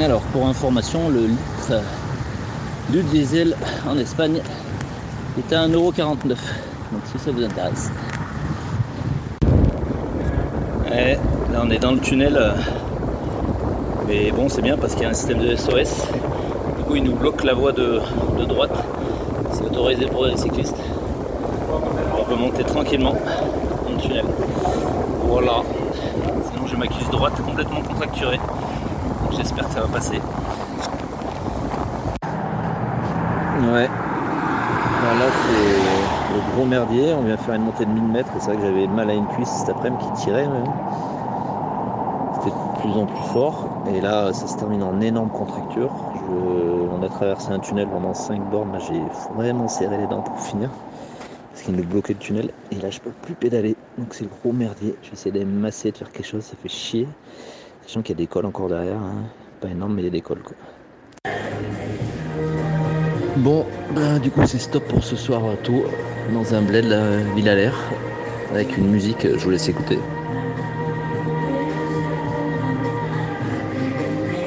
Alors, 0.02 0.22
pour 0.22 0.48
information, 0.48 1.10
le 1.10 1.28
litre 1.28 1.84
du 2.90 3.04
diesel 3.04 3.56
en 3.88 3.98
Espagne 3.98 4.42
est 5.38 5.54
à 5.54 5.68
1,49€. 5.68 6.30
Donc 6.30 6.38
si 7.12 7.20
ça 7.20 7.32
vous 7.32 7.44
intéresse. 7.44 7.92
Ouais, 10.90 11.20
là 11.52 11.62
on 11.64 11.70
est 11.70 11.80
dans 11.80 11.92
le 11.92 12.00
tunnel. 12.00 12.54
Mais 14.08 14.32
bon 14.32 14.50
c'est 14.50 14.62
bien 14.62 14.78
parce 14.78 14.94
qu'il 14.94 15.04
y 15.04 15.06
a 15.06 15.10
un 15.10 15.14
système 15.14 15.40
de 15.40 15.56
SOS. 15.56 16.08
Il 16.96 17.04
nous 17.04 17.16
bloque 17.16 17.44
la 17.44 17.54
voie 17.54 17.72
de, 17.72 18.00
droite. 18.48 18.84
C'est 19.52 19.64
autorisé 19.64 20.06
pour 20.06 20.26
les 20.26 20.38
cyclistes. 20.38 20.78
On 22.20 22.24
peut 22.24 22.36
monter 22.36 22.64
tranquillement 22.64 23.14
dans 23.14 23.92
le 23.92 23.98
tunnel. 23.98 24.26
Voilà. 25.28 25.62
Sinon 26.52 26.68
j'ai 26.68 26.78
ma 26.78 26.88
cuisse 26.88 27.10
droite 27.10 27.34
complètement 27.42 27.82
contracturée. 27.82 28.40
J'espère 29.32 29.68
que 29.68 29.74
ça 29.74 29.82
va 29.82 29.88
passer. 29.88 30.20
Ouais. 33.74 33.88
Là, 35.04 35.30
c'est 35.32 36.34
le 36.36 36.56
gros 36.56 36.66
merdier. 36.66 37.14
On 37.14 37.22
vient 37.22 37.38
faire 37.38 37.56
une 37.56 37.64
montée 37.64 37.86
de 37.86 37.92
1000 37.92 38.04
mètres. 38.04 38.32
C'est 38.40 38.48
vrai 38.48 38.58
que 38.58 38.64
j'avais 38.64 38.88
mal 38.88 39.10
à 39.10 39.14
une 39.14 39.28
cuisse 39.28 39.50
cet 39.50 39.70
après-midi 39.70 40.04
qui 40.16 40.24
tirait. 40.24 40.48
même. 40.48 40.66
C'était 42.36 42.56
de 42.56 42.82
plus 42.82 43.00
en 43.00 43.06
plus 43.06 43.24
fort. 43.32 43.68
Et 43.94 44.02
là, 44.02 44.32
ça 44.34 44.48
se 44.48 44.58
termine 44.58 44.84
en 44.84 45.00
énorme 45.02 45.30
contracture. 45.30 45.92
Je- 46.16 46.83
On 47.04 47.08
a 47.08 47.10
traversé 47.10 47.52
un 47.52 47.60
tunnel 47.60 47.90
pendant 47.90 48.14
5 48.14 48.50
bornes. 48.50 48.80
J'ai 48.80 49.02
vraiment 49.36 49.68
serré 49.68 49.98
les 49.98 50.08
dents 50.08 50.22
pour 50.22 50.40
finir. 50.40 50.70
Parce 51.52 51.64
qu'il 51.64 51.76
nous 51.76 51.84
bloquait 51.84 52.14
le 52.14 52.20
tunnel. 52.20 52.50
Et 52.72 52.76
là, 52.76 52.90
je 52.90 53.02
peux 53.02 53.10
plus 53.10 53.34
pédaler. 53.34 53.76
Donc, 53.98 54.14
c'est 54.14 54.24
le 54.24 54.30
gros 54.30 54.54
merdier. 54.54 54.96
Je 55.02 55.10
vais 55.10 55.14
essayer 55.14 55.38
de 55.38 55.44
masser, 55.44 55.92
de 55.92 55.98
faire 55.98 56.10
quelque 56.14 56.26
chose. 56.26 56.46
Ça 56.46 56.56
fait 56.56 56.70
chier. 56.70 57.06
Sachant 57.82 58.04
qu'il 58.04 58.16
y 58.16 58.20
a 58.20 58.24
des 58.24 58.28
cols 58.28 58.46
encore 58.46 58.70
derrière. 58.70 58.96
hein. 58.96 59.26
Pas 59.60 59.68
énorme, 59.68 59.96
mais 59.96 60.02
il 60.04 60.06
y 60.06 60.08
a 60.08 60.12
des 60.12 60.22
cols. 60.22 60.44
Quoi. 60.44 60.56
Bon, 63.36 63.66
ben, 63.94 64.20
du 64.20 64.32
coup 64.32 64.46
c'est 64.46 64.60
stop 64.60 64.88
pour 64.88 65.04
ce 65.04 65.18
soir 65.18 65.44
à 65.44 65.58
tôt 65.58 65.84
dans 66.32 66.56
un 66.56 66.62
bled 66.62 66.86
la 66.86 67.18
ville 67.36 67.50
à 67.50 67.56
l'air 67.56 67.74
avec 68.52 68.78
une 68.78 68.88
musique, 68.90 69.28
je 69.28 69.44
vous 69.44 69.50
laisse 69.50 69.68
écouter. 69.68 69.98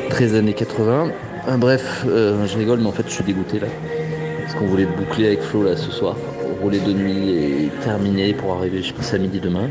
13 0.09 0.37
années 0.37 0.55
80. 0.55 1.11
Ah, 1.49 1.57
bref, 1.57 2.05
euh, 2.09 2.45
je 2.45 2.59
rigole 2.59 2.81
mais 2.81 2.87
en 2.89 2.93
fait 2.93 3.05
je 3.07 3.13
suis 3.13 3.23
dégoûté 3.23 3.61
là. 3.61 3.69
Parce 4.41 4.55
qu'on 4.55 4.67
voulait 4.67 4.85
boucler 4.85 5.27
avec 5.27 5.43
Flo 5.43 5.63
là 5.63 5.77
ce 5.77 5.93
soir, 5.93 6.17
rouler 6.61 6.81
de 6.81 6.93
nuit 6.93 7.31
et 7.31 7.71
terminer 7.85 8.35
pour 8.35 8.55
arriver 8.55 8.83
je 8.83 8.93
pense 8.93 9.15
à 9.15 9.19
midi 9.19 9.39
demain. 9.39 9.69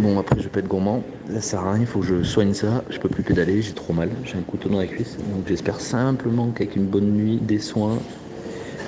Bon 0.00 0.18
après 0.18 0.40
je 0.40 0.48
pas 0.48 0.58
être 0.58 0.66
gourmand, 0.66 1.04
ça 1.32 1.40
sert 1.40 1.60
à 1.60 1.74
rien, 1.74 1.82
il 1.82 1.86
faut 1.86 2.00
que 2.00 2.06
je 2.06 2.24
soigne 2.24 2.54
ça, 2.54 2.82
je 2.90 2.98
peux 2.98 3.08
plus 3.08 3.22
pédaler, 3.22 3.62
j'ai 3.62 3.72
trop 3.72 3.92
mal, 3.92 4.10
j'ai 4.24 4.36
un 4.36 4.42
couteau 4.42 4.68
dans 4.68 4.80
la 4.80 4.86
cuisse, 4.88 5.16
donc 5.32 5.46
j'espère 5.46 5.80
simplement 5.80 6.50
qu'avec 6.50 6.74
une 6.74 6.86
bonne 6.86 7.12
nuit, 7.12 7.38
des 7.40 7.60
soins, 7.60 7.98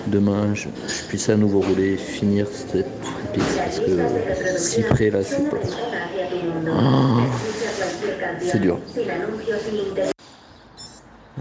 demain 0.09 0.55
je, 0.55 0.67
puisse 1.07 1.29
à 1.29 1.37
nouveau 1.37 1.61
rouler 1.61 1.93
et 1.93 1.97
finir 1.97 2.49
cette 2.49 2.85
piste 3.33 3.57
parce 3.59 3.79
que 3.79 4.59
si 4.59 4.83
près 4.83 5.11
là 5.11 5.23
c'est 5.23 5.49
pas. 5.49 5.59
Ah, 6.69 7.19
c'est 8.41 8.61
dur. 8.61 8.81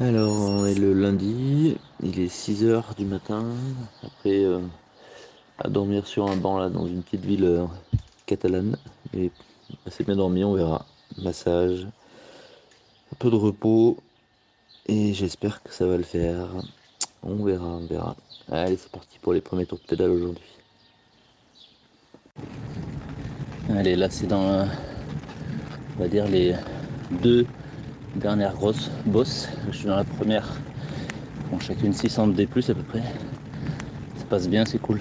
Alors 0.02 0.64
le 0.64 0.94
lundi, 0.94 1.78
il 2.04 2.20
est 2.20 2.28
6h 2.28 2.96
du 2.98 3.06
matin, 3.06 3.46
après 4.04 4.44
euh, 4.44 4.60
à 5.58 5.70
dormir 5.70 6.06
sur 6.06 6.30
un 6.30 6.36
banc 6.36 6.60
là 6.60 6.70
dans 6.70 6.86
une 6.86 7.02
petite 7.02 7.24
ville 7.24 7.46
euh, 7.46 7.66
catalane. 8.26 8.76
Et 9.14 9.32
assez 9.88 10.04
bien 10.04 10.18
dormi, 10.18 10.44
on 10.44 10.54
verra. 10.54 10.86
Massage, 11.18 11.86
un 11.86 13.16
peu 13.18 13.30
de 13.30 13.38
repos, 13.38 13.96
et 14.86 15.14
j'espère 15.14 15.64
que 15.64 15.72
ça 15.74 15.88
va 15.88 15.96
le 15.96 16.04
faire. 16.04 16.50
On 17.24 17.46
verra, 17.46 17.66
on 17.66 17.86
verra. 17.86 18.18
Allez, 18.52 18.76
c'est 18.76 18.92
parti 18.92 19.18
pour 19.20 19.32
les 19.32 19.40
premiers 19.40 19.66
tours 19.66 19.80
de 19.80 19.88
pédale 19.88 20.12
aujourd'hui. 20.12 20.44
Allez, 23.70 23.96
là 23.96 24.10
c'est 24.10 24.28
dans, 24.28 24.44
euh, 24.44 24.66
on 25.96 26.02
va 26.02 26.10
dire, 26.10 26.28
les 26.28 26.54
deux 27.12 27.48
dernières 28.16 28.54
grosses 28.54 28.90
bosses. 29.06 29.50
Je 29.72 29.78
suis 29.78 29.88
dans 29.88 29.96
la 29.96 30.04
première, 30.04 30.48
bon, 31.52 31.60
chacune 31.60 31.94
600 31.94 32.28
D+, 32.28 32.44
à 32.44 32.48
peu 32.48 32.62
près. 32.84 33.02
Ça 34.18 34.26
passe 34.30 34.48
bien, 34.48 34.66
c'est 34.66 34.80
cool. 34.80 35.00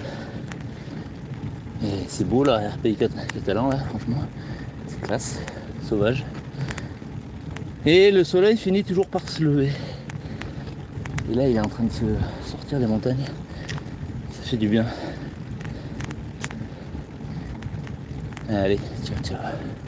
Et 1.83 2.05
c'est 2.07 2.27
beau 2.27 2.43
là, 2.43 2.61
cat- 2.83 3.07
catalan 3.33 3.69
là, 3.69 3.77
franchement. 3.77 4.21
C'est 4.87 5.01
classe, 5.01 5.39
sauvage. 5.81 6.25
Et 7.85 8.11
le 8.11 8.23
soleil 8.23 8.57
finit 8.57 8.83
toujours 8.83 9.07
par 9.07 9.27
se 9.29 9.43
lever. 9.43 9.71
Et 11.31 11.35
là 11.35 11.47
il 11.47 11.55
est 11.55 11.59
en 11.59 11.67
train 11.69 11.83
de 11.83 11.91
se 11.91 12.05
sortir 12.43 12.79
des 12.79 12.87
montagnes. 12.87 13.25
Ça 14.31 14.41
fait 14.43 14.57
du 14.57 14.67
bien. 14.67 14.85
Allez, 18.49 18.79
ciao 19.03 19.17
ciao. 19.23 19.84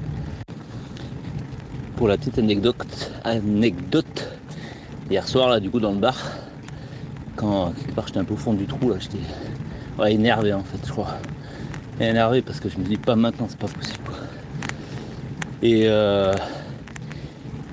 Pour 1.97 2.07
la 2.07 2.15
petite 2.15 2.37
anecdote, 2.37 3.11
anecdote, 3.23 4.29
hier 5.09 5.27
soir 5.27 5.49
là 5.49 5.59
du 5.59 5.71
coup 5.71 5.79
dans 5.79 5.93
le 5.93 5.97
bar, 5.97 6.15
quand 7.35 7.71
quelque 7.71 7.95
part 7.95 8.05
j'étais 8.05 8.19
un 8.19 8.23
peu 8.23 8.35
au 8.35 8.37
fond 8.37 8.53
du 8.53 8.67
trou 8.67 8.91
là, 8.91 8.97
j'étais 8.99 9.17
énervé 10.13 10.53
en 10.53 10.63
fait, 10.63 10.77
je 10.85 10.91
crois. 10.91 11.15
Énervé 11.99 12.43
parce 12.43 12.59
que 12.59 12.69
je 12.69 12.77
me 12.77 12.83
dis 12.83 12.97
pas 12.97 13.15
maintenant, 13.15 13.47
c'est 13.49 13.57
pas 13.57 13.67
possible. 13.67 14.03
Quoi. 14.05 14.15
Et 15.63 15.87
euh, 15.87 16.35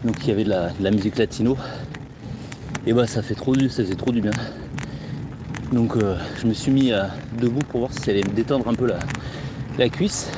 donc 0.05 0.17
il 0.23 0.29
y 0.29 0.33
avait 0.33 0.45
de 0.45 0.49
la, 0.81 0.91
musique 0.91 1.19
latino. 1.19 1.59
Et 2.87 2.95
bah 2.95 3.07
ça 3.07 3.21
fait 3.21 3.35
trop 3.35 3.55
du, 3.55 3.69
ça 3.69 3.83
faisait 3.83 3.95
trop 3.95 4.11
du 4.11 4.23
bien. 4.23 4.33
Donc 5.71 5.99
euh, 5.99 6.17
je 6.41 6.47
me 6.47 6.55
suis 6.55 6.73
mis 6.73 6.93
à 6.93 7.11
debout 7.39 7.61
pour 7.69 7.81
voir 7.81 7.93
si 7.93 8.01
ça 8.01 8.11
allait 8.11 8.25
me 8.25 8.33
détendre 8.33 8.67
un 8.69 8.75
peu 8.75 8.87
la, 8.87 9.01
la 9.77 9.91
cuisse. 9.91 10.31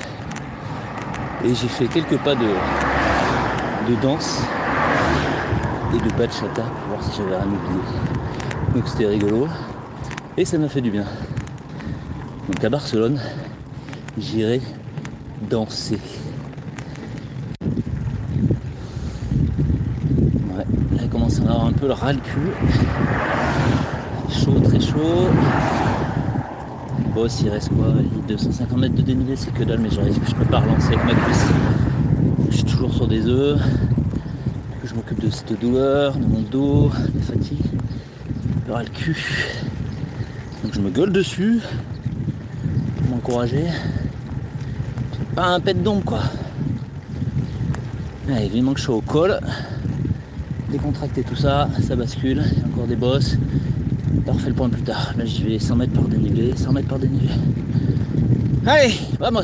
Et 1.44 1.54
j'ai 1.54 1.68
fait 1.68 1.86
quelques 1.86 2.18
pas 2.24 2.34
de, 2.34 2.48
de 3.86 3.94
danse 4.02 4.42
et 5.94 5.98
de 5.98 6.10
bachata 6.16 6.62
pour 6.62 6.88
voir 6.88 7.02
si 7.04 7.18
j'avais 7.18 7.36
rien 7.36 7.46
oublié. 7.46 7.80
Donc 8.74 8.88
c'était 8.88 9.06
rigolo. 9.06 9.46
Et 10.36 10.44
ça 10.44 10.58
m'a 10.58 10.68
fait 10.68 10.80
du 10.80 10.90
bien. 10.90 11.04
Donc 12.48 12.64
à 12.64 12.68
Barcelone, 12.68 13.20
j'irai 14.18 14.60
danser. 15.48 16.00
Là 20.56 20.64
il 21.02 21.08
commence 21.08 21.38
à 21.40 21.42
avoir 21.42 21.66
un 21.66 21.72
peu 21.72 21.86
le 21.86 21.92
ras 21.92 22.12
le 22.12 22.18
cul. 22.18 22.50
Chaud, 24.30 24.58
très 24.64 24.80
chaud. 24.80 25.28
Boss, 27.14 27.40
il 27.42 27.50
reste 27.50 27.68
quoi? 27.68 27.94
Il 28.00 28.26
250 28.26 28.78
mètres 28.78 28.94
de 28.94 29.02
dénivelé, 29.02 29.36
c'est 29.36 29.52
que 29.52 29.62
dalle, 29.62 29.78
mais 29.78 29.90
j'arrive, 29.90 30.18
je 30.26 30.34
peux 30.34 30.44
pas 30.44 30.58
relancer 30.58 30.88
avec 30.88 31.04
ma 31.04 31.14
cuisse. 31.14 31.46
Je 32.50 32.56
suis 32.56 32.64
toujours 32.64 32.92
sur 32.94 33.06
des 33.08 33.26
œufs. 33.26 33.60
Je 34.84 34.94
m'occupe 34.94 35.20
de 35.20 35.30
cette 35.30 35.58
douleur, 35.60 36.14
de 36.16 36.24
mon 36.24 36.40
dos, 36.40 36.90
de 37.12 37.18
la 37.18 37.24
fatigue, 37.24 37.58
ras 38.68 38.82
le 38.82 38.88
cul. 38.88 39.16
Donc 40.62 40.74
je 40.74 40.80
me 40.80 40.90
gueule 40.90 41.12
dessus 41.12 41.60
pour 42.98 43.10
m'encourager. 43.10 43.64
Pas 45.34 45.46
un 45.46 45.60
pet 45.60 45.74
d'ombre 45.74 46.04
quoi. 46.04 46.20
Vivement 48.52 48.72
que 48.72 48.78
je 48.78 48.84
suis 48.84 48.92
au 48.92 49.00
col. 49.00 49.38
Décontracter 50.70 51.22
tout 51.22 51.36
ça, 51.36 51.68
ça 51.82 51.94
bascule. 51.96 52.42
Il 52.52 52.58
y 52.58 52.62
a 52.62 52.66
encore 52.66 52.86
des 52.86 52.96
bosses. 52.96 53.36
On 54.26 54.32
refait 54.32 54.48
le 54.48 54.54
point 54.54 54.68
plus 54.68 54.82
tard. 54.82 55.14
Là 55.16 55.24
j'y 55.24 55.44
vais 55.44 55.58
100 55.58 55.76
mètres 55.76 55.92
par 55.92 56.04
dénivelé, 56.04 56.52
100 56.56 56.72
mètres 56.72 56.88
par 56.88 56.98
dénivelé. 56.98 57.30
Allez, 58.66 58.94
vamos 59.20 59.42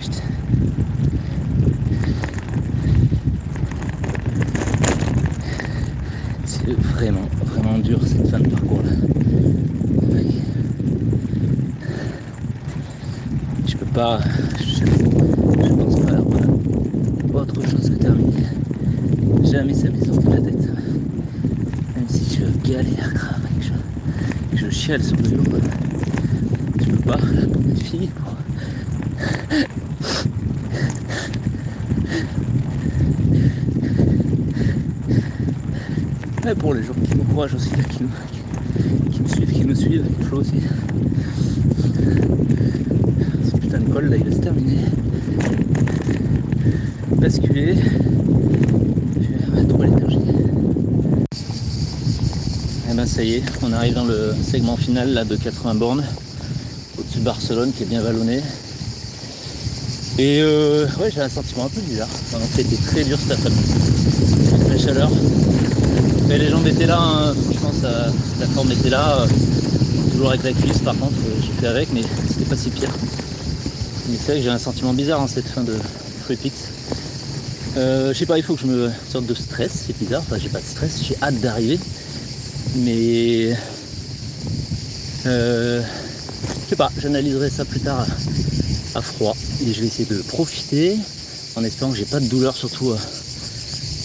Putain. 0.00 0.22
C'est 6.44 6.72
vraiment, 6.72 7.28
vraiment 7.44 7.78
dur 7.78 8.00
cette 8.04 8.28
fin 8.28 8.40
de 8.40 8.48
parcours 8.48 8.82
là. 8.82 8.90
Je 13.66 13.76
peux 13.76 13.86
pas. 13.98 14.20
Je, 14.60 14.84
pense 14.84 15.96
pas 16.02 16.12
avoir 17.24 17.42
autre 17.42 17.68
chose 17.68 17.90
que 17.90 17.96
terminer. 17.96 18.44
Jamais 19.42 19.74
ça 19.74 19.90
m'est 19.90 20.04
sorti 20.06 20.24
de 20.24 20.34
la 20.34 20.40
tête. 20.40 20.68
Même 21.96 22.08
si 22.08 22.38
je 22.38 22.44
galère 22.70 23.12
grave 23.12 23.40
et 23.50 23.54
que 23.58 23.66
je, 24.56 24.66
que 24.66 24.70
chiale 24.70 25.02
sur 25.02 25.16
le. 25.16 25.22
Je 26.80 26.84
peux 26.90 26.96
pas 26.98 27.16
pour 27.16 27.62
ma 27.62 27.74
fille. 27.74 28.08
Pour... 28.08 28.34
Et 36.48 36.54
pour 36.54 36.72
les 36.72 36.84
gens 36.84 36.94
qui 37.04 37.16
m'encouragent 37.16 37.56
aussi, 37.56 37.70
qui, 37.90 38.04
nous, 38.04 38.10
qui, 39.10 39.20
me 39.22 39.28
suivent, 39.28 39.52
qui 39.52 39.64
me 39.64 39.74
suivent, 39.74 40.06
il 40.20 40.24
faut 40.24 40.36
aussi. 40.36 40.62
Là 44.00 44.16
il 44.16 44.24
va 44.24 44.30
se 44.30 44.40
terminer. 44.40 44.78
Basculer. 47.16 47.74
L'énergie. 49.80 50.18
Et 52.88 52.94
ben 52.94 53.06
ça 53.06 53.24
y 53.24 53.34
est, 53.34 53.42
on 53.62 53.72
arrive 53.72 53.94
dans 53.94 54.04
le 54.04 54.34
segment 54.40 54.76
final 54.76 55.12
là 55.12 55.24
de 55.24 55.34
80 55.34 55.74
bornes 55.74 56.04
au-dessus 56.96 57.18
de 57.18 57.24
Barcelone 57.24 57.72
qui 57.76 57.82
est 57.82 57.86
bien 57.86 58.00
vallonné. 58.00 58.40
Et 60.18 60.42
euh, 60.42 60.86
ouais 61.00 61.10
j'ai 61.12 61.20
un 61.20 61.28
sentiment 61.28 61.64
un 61.64 61.68
peu 61.68 61.80
bizarre. 61.80 62.08
Enfin, 62.08 62.38
c'était 62.54 62.76
très 62.76 63.02
dur 63.02 63.18
cet 63.18 63.32
après-midi. 63.32 63.72
La 64.68 64.78
chaleur. 64.78 65.10
Mais 66.28 66.38
les 66.38 66.48
jambes 66.50 66.66
étaient 66.68 66.86
là, 66.86 67.00
hein. 67.00 67.34
franchement 67.34 67.72
ça, 67.80 68.06
la 68.38 68.46
forme 68.46 68.70
était 68.70 68.90
là. 68.90 69.26
Toujours 70.12 70.28
avec 70.28 70.44
la 70.44 70.52
cuisse 70.52 70.78
par 70.78 70.96
contre, 70.96 71.14
j'ai 71.40 71.60
fait 71.60 71.66
avec, 71.66 71.88
mais 71.92 72.02
c'était 72.28 72.44
pas 72.44 72.56
si 72.56 72.70
pire. 72.70 72.90
Mais 74.08 74.16
c'est 74.16 74.32
vrai 74.32 74.36
que 74.36 74.42
j'ai 74.44 74.50
un 74.50 74.58
sentiment 74.58 74.94
bizarre 74.94 75.20
en 75.20 75.26
cette 75.26 75.46
fin 75.46 75.62
de 75.62 75.76
Free. 76.24 76.38
Euh, 77.76 78.14
je 78.14 78.18
sais 78.18 78.26
pas, 78.26 78.38
il 78.38 78.42
faut 78.42 78.54
que 78.54 78.62
je 78.62 78.66
me 78.66 78.90
sorte 79.10 79.26
de 79.26 79.34
stress, 79.34 79.84
c'est 79.86 79.96
bizarre, 79.98 80.22
enfin 80.22 80.38
j'ai 80.38 80.48
pas 80.48 80.60
de 80.60 80.66
stress, 80.66 81.02
j'ai 81.02 81.16
hâte 81.22 81.38
d'arriver. 81.40 81.78
Mais 82.76 83.52
euh, 85.26 85.82
je 86.64 86.68
sais 86.70 86.76
pas, 86.76 86.90
j'analyserai 86.98 87.50
ça 87.50 87.66
plus 87.66 87.80
tard 87.80 88.06
à, 88.94 89.02
froid. 89.02 89.36
Et 89.62 89.72
je 89.74 89.80
vais 89.80 89.86
essayer 89.88 90.06
de 90.06 90.22
profiter 90.22 90.96
en 91.56 91.62
espérant 91.62 91.90
que 91.92 91.98
j'ai 91.98 92.06
pas 92.06 92.20
de 92.20 92.26
douleur 92.26 92.56
surtout 92.56 92.92
à, 92.92 92.96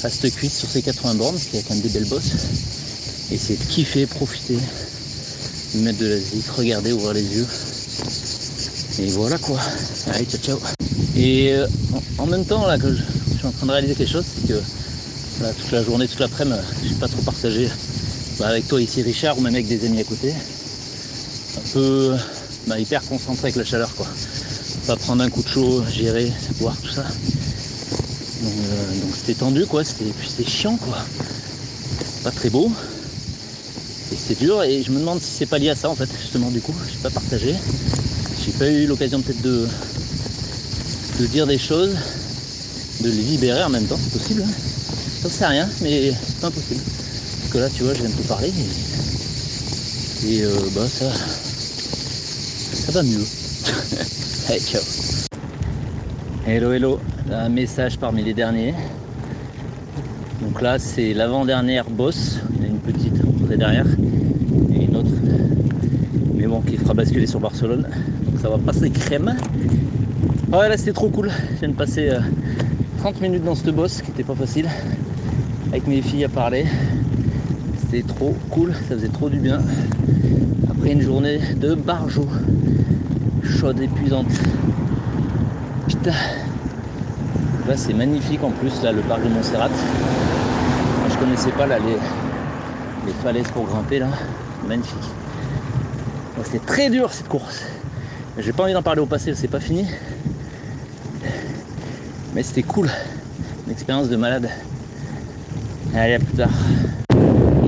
à 0.05 0.09
cette 0.09 0.35
cuisse 0.35 0.57
sur 0.57 0.69
ces 0.69 0.81
80 0.81 1.15
bornes, 1.15 1.37
qui 1.37 1.57
est 1.57 1.61
quand 1.61 1.75
même 1.75 1.83
des 1.83 1.89
belles 1.89 2.09
bosses. 2.09 2.33
Essayer 3.31 3.57
de 3.57 3.63
kiffer, 3.63 4.05
profiter, 4.05 4.57
mettre 5.75 5.99
de 5.99 6.07
la 6.07 6.19
zik, 6.19 6.45
regarder, 6.49 6.91
ouvrir 6.91 7.13
les 7.13 7.35
yeux. 7.37 7.47
Et 8.99 9.07
voilà 9.09 9.37
quoi. 9.37 9.59
Allez, 10.13 10.25
ciao 10.25 10.39
ciao. 10.39 10.59
Et 11.15 11.53
euh, 11.53 11.67
en, 12.19 12.27
même 12.27 12.45
temps 12.45 12.67
là 12.67 12.77
que 12.77 12.93
je, 12.93 13.01
suis 13.37 13.47
en 13.47 13.51
train 13.51 13.65
de 13.65 13.71
réaliser 13.71 13.95
quelque 13.95 14.11
chose, 14.11 14.25
c'est 14.25 14.47
que 14.47 14.59
toute 15.59 15.71
la 15.71 15.83
journée, 15.83 16.07
toute 16.07 16.19
l'après-midi, 16.19 16.57
je 16.83 16.87
suis 16.87 16.95
pas 16.95 17.07
trop 17.07 17.21
partagé 17.23 17.69
bah, 18.39 18.47
avec 18.47 18.67
toi 18.67 18.79
ici 18.79 19.01
Richard 19.01 19.37
ou 19.37 19.41
même 19.41 19.53
avec 19.55 19.67
des 19.67 19.85
amis 19.85 19.99
à 19.99 20.03
côté. 20.03 20.31
Un 20.31 21.69
peu 21.73 22.15
bah, 22.67 22.79
hyper 22.79 23.03
concentré 23.03 23.45
avec 23.45 23.55
la 23.55 23.63
chaleur 23.63 23.95
quoi. 23.95 24.05
Pas 24.85 24.95
prendre 24.97 25.23
un 25.23 25.29
coup 25.29 25.41
de 25.41 25.47
chaud, 25.47 25.83
gérer, 25.89 26.31
boire, 26.59 26.75
tout 26.81 26.89
ça. 26.91 27.03
Donc 27.03 28.53
euh, 28.67 28.93
c'était 29.15 29.39
tendu 29.39 29.65
quoi, 29.65 29.83
c'était 29.83 30.45
chiant 30.45 30.77
quoi. 30.77 30.97
Pas 32.23 32.31
très 32.31 32.49
beau. 32.49 32.71
Et 34.11 34.15
c'est 34.15 34.37
dur 34.37 34.61
et 34.61 34.83
je 34.83 34.91
me 34.91 34.99
demande 34.99 35.19
si 35.19 35.31
c'est 35.31 35.45
pas 35.47 35.57
lié 35.57 35.69
à 35.69 35.75
ça 35.75 35.89
en 35.89 35.95
fait, 35.95 36.09
justement 36.21 36.51
du 36.51 36.61
coup, 36.61 36.75
je 36.85 36.91
suis 36.91 36.99
pas 36.99 37.09
partagé. 37.09 37.55
J'ai 38.45 38.51
pas 38.51 38.69
eu 38.69 38.85
l'occasion 38.87 39.21
peut-être 39.21 39.41
de, 39.41 39.65
de 41.19 41.25
dire 41.27 41.47
des 41.47 41.57
choses, 41.57 41.95
de 42.99 43.09
les 43.09 43.21
libérer 43.21 43.63
en 43.63 43.69
même 43.69 43.85
temps, 43.85 43.97
c'est 43.97 44.11
possible. 44.11 44.43
Hein 44.45 44.51
J'en 45.23 45.29
sais 45.29 45.45
rien, 45.45 45.69
mais 45.81 46.11
c'est 46.11 46.41
pas 46.41 46.47
impossible. 46.47 46.81
Parce 46.81 47.53
que 47.53 47.57
là 47.59 47.69
tu 47.69 47.83
vois 47.83 47.93
je 47.93 48.01
viens 48.01 48.09
de 48.09 48.15
te 48.15 48.27
parler 48.27 48.51
et, 50.25 50.43
euh, 50.43 50.53
bah 50.75 50.85
ça 50.89 51.05
ça 52.73 52.91
va 52.91 53.03
mieux. 53.03 53.23
Allez 54.49 54.59
ciao. 54.59 54.81
Hello 56.45 56.73
hello, 56.73 56.99
un 57.31 57.47
message 57.47 57.97
parmi 57.97 58.23
les 58.23 58.33
derniers. 58.33 58.73
Donc 60.41 60.61
là 60.61 60.79
c'est 60.79 61.13
l'avant-dernière 61.13 61.89
bosse, 61.89 62.39
il 62.57 62.63
y 62.63 62.65
a 62.65 62.67
une 62.67 62.79
petite 62.79 63.23
entrée 63.25 63.55
derrière 63.55 63.87
et 64.75 64.83
une 64.83 64.97
autre. 64.97 65.11
Mais 66.33 66.45
bon 66.45 66.59
qui 66.59 66.75
fera 66.75 66.93
basculer 66.93 67.27
sur 67.27 67.39
Barcelone. 67.39 67.87
Ça 68.43 68.49
va 68.49 68.57
passer 68.57 68.89
crème. 68.89 69.37
Ouais 70.51 70.67
là 70.67 70.75
c'était 70.75 70.91
trop 70.91 71.07
cool. 71.07 71.31
Je 71.53 71.59
viens 71.59 71.69
de 71.69 71.75
passer 71.75 72.09
euh, 72.09 72.19
30 72.97 73.21
minutes 73.21 73.45
dans 73.45 73.55
cette 73.55 73.73
bosse 73.73 74.01
qui 74.01 74.11
était 74.11 74.25
pas 74.25 74.35
facile. 74.35 74.67
Avec 75.69 75.87
mes 75.87 76.01
filles 76.01 76.25
à 76.25 76.27
parler. 76.27 76.65
C'était 77.79 78.05
trop 78.05 78.35
cool, 78.49 78.73
ça 78.73 78.95
faisait 78.95 79.07
trop 79.07 79.29
du 79.29 79.39
bien. 79.39 79.61
Après 80.69 80.91
une 80.91 80.99
journée 80.99 81.39
de 81.55 81.73
barjo. 81.73 82.27
Chaude, 83.45 83.79
épuisante. 83.79 84.27
Putain. 85.87 86.11
Là 87.65 87.77
c'est 87.77 87.93
magnifique 87.93 88.43
en 88.43 88.51
plus 88.51 88.83
là 88.83 88.91
le 88.91 89.03
parc 89.03 89.23
de 89.23 89.29
Montserrat. 89.29 89.69
Moi, 89.69 91.07
je 91.09 91.17
connaissais 91.17 91.51
pas 91.51 91.65
là 91.65 91.79
les, 91.79 91.95
les 93.07 93.13
falaises 93.23 93.49
pour 93.53 93.63
grimper 93.67 93.99
là. 93.99 94.09
Magnifique. 94.67 94.97
C'était 96.43 96.59
très 96.59 96.89
dur 96.89 97.13
cette 97.13 97.29
course. 97.29 97.63
J'ai 98.39 98.51
pas 98.51 98.63
envie 98.63 98.73
d'en 98.73 98.81
parler 98.81 98.99
au 98.99 99.05
passé, 99.05 99.35
c'est 99.35 99.47
pas 99.47 99.59
fini. 99.59 99.85
Mais 102.33 102.41
c'était 102.41 102.63
cool. 102.63 102.89
Une 103.67 103.71
expérience 103.71 104.09
de 104.09 104.15
malade. 104.15 104.49
Allez 105.93 106.15
à 106.15 106.19
plus 106.19 106.33
tard. 106.35 106.49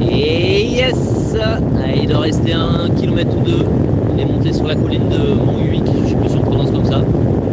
Et 0.02 0.66
yes 0.66 1.36
Allez, 1.84 2.00
Il 2.02 2.10
doit 2.10 2.22
rester 2.22 2.54
un 2.54 2.90
kilomètre 2.98 3.38
ou 3.38 3.42
deux. 3.42 3.64
On 4.12 4.18
est 4.18 4.26
monté 4.26 4.54
sur 4.54 4.66
la 4.66 4.76
colline 4.76 5.08
de 5.08 5.36
Mont 5.36 5.64
Huic, 5.64 5.84
je 5.86 6.10
sais 6.10 6.16
plus 6.16 6.30
si 6.30 6.36
on 6.38 6.42
comme 6.42 6.86
ça. 6.86 7.02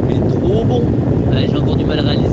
Mais 0.08 0.18
trop 0.30 0.64
bon 0.64 0.82
Allez, 1.32 1.48
j'ai 1.48 1.58
encore 1.58 1.76
du 1.76 1.84
mal 1.84 1.98
à 1.98 2.02
réaliser, 2.02 2.31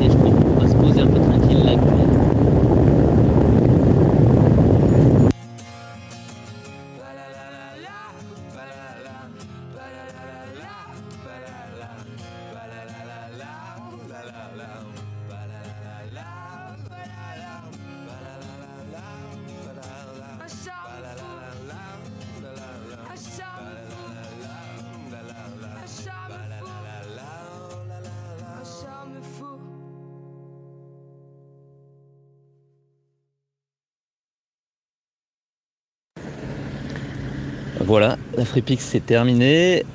Voilà, 37.86 38.18
la 38.36 38.44
Freepix 38.44 38.84
c'est 38.84 39.06
terminé. 39.06 39.86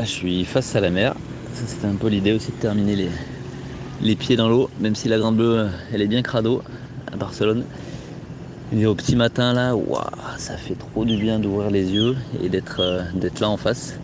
Je 0.00 0.06
suis 0.06 0.44
face 0.46 0.74
à 0.74 0.80
la 0.80 0.88
mer. 0.88 1.14
Ça 1.52 1.64
c'était 1.66 1.86
un 1.86 1.94
peu 1.94 2.08
l'idée 2.08 2.32
aussi 2.32 2.50
de 2.50 2.56
terminer 2.56 3.10
les, 4.00 4.16
pieds 4.16 4.36
dans 4.36 4.48
l'eau, 4.48 4.70
même 4.80 4.94
si 4.94 5.06
la 5.08 5.18
Grande 5.18 5.36
Bleue 5.36 5.68
elle 5.92 6.00
est 6.00 6.06
bien 6.06 6.22
crado 6.22 6.62
à 7.12 7.16
Barcelone. 7.16 7.64
Au 8.74 8.94
petit 8.94 9.16
matin 9.16 9.52
là, 9.52 9.74
ça 10.38 10.56
fait 10.56 10.76
trop 10.76 11.04
du 11.04 11.18
bien 11.18 11.38
d'ouvrir 11.38 11.70
les 11.70 11.92
yeux 11.92 12.16
et 12.42 12.48
d'être 12.48 12.80
euh, 12.80 13.02
là 13.40 13.50
en 13.50 13.58
face. 13.58 13.98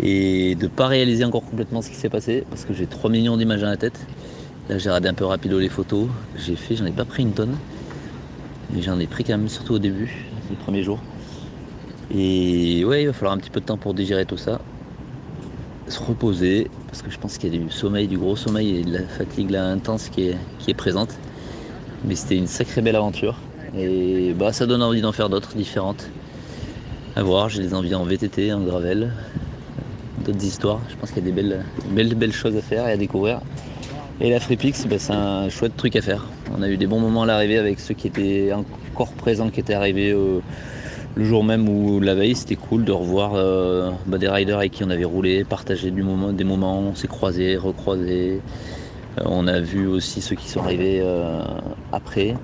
Et 0.00 0.54
de 0.54 0.64
ne 0.64 0.68
pas 0.68 0.86
réaliser 0.86 1.24
encore 1.24 1.44
complètement 1.44 1.82
ce 1.82 1.90
qui 1.90 1.96
s'est 1.96 2.08
passé, 2.08 2.44
parce 2.48 2.64
que 2.64 2.72
j'ai 2.72 2.86
3 2.86 3.10
millions 3.10 3.36
d'images 3.36 3.60
dans 3.60 3.68
la 3.68 3.76
tête. 3.76 4.06
Là 4.70 4.78
j'ai 4.78 4.88
regardé 4.88 5.10
un 5.10 5.14
peu 5.14 5.26
rapido 5.26 5.58
les 5.58 5.68
photos. 5.68 6.08
J'ai 6.38 6.56
fait, 6.56 6.76
j'en 6.76 6.86
ai 6.86 6.92
pas 6.92 7.04
pris 7.04 7.24
une 7.24 7.32
tonne. 7.32 7.56
Mais 8.72 8.80
j'en 8.80 8.98
ai 8.98 9.06
pris 9.06 9.22
quand 9.22 9.36
même 9.36 9.50
surtout 9.50 9.74
au 9.74 9.78
début, 9.78 10.26
les 10.48 10.56
premiers 10.56 10.82
jours. 10.82 11.00
Et 12.14 12.84
ouais, 12.84 13.02
il 13.02 13.06
va 13.06 13.12
falloir 13.12 13.34
un 13.34 13.38
petit 13.38 13.50
peu 13.50 13.60
de 13.60 13.66
temps 13.66 13.76
pour 13.76 13.94
digérer 13.94 14.26
tout 14.26 14.36
ça. 14.36 14.60
Se 15.88 16.00
reposer, 16.00 16.70
parce 16.88 17.02
que 17.02 17.10
je 17.10 17.18
pense 17.18 17.38
qu'il 17.38 17.52
y 17.52 17.56
a 17.56 17.60
du 17.60 17.70
sommeil, 17.70 18.08
du 18.08 18.18
gros 18.18 18.36
sommeil 18.36 18.76
et 18.76 18.84
de 18.84 18.92
la 18.92 19.04
fatigue 19.04 19.50
là 19.50 19.66
intense 19.66 20.08
qui 20.08 20.28
est, 20.28 20.36
qui 20.58 20.70
est 20.70 20.74
présente. 20.74 21.18
Mais 22.04 22.14
c'était 22.14 22.36
une 22.36 22.46
sacrée 22.46 22.82
belle 22.82 22.96
aventure. 22.96 23.36
Et 23.76 24.32
bah, 24.34 24.52
ça 24.52 24.66
donne 24.66 24.82
envie 24.82 25.00
d'en 25.00 25.12
faire 25.12 25.28
d'autres 25.28 25.56
différentes. 25.56 26.08
À 27.16 27.22
voir, 27.22 27.48
j'ai 27.48 27.62
des 27.62 27.74
envies 27.74 27.94
en 27.94 28.04
VTT, 28.04 28.52
en 28.52 28.62
gravel, 28.62 29.12
d'autres 30.18 30.44
histoires. 30.44 30.82
Je 30.88 30.96
pense 30.96 31.10
qu'il 31.10 31.24
y 31.24 31.28
a 31.28 31.30
des 31.30 31.42
belles, 31.42 31.64
belles, 31.90 32.14
belles 32.14 32.32
choses 32.32 32.56
à 32.56 32.62
faire 32.62 32.86
et 32.86 32.92
à 32.92 32.96
découvrir. 32.96 33.40
Et 34.20 34.30
la 34.30 34.40
Freepix, 34.40 34.86
bah, 34.86 34.98
c'est 34.98 35.12
un 35.12 35.48
chouette 35.48 35.76
truc 35.76 35.96
à 35.96 36.02
faire. 36.02 36.26
On 36.56 36.62
a 36.62 36.68
eu 36.68 36.76
des 36.76 36.86
bons 36.86 37.00
moments 37.00 37.24
à 37.24 37.26
l'arrivée 37.26 37.58
avec 37.58 37.80
ceux 37.80 37.94
qui 37.94 38.06
étaient 38.06 38.52
encore 38.52 39.12
présents, 39.12 39.50
qui 39.50 39.60
étaient 39.60 39.74
arrivés 39.74 40.10
euh, 40.10 40.40
le 41.16 41.24
jour 41.24 41.42
même 41.42 41.68
ou 41.68 42.00
la 42.00 42.14
veille. 42.14 42.36
C'était 42.36 42.56
cool 42.56 42.84
de 42.84 42.92
revoir 42.92 43.32
euh, 43.34 43.90
bah, 44.06 44.18
des 44.18 44.28
riders 44.28 44.58
avec 44.58 44.72
qui 44.72 44.84
on 44.84 44.90
avait 44.90 45.04
roulé, 45.04 45.44
moment, 45.92 46.32
des 46.32 46.44
moments, 46.44 46.78
on 46.78 46.94
s'est 46.94 47.08
croisés, 47.08 47.56
recroisés. 47.56 48.40
Euh, 49.18 49.22
on 49.24 49.48
a 49.48 49.60
vu 49.60 49.86
aussi 49.86 50.20
ceux 50.20 50.36
qui 50.36 50.48
sont 50.48 50.60
arrivés 50.60 51.02
après 51.92 52.34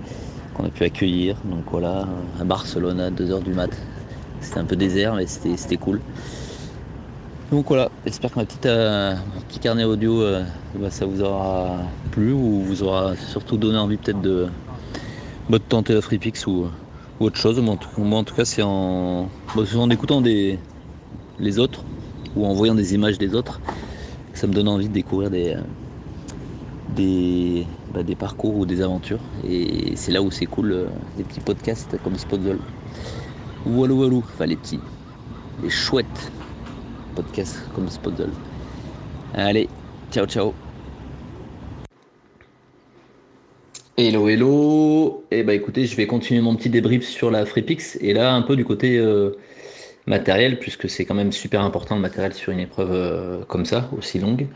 qu'on 0.54 0.64
a 0.64 0.70
pu 0.70 0.82
accueillir. 0.84 1.36
Donc 1.44 1.64
voilà, 1.70 2.06
à 2.40 2.44
Barcelone 2.44 3.00
à 3.00 3.10
2h 3.10 3.42
du 3.42 3.52
mat. 3.52 3.70
C'était 4.40 4.58
un 4.58 4.64
peu 4.64 4.76
désert, 4.76 5.14
mais 5.14 5.26
c'était 5.26 5.76
cool. 5.76 6.00
Donc 7.52 7.68
voilà, 7.68 7.90
j'espère 8.06 8.30
que 8.30 8.38
ma 8.38 8.46
petite, 8.46 8.64
euh, 8.64 9.14
carnet 9.60 9.84
audio, 9.84 10.22
euh, 10.22 10.42
bah, 10.74 10.90
ça 10.90 11.04
vous 11.04 11.22
aura 11.22 11.80
plu 12.10 12.32
ou 12.32 12.62
vous 12.62 12.82
aura 12.82 13.14
surtout 13.14 13.58
donné 13.58 13.76
envie 13.76 13.98
peut-être 13.98 14.22
de, 14.22 14.48
bah, 15.50 15.58
de, 15.58 15.62
tenter 15.62 15.92
la 15.92 16.00
FreePix 16.00 16.46
ou, 16.46 16.68
autre 17.24 17.38
chose. 17.38 17.60
Moi 17.60 17.74
en 18.18 18.24
tout, 18.24 18.34
cas, 18.34 18.44
c'est 18.44 18.62
en, 18.62 19.28
en 19.56 19.90
écoutant 19.90 20.20
des, 20.20 20.58
les 21.38 21.58
autres 21.58 21.84
ou 22.36 22.46
en 22.46 22.54
voyant 22.54 22.74
des 22.74 22.94
images 22.94 23.18
des 23.18 23.34
autres 23.34 23.60
que 24.32 24.38
ça 24.38 24.46
me 24.46 24.52
donne 24.52 24.68
envie 24.68 24.88
de 24.88 24.92
découvrir 24.92 25.30
des, 25.30 25.56
des, 26.96 27.66
bah, 27.92 28.02
des 28.02 28.14
parcours 28.14 28.56
ou 28.56 28.66
des 28.66 28.80
aventures. 28.80 29.20
Et 29.44 29.94
c'est 29.96 30.12
là 30.12 30.22
où 30.22 30.30
c'est 30.30 30.46
cool, 30.46 30.72
euh, 30.72 30.86
des 31.16 31.24
petits 31.24 31.40
podcasts 31.40 31.98
comme 32.02 32.16
Spotzol. 32.16 32.58
Walou 33.66 34.00
walou, 34.00 34.18
enfin 34.18 34.46
les 34.46 34.56
petits, 34.56 34.80
les 35.62 35.70
chouettes 35.70 36.32
podcasts 37.14 37.68
comme 37.74 37.88
Spotzol. 37.88 38.30
Allez, 39.34 39.68
ciao 40.10 40.26
ciao. 40.26 40.54
Hello 44.04 44.28
hello 44.28 45.24
Et 45.30 45.38
eh 45.38 45.42
bah 45.44 45.54
écoutez, 45.54 45.86
je 45.86 45.94
vais 45.94 46.08
continuer 46.08 46.40
mon 46.40 46.56
petit 46.56 46.68
débrief 46.68 47.04
sur 47.04 47.30
la 47.30 47.46
FreePix 47.46 47.98
et 48.00 48.12
là 48.12 48.34
un 48.34 48.42
peu 48.42 48.56
du 48.56 48.64
côté 48.64 48.98
euh, 48.98 49.36
matériel 50.06 50.58
puisque 50.58 50.90
c'est 50.90 51.04
quand 51.04 51.14
même 51.14 51.30
super 51.30 51.60
important 51.62 51.94
le 51.94 52.00
matériel 52.00 52.32
sur 52.32 52.52
une 52.52 52.58
épreuve 52.58 52.90
euh, 52.90 53.44
comme 53.44 53.64
ça, 53.64 53.88
aussi 53.96 54.18
longue. 54.18 54.48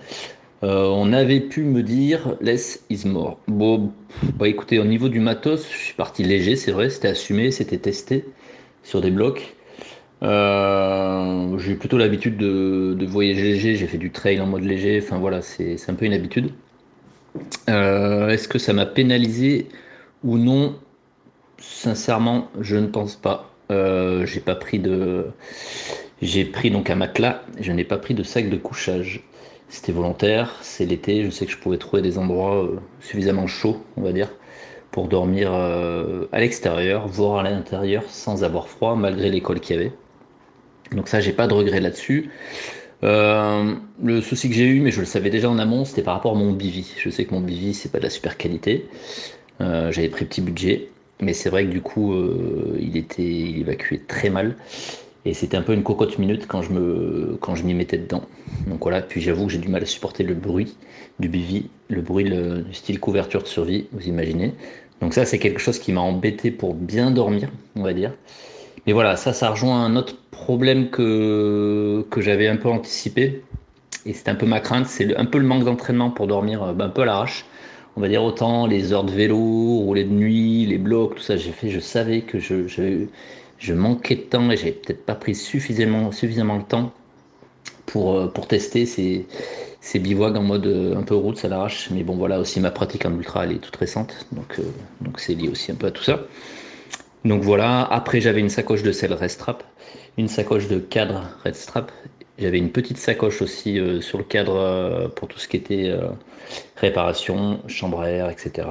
Euh, 0.65 0.89
on 0.89 1.13
avait 1.13 1.39
pu 1.39 1.63
me 1.63 1.85
dire 1.85 2.37
less 2.41 2.83
is 2.91 3.07
more. 3.07 3.39
Bon, 3.47 3.93
bah 4.35 4.49
écoutez, 4.49 4.81
au 4.81 4.85
niveau 4.85 5.09
du 5.09 5.21
matos, 5.21 5.71
je 5.71 5.77
suis 5.77 5.95
parti 5.95 6.25
léger, 6.25 6.57
c'est 6.57 6.73
vrai, 6.73 6.91
c'était 6.91 7.07
assumé, 7.07 7.53
c'était 7.53 7.79
testé 7.79 8.25
sur 8.83 9.01
des 9.01 9.13
blocs. 9.13 9.55
J'ai 10.23 11.75
plutôt 11.77 11.99
l'habitude 11.99 12.37
de, 12.37 13.07
voyager 13.07 13.43
léger, 13.43 13.77
j'ai 13.77 13.87
fait 13.87 13.99
du 13.99 14.11
trail 14.11 14.41
en 14.41 14.47
mode 14.47 14.65
léger, 14.65 15.01
enfin 15.01 15.21
voilà, 15.21 15.41
c'est 15.41 15.79
un 15.89 15.95
peu 15.95 16.05
une 16.05 16.15
habitude. 16.15 16.51
Euh, 17.69 18.29
est-ce 18.29 18.49
que 18.49 18.59
ça 18.59 18.73
m'a 18.73 18.87
pénalisé 18.87 19.69
ou 20.25 20.39
non? 20.39 20.77
Sincèrement, 21.59 22.51
je 22.61 22.77
ne 22.77 22.87
pense 22.87 23.17
pas. 23.17 23.51
j'ai 23.71 24.41
pas 24.41 24.55
pris 24.55 24.79
de. 24.79 25.27
J'ai 26.23 26.47
pris 26.47 26.71
donc 26.71 26.89
un 26.89 26.95
matelas, 26.95 27.43
je 27.61 27.73
n'ai 27.73 27.85
pas 27.85 27.99
pris 27.99 28.15
de 28.15 28.23
sac 28.23 28.49
de 28.49 28.57
couchage. 28.57 29.23
C'était 29.69 29.93
volontaire, 29.93 30.55
c'est 30.63 30.87
l'été, 30.87 31.25
je 31.25 31.31
sais 31.31 31.45
que 31.45 31.53
je 31.53 31.59
pouvais 31.59 31.77
trouver 31.77 32.01
des 32.01 32.19
endroits 32.19 32.65
euh, 32.65 32.79
suffisamment 33.01 33.47
chauds, 33.47 33.83
on 33.97 34.03
va 34.03 34.13
dire, 34.13 34.31
pour 34.93 35.09
dormir 35.09 35.53
euh, 35.53 36.27
à 36.33 36.41
l'extérieur, 36.41 37.09
voire 37.09 37.41
à 37.41 37.43
l'intérieur 37.43 38.05
sans 38.09 38.45
avoir 38.45 38.69
froid, 38.69 38.95
malgré 38.95 39.29
l'école 39.29 39.61
qu'il 39.61 39.77
y 39.77 39.79
avait. 39.81 39.93
Donc 40.93 41.09
ça, 41.09 41.21
j'ai 41.21 41.33
pas 41.33 41.49
de 41.49 41.55
regret 41.55 41.81
là-dessus. 41.81 42.31
Euh, 43.05 43.75
le 44.03 44.21
souci 44.21 44.49
que 44.49 44.55
j'ai 44.55 44.67
eu, 44.67 44.81
mais 44.81 44.91
je 44.91 45.01
le 45.01 45.07
savais 45.07 45.31
déjà 45.31 45.51
en 45.51 45.59
amont, 45.59 45.85
c'était 45.85 46.03
par 46.03 46.15
rapport 46.15 46.33
à 46.33 46.39
mon 46.39 46.53
bivy. 46.53 46.93
Je 46.99 47.11
sais 47.11 47.25
que 47.25 47.35
mon 47.35 47.41
bivy, 47.41 47.75
c'est 47.75 47.91
pas 47.91 47.99
de 47.99 48.05
la 48.05 48.11
super 48.11 48.37
qualité. 48.37 48.87
J'avais 49.61 50.09
pris 50.09 50.27
petit 50.27 50.43
budget, 50.43 50.89
mais 51.21 51.33
c'est 51.33 51.49
vrai 51.49 51.65
que 51.65 51.71
du 51.71 51.81
coup, 51.81 52.15
il 52.79 52.97
était 52.97 53.23
il 53.23 53.61
évacuait 53.61 54.03
très 54.07 54.29
mal. 54.31 54.57
Et 55.27 55.35
c'était 55.35 55.57
un 55.57 55.63
peu 55.63 55.73
une 55.73 55.83
cocotte 55.83 56.19
minute 56.19 56.47
quand 56.47 56.63
je 56.63 56.71
me 56.73 57.39
m'y 57.65 57.75
mettais 57.75 57.99
dedans. 57.99 58.23
Donc 58.69 58.83
voilà, 58.83 59.03
puis 59.03 59.21
j'avoue 59.21 59.47
que 59.47 59.53
j'ai 59.53 59.59
du 59.59 59.69
mal 59.69 59.83
à 59.83 59.87
supporter 59.87 60.23
le 60.23 60.35
bruit 60.35 60.77
du 61.19 61.29
bivy, 61.29 61.69
le 61.89 62.01
bruit 62.01 62.25
du 62.25 62.73
style 62.73 63.01
couverture 63.01 63.43
de 63.43 63.49
survie, 63.49 63.87
vous 63.93 64.07
imaginez. 64.07 64.53
Donc 65.01 65.15
ça 65.15 65.25
c'est 65.25 65.39
quelque 65.39 65.59
chose 65.59 65.79
qui 65.81 65.93
m'a 65.93 66.01
embêté 66.01 66.53
pour 66.53 66.75
bien 66.75 67.11
dormir, 67.11 67.51
on 67.75 67.83
va 67.83 67.93
dire. 67.93 68.13
Mais 68.87 68.93
voilà, 68.93 69.17
ça 69.17 69.33
ça 69.33 69.51
rejoint 69.51 69.85
un 69.85 69.97
autre 69.97 70.17
problème 70.31 70.91
que, 70.91 72.07
que 72.11 72.21
j'avais 72.21 72.49
un 72.49 72.57
peu 72.57 72.69
anticipé. 72.69 73.43
Et 74.07 74.13
c'est 74.15 74.29
un 74.29 74.35
peu 74.37 74.47
ma 74.47 74.61
crainte, 74.61 74.87
c'est 74.87 75.17
un 75.17 75.25
peu 75.27 75.39
le 75.39 75.47
manque 75.47 75.65
d'entraînement 75.65 76.11
pour 76.11 76.27
dormir 76.29 76.63
euh, 76.63 76.75
un 76.79 76.89
peu 76.91 77.03
à 77.03 77.05
l'arrache. 77.07 77.47
On 77.97 78.01
va 78.01 78.09
dire 78.09 78.23
autant 78.23 78.67
les 78.67 78.93
heures 78.93 79.05
de 79.05 79.13
vélo, 79.13 79.37
rouler 79.39 80.05
de 80.05 80.13
nuit, 80.13 80.67
les 80.67 80.79
blocs, 80.79 81.17
tout 81.17 81.23
ça 81.23 81.37
j'ai 81.37 81.53
fait, 81.53 81.71
je 81.71 81.81
savais 81.81 82.23
que 82.23 82.39
je, 82.39 82.69
je 82.69 83.07
je 83.59 83.73
manquais 83.75 84.17
de 84.17 84.21
temps 84.23 84.51
et 84.51 84.57
j'avais 84.57 84.73
peut-être 84.73 85.05
pas 85.07 85.15
pris 85.15 85.35
suffisamment, 85.35 86.13
suffisamment 86.13 86.57
le 86.59 86.63
temps 86.65 86.93
pour, 87.87 88.17
euh, 88.19 88.29
pour 88.29 88.49
tester 88.49 88.87
ces, 88.87 89.27
ces 89.81 89.99
bivouacs 89.99 90.37
en 90.37 90.43
mode 90.43 90.67
euh, 90.67 90.97
un 90.97 91.03
peu 91.03 91.15
route, 91.17 91.39
ça 91.39 91.49
l'arrache. 91.49 91.91
Mais 91.93 92.03
bon, 92.05 92.17
voilà, 92.17 92.41
aussi 92.41 92.61
ma 92.61 92.71
pratique 92.71 93.07
en 93.07 93.15
ultra, 93.17 93.45
elle 93.45 93.53
est 93.53 93.59
toute 93.61 93.77
récente, 93.77 94.27
donc 94.33 94.61
donc 95.01 95.21
c'est 95.21 95.35
lié 95.35 95.49
aussi 95.49 95.73
un 95.73 95.77
peu 95.77 95.87
à 95.89 95.91
tout 95.93 96.05
ça. 96.05 96.21
Donc 97.27 97.43
voilà, 97.43 97.83
après 97.83 98.21
j'avais 98.21 98.41
une 98.41 98.49
sacoche 98.49 98.83
de 98.83 98.93
sel 98.93 99.13
Restrap, 99.13 99.65
une 100.17 100.29
sacoche 100.29 100.69
de 100.69 100.79
cadre 100.79 101.29
Redstrap, 101.45 101.91
j'avais 102.39 102.59
une 102.59 102.71
petite 102.71 102.99
sacoche 102.99 103.43
aussi 103.43 103.81
sur 104.01 104.19
le 104.19 104.25
cadre 104.25 105.11
pour 105.17 105.27
tout 105.27 105.39
ce 105.39 105.49
qui 105.49 105.57
était 105.57 105.93
réparation, 106.77 107.61
chambre 107.67 108.01
à 108.01 108.11
air, 108.11 108.31
etc. 108.31 108.69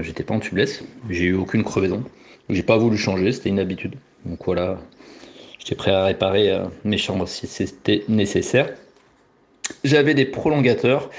J'étais 0.00 0.24
pas 0.24 0.34
en 0.34 0.40
tubeless, 0.40 0.82
j'ai 1.10 1.26
eu 1.26 1.34
aucune 1.34 1.62
crevaison. 1.62 2.02
J'ai 2.48 2.62
pas 2.62 2.76
voulu 2.76 2.96
changer, 2.96 3.32
c'était 3.32 3.48
une 3.48 3.58
habitude. 3.58 3.96
Donc 4.24 4.44
voilà, 4.44 4.78
j'étais 5.58 5.74
prêt 5.74 5.90
à 5.90 6.04
réparer 6.04 6.50
euh, 6.50 6.64
mes 6.84 6.98
chambres 6.98 7.26
si 7.26 7.46
c'était 7.46 8.04
nécessaire. 8.08 8.72
J'avais 9.82 10.14
des 10.14 10.26
prolongateurs. 10.26 11.10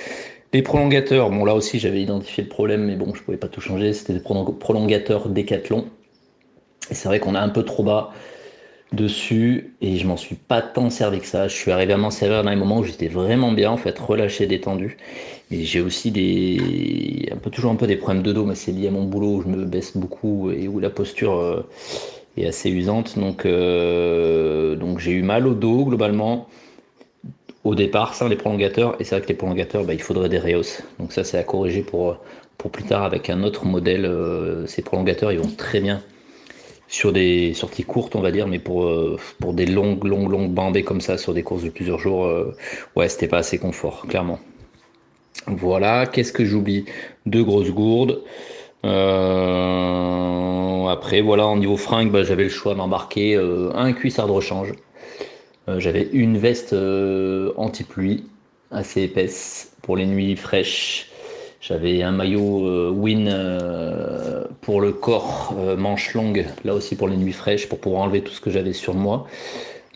Les 0.53 0.61
prolongateurs, 0.61 1.29
bon 1.29 1.43
là 1.43 1.53
aussi 1.53 1.79
j'avais 1.79 2.01
identifié 2.01 2.43
le 2.43 2.49
problème, 2.49 2.85
mais 2.85 2.95
bon 2.95 3.13
je 3.13 3.21
pouvais 3.21 3.37
pas 3.37 3.49
tout 3.49 3.59
changer. 3.59 3.91
C'était 3.91 4.13
des 4.13 4.21
prolongateurs 4.21 5.27
Décathlon. 5.27 5.89
C'est 6.91 7.07
vrai 7.07 7.19
qu'on 7.19 7.35
a 7.35 7.41
un 7.41 7.49
peu 7.49 7.63
trop 7.63 7.83
bas 7.83 8.11
dessus 8.93 9.73
et 9.81 9.97
je 9.97 10.07
m'en 10.07 10.17
suis 10.17 10.35
pas 10.35 10.61
tant 10.61 10.89
servi 10.89 11.19
que 11.19 11.25
ça. 11.25 11.47
Je 11.47 11.55
suis 11.55 11.71
arrivé 11.71 11.93
à 11.93 11.97
m'en 11.97 12.11
servir 12.11 12.43
dans 12.43 12.49
les 12.49 12.55
moments 12.55 12.79
où 12.79 12.83
j'étais 12.83 13.07
vraiment 13.07 13.51
bien 13.51 13.71
en 13.71 13.77
fait, 13.77 13.97
relâché, 13.99 14.47
détendu. 14.47 14.97
Et 15.51 15.63
j'ai 15.63 15.81
aussi 15.81 16.11
des 16.11 17.29
un 17.31 17.37
peu 17.37 17.49
toujours 17.49 17.71
un 17.71 17.75
peu 17.75 17.87
des 17.87 17.97
problèmes 17.97 18.23
de 18.23 18.31
dos, 18.31 18.45
mais 18.45 18.55
c'est 18.55 18.71
lié 18.71 18.87
à 18.87 18.91
mon 18.91 19.03
boulot 19.03 19.37
où 19.37 19.41
je 19.41 19.47
me 19.47 19.65
baisse 19.65 19.97
beaucoup 19.97 20.51
et 20.51 20.67
où 20.67 20.79
la 20.79 20.89
posture 20.89 21.37
euh, 21.37 21.67
est 22.37 22.45
assez 22.47 22.69
usante. 22.69 23.17
Donc 23.19 23.45
euh, 23.45 24.75
donc 24.75 24.99
j'ai 24.99 25.11
eu 25.11 25.23
mal 25.23 25.47
au 25.47 25.53
dos 25.53 25.85
globalement 25.85 26.47
au 27.63 27.75
départ 27.75 28.13
sans 28.15 28.29
les 28.29 28.37
prolongateurs 28.37 28.95
et 28.99 29.03
c'est 29.03 29.15
vrai 29.15 29.21
que 29.21 29.27
les 29.27 29.35
prolongateurs 29.35 29.83
bah, 29.83 29.93
il 29.93 30.01
faudrait 30.01 30.29
des 30.29 30.39
Reos. 30.39 30.81
Donc 30.99 31.11
ça 31.11 31.23
c'est 31.23 31.37
à 31.37 31.43
corriger 31.43 31.81
pour 31.81 32.17
pour 32.57 32.71
plus 32.71 32.83
tard 32.85 33.03
avec 33.03 33.29
un 33.29 33.43
autre 33.43 33.65
modèle. 33.65 34.05
Euh, 34.05 34.65
ces 34.67 34.81
prolongateurs 34.81 35.31
ils 35.33 35.39
vont 35.39 35.51
très 35.57 35.81
bien 35.81 36.01
sur 36.87 37.11
des 37.11 37.53
sorties 37.53 37.83
courtes, 37.83 38.15
on 38.15 38.21
va 38.21 38.31
dire, 38.31 38.47
mais 38.47 38.59
pour, 38.59 38.85
euh, 38.85 39.17
pour 39.39 39.53
des 39.53 39.65
longues, 39.65 40.05
longues, 40.05 40.31
longues 40.31 40.51
bandées 40.51 40.83
comme 40.83 41.01
ça 41.01 41.17
sur 41.17 41.33
des 41.33 41.43
courses 41.43 41.63
de 41.63 41.69
plusieurs 41.69 41.99
jours, 41.99 42.25
euh, 42.25 42.55
ouais, 42.95 43.09
c'était 43.09 43.27
pas 43.27 43.39
assez 43.39 43.57
confort, 43.57 44.05
clairement. 44.07 44.39
Voilà, 45.47 46.05
qu'est-ce 46.05 46.33
que 46.33 46.45
j'oublie? 46.45 46.85
Deux 47.25 47.43
grosses 47.43 47.71
gourdes. 47.71 48.21
Euh, 48.85 50.87
après, 50.87 51.21
voilà, 51.21 51.47
au 51.47 51.57
niveau 51.57 51.77
fringues, 51.77 52.11
bah, 52.11 52.23
j'avais 52.23 52.43
le 52.43 52.49
choix 52.49 52.75
d'embarquer 52.75 53.35
un 53.35 53.93
cuissard 53.93 54.27
de 54.27 54.31
rechange. 54.31 54.73
j'avais 55.67 56.07
une 56.13 56.37
veste 56.37 56.75
anti-pluie 57.57 58.23
assez 58.71 59.03
épaisse 59.03 59.73
pour 59.81 59.97
les 59.97 60.05
nuits 60.05 60.35
fraîches. 60.35 61.06
J'avais 61.67 62.01
un 62.01 62.11
maillot 62.11 62.91
Win 62.91 63.29
pour 64.61 64.79
le 64.79 64.93
corps, 64.93 65.53
manche 65.77 66.13
longue, 66.13 66.45
là 66.63 66.73
aussi 66.73 66.95
pour 66.95 67.09
les 67.09 67.17
nuits 67.17 67.33
fraîches, 67.33 67.67
pour 67.67 67.79
pouvoir 67.79 68.03
enlever 68.03 68.21
tout 68.21 68.31
ce 68.31 68.39
que 68.39 68.49
j'avais 68.49 68.71
sur 68.71 68.93
moi. 68.93 69.27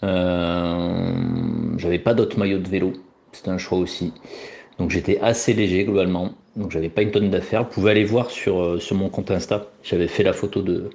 j'avais 0.02 2.00
pas 2.00 2.14
d'autres 2.14 2.38
maillots 2.38 2.60
de 2.60 2.68
vélo, 2.68 2.94
c'était 3.32 3.52
un 3.52 3.58
choix 3.58 3.78
aussi. 3.78 4.12
Donc 4.80 4.90
j'étais 4.90 5.20
assez 5.22 5.54
léger 5.54 5.86
globalement. 5.86 6.34
Donc 6.56 6.72
j'avais 6.72 6.90
pas 6.90 7.02
une 7.04 7.12
tonne 7.12 7.30
d'affaires. 7.30 7.64
Vous 7.64 7.70
pouvez 7.70 7.92
aller 7.92 8.04
voir 8.04 8.32
sur, 8.32 8.62
euh, 8.62 8.80
sur 8.80 8.96
mon 8.96 9.10
compte 9.10 9.32
Insta. 9.32 9.68
J'avais 9.84 10.08
fait 10.08 10.24
la 10.24 10.34
photo 10.34 10.62
de, 10.62 10.90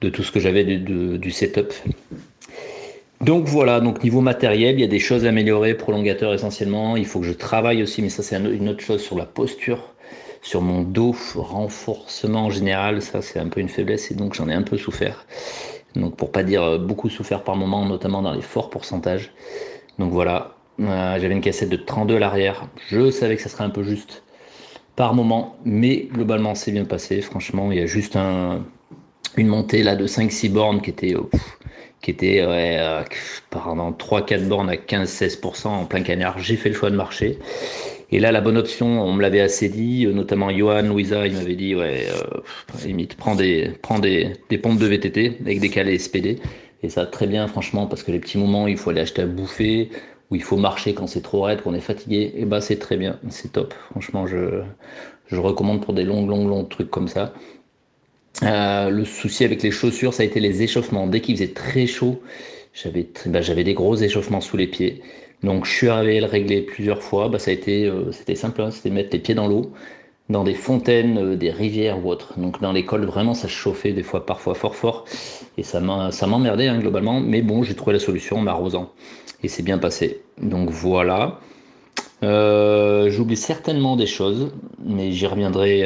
de 0.00 0.08
tout 0.08 0.22
ce 0.22 0.32
que 0.32 0.40
j'avais 0.40 0.64
du 0.64 1.30
setup. 1.30 1.72
Donc 3.20 3.46
voilà, 3.46 3.80
donc 3.80 4.04
niveau 4.04 4.20
matériel, 4.20 4.76
il 4.76 4.80
y 4.80 4.84
a 4.84 4.88
des 4.88 5.00
choses 5.00 5.24
à 5.24 5.28
améliorer, 5.28 5.74
prolongateur 5.74 6.34
essentiellement. 6.34 6.96
Il 6.96 7.06
faut 7.06 7.20
que 7.20 7.26
je 7.26 7.32
travaille 7.32 7.82
aussi, 7.82 8.02
mais 8.02 8.10
ça 8.10 8.22
c'est 8.22 8.36
une 8.36 8.68
autre 8.68 8.80
chose 8.80 9.02
sur 9.02 9.16
la 9.16 9.24
posture, 9.24 9.94
sur 10.42 10.62
mon 10.62 10.82
dos, 10.82 11.14
renforcement 11.34 12.46
en 12.46 12.50
général, 12.50 13.02
ça 13.02 13.22
c'est 13.22 13.38
un 13.38 13.48
peu 13.48 13.60
une 13.60 13.68
faiblesse 13.68 14.10
et 14.10 14.14
donc 14.14 14.34
j'en 14.34 14.48
ai 14.48 14.54
un 14.54 14.62
peu 14.62 14.76
souffert. 14.76 15.26
Donc 15.94 16.16
pour 16.16 16.30
pas 16.32 16.42
dire 16.42 16.62
euh, 16.62 16.78
beaucoup 16.78 17.08
souffert 17.08 17.42
par 17.44 17.56
moment, 17.56 17.84
notamment 17.84 18.22
dans 18.22 18.32
les 18.32 18.42
forts 18.42 18.70
pourcentages. 18.70 19.32
Donc 19.98 20.12
voilà, 20.12 20.54
euh, 20.80 21.18
j'avais 21.18 21.34
une 21.34 21.40
cassette 21.40 21.70
de 21.70 21.76
32 21.76 22.16
à 22.16 22.18
l'arrière. 22.18 22.68
Je 22.88 23.10
savais 23.10 23.36
que 23.36 23.42
ça 23.42 23.48
serait 23.48 23.64
un 23.64 23.70
peu 23.70 23.82
juste 23.82 24.22
par 24.96 25.14
moment, 25.14 25.56
mais 25.64 26.08
globalement 26.12 26.54
c'est 26.54 26.72
bien 26.72 26.84
passé. 26.84 27.20
Franchement, 27.20 27.70
il 27.72 27.78
y 27.78 27.80
a 27.80 27.86
juste 27.86 28.16
un, 28.16 28.64
une 29.36 29.48
montée 29.48 29.82
là 29.82 29.96
de 29.96 30.06
5-6 30.06 30.50
bornes 30.50 30.80
qui 30.80 30.90
était, 30.90 31.14
euh, 31.14 31.22
qui 32.02 32.10
était 32.10 32.44
ouais, 32.44 32.76
euh, 32.78 33.04
pendant 33.50 33.92
3-4 33.92 34.48
bornes 34.48 34.70
à 34.70 34.74
15-16% 34.74 35.68
en 35.68 35.84
plein 35.86 36.02
canard. 36.02 36.38
J'ai 36.38 36.56
fait 36.56 36.68
le 36.68 36.74
choix 36.74 36.90
de 36.90 36.96
marcher. 36.96 37.38
Et 38.10 38.20
là, 38.20 38.32
la 38.32 38.40
bonne 38.40 38.56
option, 38.56 39.02
on 39.02 39.12
me 39.12 39.20
l'avait 39.20 39.40
assez 39.40 39.68
dit, 39.68 40.06
notamment 40.06 40.50
Johan, 40.50 40.82
Louisa, 40.82 41.26
il 41.26 41.34
m'avait 41.34 41.56
dit, 41.56 41.74
ouais, 41.74 42.06
limite, 42.84 43.16
prends 43.16 43.34
des, 43.34 43.72
prends 43.82 43.98
des, 43.98 44.32
pompes 44.62 44.78
de 44.78 44.86
VTT 44.86 45.38
avec 45.40 45.60
des 45.60 45.68
calés 45.68 45.98
SPD. 45.98 46.38
Et 46.82 46.88
ça, 46.88 47.04
très 47.04 47.26
bien, 47.26 47.46
franchement, 47.48 47.86
parce 47.86 48.02
que 48.02 48.10
les 48.10 48.18
petits 48.18 48.38
moments, 48.38 48.66
il 48.66 48.78
faut 48.78 48.90
aller 48.90 49.02
acheter 49.02 49.22
à 49.22 49.26
bouffer, 49.26 49.90
où 50.30 50.36
il 50.36 50.42
faut 50.42 50.56
marcher 50.56 50.94
quand 50.94 51.06
c'est 51.06 51.20
trop 51.20 51.42
raide, 51.42 51.62
qu'on 51.62 51.74
est 51.74 51.80
fatigué, 51.80 52.32
et 52.36 52.44
bah 52.44 52.60
c'est 52.60 52.78
très 52.78 52.96
bien, 52.96 53.18
c'est 53.28 53.52
top. 53.52 53.74
Franchement, 53.90 54.26
je, 54.26 54.62
recommande 55.32 55.82
pour 55.84 55.92
des 55.92 56.04
longs, 56.04 56.26
longs, 56.26 56.46
longs 56.48 56.64
trucs 56.64 56.90
comme 56.90 57.08
ça. 57.08 57.34
Euh, 58.42 58.88
le 58.90 59.04
souci 59.04 59.44
avec 59.44 59.62
les 59.62 59.70
chaussures, 59.70 60.14
ça 60.14 60.22
a 60.22 60.26
été 60.26 60.40
les 60.40 60.62
échauffements. 60.62 61.06
Dès 61.06 61.20
qu'il 61.20 61.36
faisait 61.36 61.52
très 61.52 61.86
chaud, 61.86 62.22
j'avais 62.72 63.06
bah, 63.26 63.42
j'avais 63.42 63.64
des 63.64 63.74
gros 63.74 63.96
échauffements 63.96 64.40
sous 64.40 64.56
les 64.56 64.66
pieds. 64.66 65.02
Donc 65.42 65.66
je 65.66 65.72
suis 65.72 65.88
arrivé 65.88 66.18
à 66.18 66.20
le 66.22 66.26
régler 66.26 66.62
plusieurs 66.62 67.02
fois. 67.02 67.28
Bah, 67.28 67.38
ça 67.38 67.50
euh, 67.50 68.12
c'était 68.12 68.34
simple, 68.34 68.62
hein. 68.62 68.70
c'était 68.70 68.90
mettre 68.90 69.10
les 69.12 69.18
pieds 69.18 69.34
dans 69.34 69.46
l'eau, 69.46 69.72
dans 70.28 70.44
des 70.44 70.54
fontaines, 70.54 71.18
euh, 71.18 71.36
des 71.36 71.50
rivières 71.50 72.04
ou 72.04 72.10
autres. 72.10 72.38
Donc 72.38 72.60
dans 72.60 72.72
l'école, 72.72 73.04
vraiment, 73.04 73.34
ça 73.34 73.48
chauffait 73.48 73.92
des 73.92 74.02
fois, 74.02 74.26
parfois 74.26 74.54
fort 74.54 74.74
fort, 74.74 75.04
et 75.56 75.62
ça 75.62 75.80
m'emmerdait 75.80 76.68
hein, 76.68 76.78
globalement. 76.78 77.20
Mais 77.20 77.42
bon, 77.42 77.62
j'ai 77.62 77.74
trouvé 77.74 77.92
la 77.92 78.00
solution 78.00 78.38
en 78.38 78.42
m'arrosant 78.42 78.92
et 79.42 79.48
c'est 79.48 79.62
bien 79.62 79.78
passé. 79.78 80.20
Donc 80.42 80.70
voilà. 80.70 81.40
Euh, 82.24 83.10
j'oublie 83.10 83.36
certainement 83.36 83.94
des 83.94 84.06
choses, 84.06 84.50
mais 84.84 85.12
j'y 85.12 85.26
reviendrai 85.26 85.84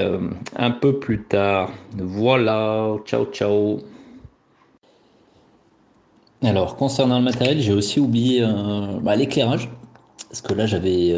un 0.56 0.70
peu 0.70 0.98
plus 0.98 1.24
tard. 1.24 1.70
Voilà, 1.98 2.96
ciao 3.04 3.26
ciao. 3.26 3.80
Alors 6.42 6.76
concernant 6.76 7.18
le 7.18 7.24
matériel, 7.24 7.60
j'ai 7.60 7.72
aussi 7.72 8.00
oublié 8.00 8.42
euh, 8.42 8.98
bah, 9.00 9.16
l'éclairage. 9.16 9.68
Parce 10.28 10.40
que 10.40 10.54
là, 10.54 10.64
j'avais 10.64 11.14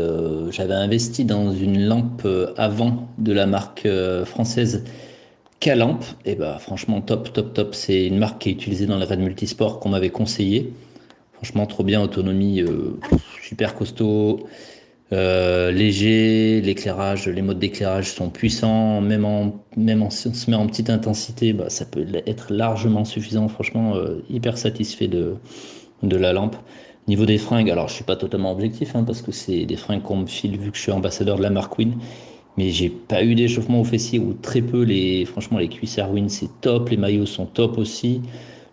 j'avais 0.50 0.74
investi 0.74 1.24
dans 1.24 1.52
une 1.52 1.86
lampe 1.86 2.26
avant 2.56 3.08
de 3.18 3.32
la 3.32 3.46
marque 3.46 3.86
française 4.24 4.82
Calamp. 5.60 6.00
Et 6.24 6.34
bah 6.34 6.58
franchement, 6.58 7.00
top, 7.00 7.32
top, 7.32 7.54
top. 7.54 7.74
C'est 7.74 8.06
une 8.06 8.18
marque 8.18 8.42
qui 8.42 8.48
est 8.48 8.52
utilisée 8.52 8.86
dans 8.86 8.98
les 8.98 9.04
raids 9.04 9.16
multisport 9.16 9.78
qu'on 9.78 9.90
m'avait 9.90 10.10
conseillé. 10.10 10.72
Franchement, 11.34 11.66
trop 11.66 11.84
bien, 11.84 12.02
autonomie 12.02 12.60
euh, 12.62 12.98
super 13.42 13.74
costaud, 13.74 14.46
euh, 15.14 15.70
léger, 15.70 16.60
l'éclairage, 16.60 17.28
les 17.28 17.40
modes 17.40 17.60
d'éclairage 17.60 18.10
sont 18.10 18.30
puissants, 18.30 19.00
même, 19.00 19.24
en, 19.24 19.60
si 20.10 20.26
on 20.26 20.34
se 20.34 20.50
met 20.50 20.56
en 20.56 20.66
petite 20.66 20.90
intensité, 20.90 21.52
bah, 21.52 21.70
ça 21.70 21.84
peut 21.84 22.04
être 22.26 22.52
largement 22.52 23.04
suffisant. 23.04 23.46
Franchement, 23.46 23.94
euh, 23.94 24.24
hyper 24.28 24.58
satisfait 24.58 25.06
de, 25.06 25.36
la 26.02 26.32
lampe. 26.32 26.56
Niveau 27.06 27.26
des 27.26 27.38
fringues, 27.38 27.70
alors 27.70 27.88
je 27.88 27.94
suis 27.94 28.04
pas 28.04 28.16
totalement 28.16 28.50
objectif 28.50 28.96
hein, 28.96 29.04
parce 29.04 29.22
que 29.22 29.30
c'est 29.30 29.66
des 29.66 29.76
fringues 29.76 30.02
qu'on 30.02 30.16
me 30.16 30.26
file 30.26 30.58
vu 30.58 30.70
que 30.70 30.76
je 30.76 30.82
suis 30.82 30.92
ambassadeur 30.92 31.36
de 31.36 31.42
la 31.42 31.50
marque 31.50 31.78
Win, 31.78 31.94
mais 32.56 32.70
j'ai 32.70 32.88
pas 32.88 33.22
eu 33.22 33.34
d'échauffement 33.34 33.80
au 33.82 33.84
fessier 33.84 34.18
ou 34.18 34.32
très 34.32 34.62
peu. 34.62 34.82
Les, 34.82 35.24
franchement, 35.26 35.58
les 35.58 35.68
cuissards 35.68 36.12
Win 36.12 36.28
c'est 36.28 36.48
top, 36.60 36.88
les 36.88 36.96
maillots 36.96 37.26
sont 37.26 37.46
top 37.46 37.78
aussi 37.78 38.22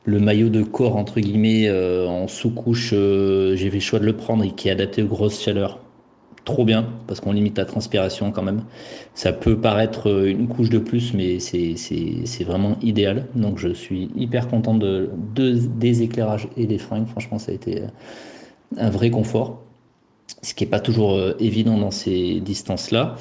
le 0.04 0.20
maillot 0.20 0.50
de 0.50 0.64
corps 0.64 0.96
entre 0.96 1.20
guillemets 1.20 1.68
euh, 1.68 2.08
en 2.08 2.28
sous-couche, 2.28 2.90
j'ai 2.90 3.70
fait 3.70 3.76
le 3.76 3.80
choix 3.80 4.00
de 4.00 4.06
le 4.06 4.16
prendre 4.16 4.44
et 4.44 4.50
qui 4.52 4.68
est 4.68 4.72
adapté 4.72 5.04
aux 5.04 5.08
grosses 5.08 5.40
chaleurs. 5.40 5.80
Trop 6.44 6.66
bien 6.66 6.88
parce 7.08 7.20
qu'on 7.20 7.34
limite 7.34 7.58
la 7.58 7.66
transpiration 7.66 8.32
quand 8.32 8.42
même. 8.42 8.64
Ça 9.14 9.32
peut 9.32 9.58
paraître 9.58 10.10
euh, 10.10 10.30
une 10.30 10.48
couche 10.48 10.70
de 10.70 10.80
plus, 10.80 11.14
mais 11.14 11.40
c'est 11.40 12.44
vraiment 12.44 12.78
idéal. 12.82 13.28
Donc 13.36 13.60
je 13.60 13.70
suis 13.70 14.10
hyper 14.16 14.48
content 14.48 14.74
de, 14.74 15.10
des 15.36 16.02
éclairages 16.02 16.48
et 16.58 16.66
des 16.66 16.80
fringues. 16.80 17.08
Franchement, 17.08 17.38
ça 17.38 17.52
a 17.52 17.56
été 17.56 17.84
un 18.78 18.90
vrai 18.90 19.12
confort, 19.12 19.62
ce 20.42 20.54
qui 20.54 20.64
n'est 20.64 20.70
pas 20.70 20.80
toujours 20.80 21.20
évident 21.40 21.78
dans 21.78 21.92
ces 21.92 22.40
distances-là. 22.40 23.18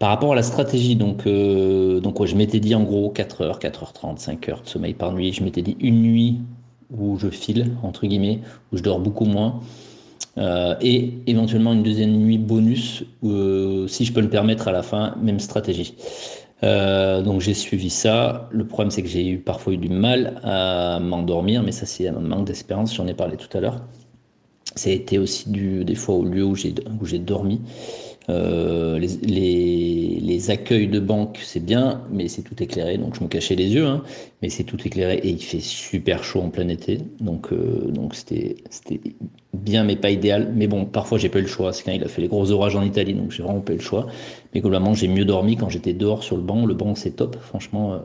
Par 0.00 0.08
rapport 0.08 0.32
à 0.32 0.34
la 0.34 0.42
stratégie, 0.42 0.96
donc, 0.96 1.26
euh, 1.26 2.00
donc 2.00 2.24
je 2.24 2.34
m'étais 2.34 2.58
dit 2.58 2.74
en 2.74 2.84
gros 2.84 3.12
4h, 3.14 3.60
4h30, 3.60 4.18
5h 4.18 4.62
de 4.62 4.66
sommeil 4.66 4.94
par 4.94 5.12
nuit. 5.12 5.30
Je 5.34 5.44
m'étais 5.44 5.60
dit 5.60 5.76
une 5.78 6.00
nuit 6.00 6.38
où 6.90 7.18
je 7.18 7.28
file, 7.28 7.76
entre 7.82 8.06
guillemets, 8.06 8.40
où 8.72 8.78
je 8.78 8.82
dors 8.82 8.98
beaucoup 8.98 9.26
moins. 9.26 9.60
Euh, 10.40 10.74
et 10.80 11.14
éventuellement 11.26 11.72
une 11.72 11.82
deuxième 11.82 12.12
nuit 12.12 12.38
bonus, 12.38 13.04
euh, 13.24 13.86
si 13.88 14.04
je 14.04 14.12
peux 14.12 14.22
le 14.22 14.30
permettre 14.30 14.68
à 14.68 14.72
la 14.72 14.82
fin, 14.82 15.14
même 15.22 15.38
stratégie. 15.38 15.94
donc 16.62 17.40
j'ai 17.40 17.54
suivi 17.54 17.90
ça. 17.90 18.48
Le 18.50 18.66
problème 18.66 18.90
c'est 18.90 19.02
que 19.02 19.08
j'ai 19.08 19.26
eu 19.28 19.38
parfois 19.38 19.74
eu 19.74 19.78
du 19.78 19.88
mal 19.88 20.40
à 20.42 20.98
m'endormir, 21.00 21.62
mais 21.62 21.72
ça 21.72 21.86
c'est 21.86 22.08
un 22.08 22.20
manque 22.20 22.46
d'espérance, 22.46 22.94
j'en 22.94 23.06
ai 23.06 23.14
parlé 23.14 23.36
tout 23.36 23.54
à 23.56 23.60
l'heure. 23.60 23.80
Ça 24.76 24.88
a 24.90 24.92
été 24.92 25.18
aussi 25.18 25.50
du, 25.50 25.84
des 25.84 25.94
fois 25.94 26.14
au 26.14 26.24
lieu 26.24 26.44
où 26.44 26.54
j'ai 26.54 27.18
dormi. 27.18 27.60
Euh, 28.28 28.98
les, 28.98 30.50
accueils 30.50 30.88
de 30.88 31.00
banque, 31.00 31.38
c'est 31.42 31.64
bien, 31.64 32.02
mais 32.10 32.28
c'est 32.28 32.42
tout 32.42 32.60
éclairé. 32.62 32.96
Donc 32.98 33.14
je 33.14 33.22
me 33.22 33.28
cachais 33.28 33.54
les 33.54 33.68
yeux, 33.68 33.86
hein, 33.86 34.02
mais 34.42 34.48
c'est 34.48 34.64
tout 34.64 34.78
éclairé 34.84 35.16
et 35.16 35.28
il 35.28 35.42
fait 35.42 35.60
super 35.60 36.24
chaud 36.24 36.40
en 36.40 36.48
plein 36.48 36.68
été. 36.68 36.98
Donc 37.20 37.52
euh, 37.52 37.90
donc 37.90 38.14
c'était 38.14 38.56
bien, 39.52 39.84
mais 39.84 39.96
pas 39.96 40.10
idéal. 40.10 40.52
Mais 40.56 40.66
bon, 40.66 40.86
parfois 40.86 41.18
j'ai 41.18 41.28
pas 41.28 41.38
eu 41.38 41.42
le 41.42 41.48
choix. 41.48 41.72
C'est 41.72 41.84
quand 41.84 41.92
il 41.92 42.02
a 42.02 42.08
fait 42.08 42.22
les 42.22 42.28
gros 42.28 42.50
orages 42.50 42.74
en 42.74 42.82
Italie, 42.82 43.14
donc 43.14 43.32
j'ai 43.32 43.42
vraiment 43.42 43.60
pas 43.60 43.74
eu 43.74 43.76
le 43.76 43.82
choix. 43.82 44.06
Mais 44.54 44.60
globalement, 44.60 44.94
j'ai 44.94 45.08
mieux 45.08 45.24
dormi 45.24 45.56
quand 45.56 45.68
j'étais 45.68 45.92
dehors 45.92 46.24
sur 46.24 46.36
le 46.36 46.42
banc. 46.42 46.66
Le 46.66 46.74
banc, 46.74 46.94
c'est 46.94 47.12
top. 47.12 47.36
Franchement, 47.40 47.92
euh, 47.94 47.98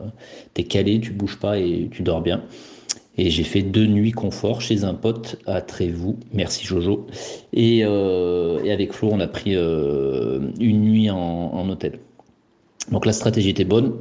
t'es 0.54 0.64
calé, 0.64 1.00
tu 1.00 1.12
bouges 1.12 1.38
pas 1.38 1.58
et 1.58 1.88
tu 1.90 2.02
dors 2.02 2.20
bien. 2.20 2.42
Et 3.18 3.30
j'ai 3.30 3.44
fait 3.44 3.62
deux 3.62 3.86
nuits 3.86 4.12
confort 4.12 4.60
chez 4.60 4.84
un 4.84 4.94
pote 4.94 5.36
à 5.46 5.60
Trévoux. 5.62 6.18
Merci 6.32 6.66
Jojo. 6.66 7.06
Et, 7.52 7.80
euh, 7.82 8.58
avec 8.70 8.92
Flo, 8.92 9.08
on 9.10 9.20
a 9.20 9.26
pris 9.26 9.56
euh, 9.56 10.40
une 10.60 10.82
nuit 10.82 11.10
en, 11.10 11.68
hôtel. 11.68 11.98
Donc 12.92 13.06
la 13.06 13.12
stratégie 13.12 13.50
était 13.50 13.64
bonne. 13.64 13.94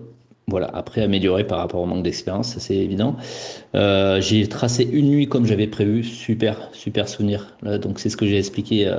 Voilà, 0.48 0.68
après 0.74 1.02
amélioré 1.02 1.48
par 1.48 1.58
rapport 1.58 1.82
au 1.82 1.88
manque 1.88 2.04
d'expérience, 2.04 2.56
c'est 2.60 2.76
évident. 2.76 3.16
Euh, 3.74 4.22
j'ai 4.22 4.48
tracé 4.48 4.88
une 4.92 5.10
nuit 5.10 5.28
comme 5.28 5.46
j'avais 5.46 5.66
prévu. 5.66 6.04
Super, 6.04 6.70
super 6.72 7.10
souvenir. 7.10 7.58
Donc 7.64 8.00
c'est 8.00 8.10
ce 8.10 8.18
que 8.18 8.28
j'ai 8.28 8.38
expliqué. 8.38 8.94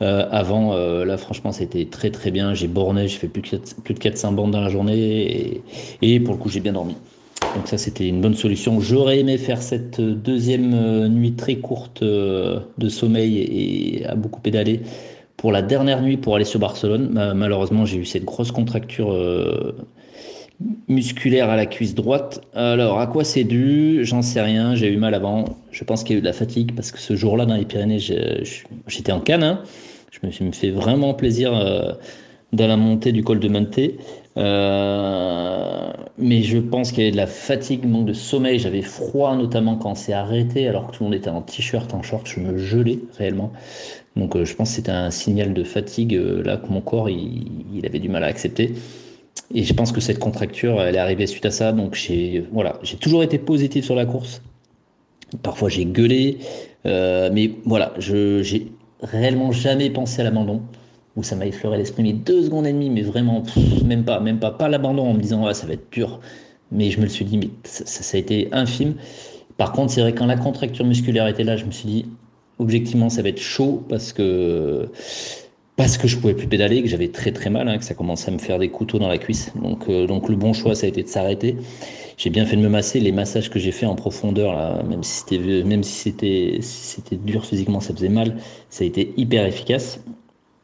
Avant, 0.00 0.76
là, 0.76 1.16
franchement, 1.16 1.52
c'était 1.52 1.86
très 1.86 2.10
très 2.10 2.30
bien. 2.30 2.54
J'ai 2.54 2.68
borné, 2.68 3.08
j'ai 3.08 3.18
fait 3.18 3.28
plus 3.28 3.42
de, 3.50 3.60
plus 3.82 3.94
de 3.94 3.98
400 3.98 4.32
bandes 4.32 4.50
dans 4.50 4.60
la 4.60 4.68
journée 4.68 5.62
et 6.02 6.20
pour 6.20 6.34
le 6.34 6.40
coup, 6.40 6.50
j'ai 6.50 6.60
bien 6.60 6.74
dormi. 6.74 6.96
Donc 7.54 7.66
ça, 7.66 7.78
c'était 7.78 8.06
une 8.06 8.20
bonne 8.20 8.34
solution. 8.34 8.80
J'aurais 8.80 9.20
aimé 9.20 9.38
faire 9.38 9.62
cette 9.62 10.00
deuxième 10.00 10.74
euh, 10.74 11.08
nuit 11.08 11.32
très 11.32 11.56
courte 11.56 12.02
euh, 12.02 12.60
de 12.76 12.88
sommeil 12.88 13.38
et 13.38 14.06
à 14.06 14.14
beaucoup 14.14 14.40
pédaler 14.40 14.80
pour 15.36 15.52
la 15.52 15.62
dernière 15.62 16.02
nuit 16.02 16.16
pour 16.16 16.36
aller 16.36 16.44
sur 16.44 16.60
Barcelone. 16.60 17.32
Malheureusement, 17.34 17.84
j'ai 17.84 17.98
eu 17.98 18.04
cette 18.04 18.24
grosse 18.24 18.50
contracture 18.50 19.12
euh, 19.12 19.76
musculaire 20.88 21.48
à 21.48 21.56
la 21.56 21.64
cuisse 21.66 21.94
droite. 21.94 22.40
Alors, 22.54 22.98
à 22.98 23.06
quoi 23.06 23.22
c'est 23.22 23.44
dû? 23.44 24.00
J'en 24.04 24.20
sais 24.20 24.40
rien. 24.40 24.74
J'ai 24.74 24.88
eu 24.88 24.96
mal 24.96 25.14
avant. 25.14 25.44
Je 25.70 25.84
pense 25.84 26.02
qu'il 26.02 26.14
y 26.14 26.16
a 26.16 26.18
eu 26.18 26.22
de 26.22 26.26
la 26.26 26.32
fatigue 26.32 26.74
parce 26.74 26.90
que 26.90 26.98
ce 26.98 27.14
jour-là, 27.14 27.46
dans 27.46 27.54
les 27.54 27.64
Pyrénées, 27.64 28.00
j'étais 28.00 29.12
en 29.12 29.20
canne. 29.20 29.44
Hein. 29.44 29.62
Je 30.10 30.26
me 30.26 30.32
suis 30.32 30.52
fait 30.52 30.70
vraiment 30.70 31.14
plaisir 31.14 31.52
dans 32.52 32.66
la 32.66 32.76
montée 32.76 33.12
du 33.12 33.22
col 33.22 33.38
de 33.38 33.48
Monté. 33.48 33.96
Euh, 34.38 35.90
mais 36.16 36.42
je 36.42 36.58
pense 36.58 36.92
qu'il 36.92 37.00
y 37.00 37.02
avait 37.02 37.12
de 37.12 37.16
la 37.16 37.26
fatigue, 37.26 37.84
manque 37.86 38.06
de 38.06 38.12
sommeil. 38.12 38.58
J'avais 38.58 38.82
froid, 38.82 39.36
notamment 39.36 39.76
quand 39.76 39.94
c'est 39.94 40.12
arrêté, 40.12 40.68
alors 40.68 40.86
que 40.86 40.96
tout 40.96 41.02
le 41.02 41.10
monde 41.10 41.14
était 41.14 41.30
en 41.30 41.42
t-shirt, 41.42 41.92
en 41.92 42.02
short. 42.02 42.26
Je 42.26 42.40
me 42.40 42.56
gelais 42.56 43.00
réellement. 43.16 43.52
Donc 44.16 44.36
euh, 44.36 44.44
je 44.44 44.54
pense 44.54 44.70
que 44.70 44.76
c'était 44.76 44.92
un 44.92 45.10
signal 45.10 45.54
de 45.54 45.64
fatigue 45.64 46.14
euh, 46.14 46.42
là 46.42 46.56
que 46.56 46.68
mon 46.68 46.80
corps 46.80 47.08
il, 47.08 47.84
avait 47.84 48.00
du 48.00 48.08
mal 48.08 48.24
à 48.24 48.28
accepter. 48.28 48.74
Et 49.54 49.62
je 49.62 49.72
pense 49.74 49.92
que 49.92 50.00
cette 50.00 50.18
contracture, 50.18 50.80
elle 50.82 50.96
est 50.96 50.98
arrivée 50.98 51.26
suite 51.26 51.46
à 51.46 51.50
ça. 51.50 51.72
Donc 51.72 51.94
j'ai 51.94 52.44
voilà, 52.52 52.78
j'ai 52.82 52.96
toujours 52.96 53.22
été 53.22 53.38
positif 53.38 53.84
sur 53.84 53.94
la 53.94 54.06
course. 54.06 54.42
Parfois 55.42 55.68
j'ai 55.68 55.84
gueulé, 55.84 56.38
mais 56.84 57.52
voilà, 57.64 57.92
je 57.98 58.42
j'ai 58.42 58.68
réellement 59.02 59.52
jamais 59.52 59.90
pensé 59.90 60.20
à 60.22 60.24
l'abandon 60.24 60.62
où 61.18 61.24
ça 61.24 61.34
m'a 61.34 61.46
effleuré 61.46 61.76
l'esprit, 61.76 62.04
mais 62.04 62.12
deux 62.12 62.44
secondes 62.44 62.64
et 62.64 62.72
demie, 62.72 62.90
mais 62.90 63.02
vraiment, 63.02 63.42
même 63.84 64.04
pas, 64.04 64.20
même 64.20 64.38
pas, 64.38 64.52
pas 64.52 64.68
l'abandon 64.68 65.02
en 65.02 65.14
me 65.14 65.20
disant, 65.20 65.44
ah, 65.46 65.52
ça 65.52 65.66
va 65.66 65.72
être 65.72 65.90
dur. 65.90 66.20
Mais 66.70 66.90
je 66.92 66.98
me 66.98 67.02
le 67.02 67.08
suis 67.08 67.24
dit, 67.24 67.38
mais 67.38 67.50
ça, 67.64 68.16
a 68.16 68.20
été 68.20 68.48
infime. 68.52 68.94
Par 69.56 69.72
contre, 69.72 69.92
c'est 69.92 70.00
vrai, 70.00 70.14
quand 70.14 70.26
la 70.26 70.36
contracture 70.36 70.84
musculaire 70.84 71.26
était 71.26 71.42
là, 71.42 71.56
je 71.56 71.64
me 71.64 71.72
suis 71.72 71.88
dit, 71.88 72.06
objectivement, 72.60 73.08
ça 73.08 73.22
va 73.22 73.30
être 73.30 73.40
chaud 73.40 73.82
parce 73.88 74.12
que, 74.12 74.88
parce 75.74 75.98
que 75.98 76.06
je 76.06 76.18
pouvais 76.18 76.34
plus 76.34 76.46
pédaler, 76.46 76.82
que 76.82 76.88
j'avais 76.88 77.08
très 77.08 77.32
très 77.32 77.50
mal, 77.50 77.68
hein, 77.68 77.78
que 77.78 77.84
ça 77.84 77.94
commençait 77.94 78.30
à 78.30 78.34
me 78.34 78.38
faire 78.38 78.60
des 78.60 78.68
couteaux 78.68 79.00
dans 79.00 79.08
la 79.08 79.18
cuisse. 79.18 79.50
Donc, 79.60 79.88
euh, 79.88 80.06
donc 80.06 80.28
le 80.28 80.36
bon 80.36 80.52
choix, 80.52 80.76
ça 80.76 80.86
a 80.86 80.88
été 80.88 81.02
de 81.02 81.08
s'arrêter. 81.08 81.56
J'ai 82.16 82.30
bien 82.30 82.46
fait 82.46 82.56
de 82.56 82.62
me 82.62 82.68
masser. 82.68 83.00
Les 83.00 83.12
massages 83.12 83.50
que 83.50 83.58
j'ai 83.58 83.72
fait 83.72 83.86
en 83.86 83.96
profondeur, 83.96 84.54
là, 84.54 84.84
même 84.84 85.02
si 85.02 85.20
c'était, 85.20 85.64
même 85.64 85.82
si 85.82 85.94
c'était, 85.94 86.58
si 86.60 86.96
c'était 86.96 87.16
dur 87.16 87.44
physiquement, 87.44 87.80
ça 87.80 87.92
faisait 87.92 88.08
mal, 88.08 88.36
ça 88.70 88.84
a 88.84 88.86
été 88.86 89.14
hyper 89.16 89.44
efficace. 89.46 90.00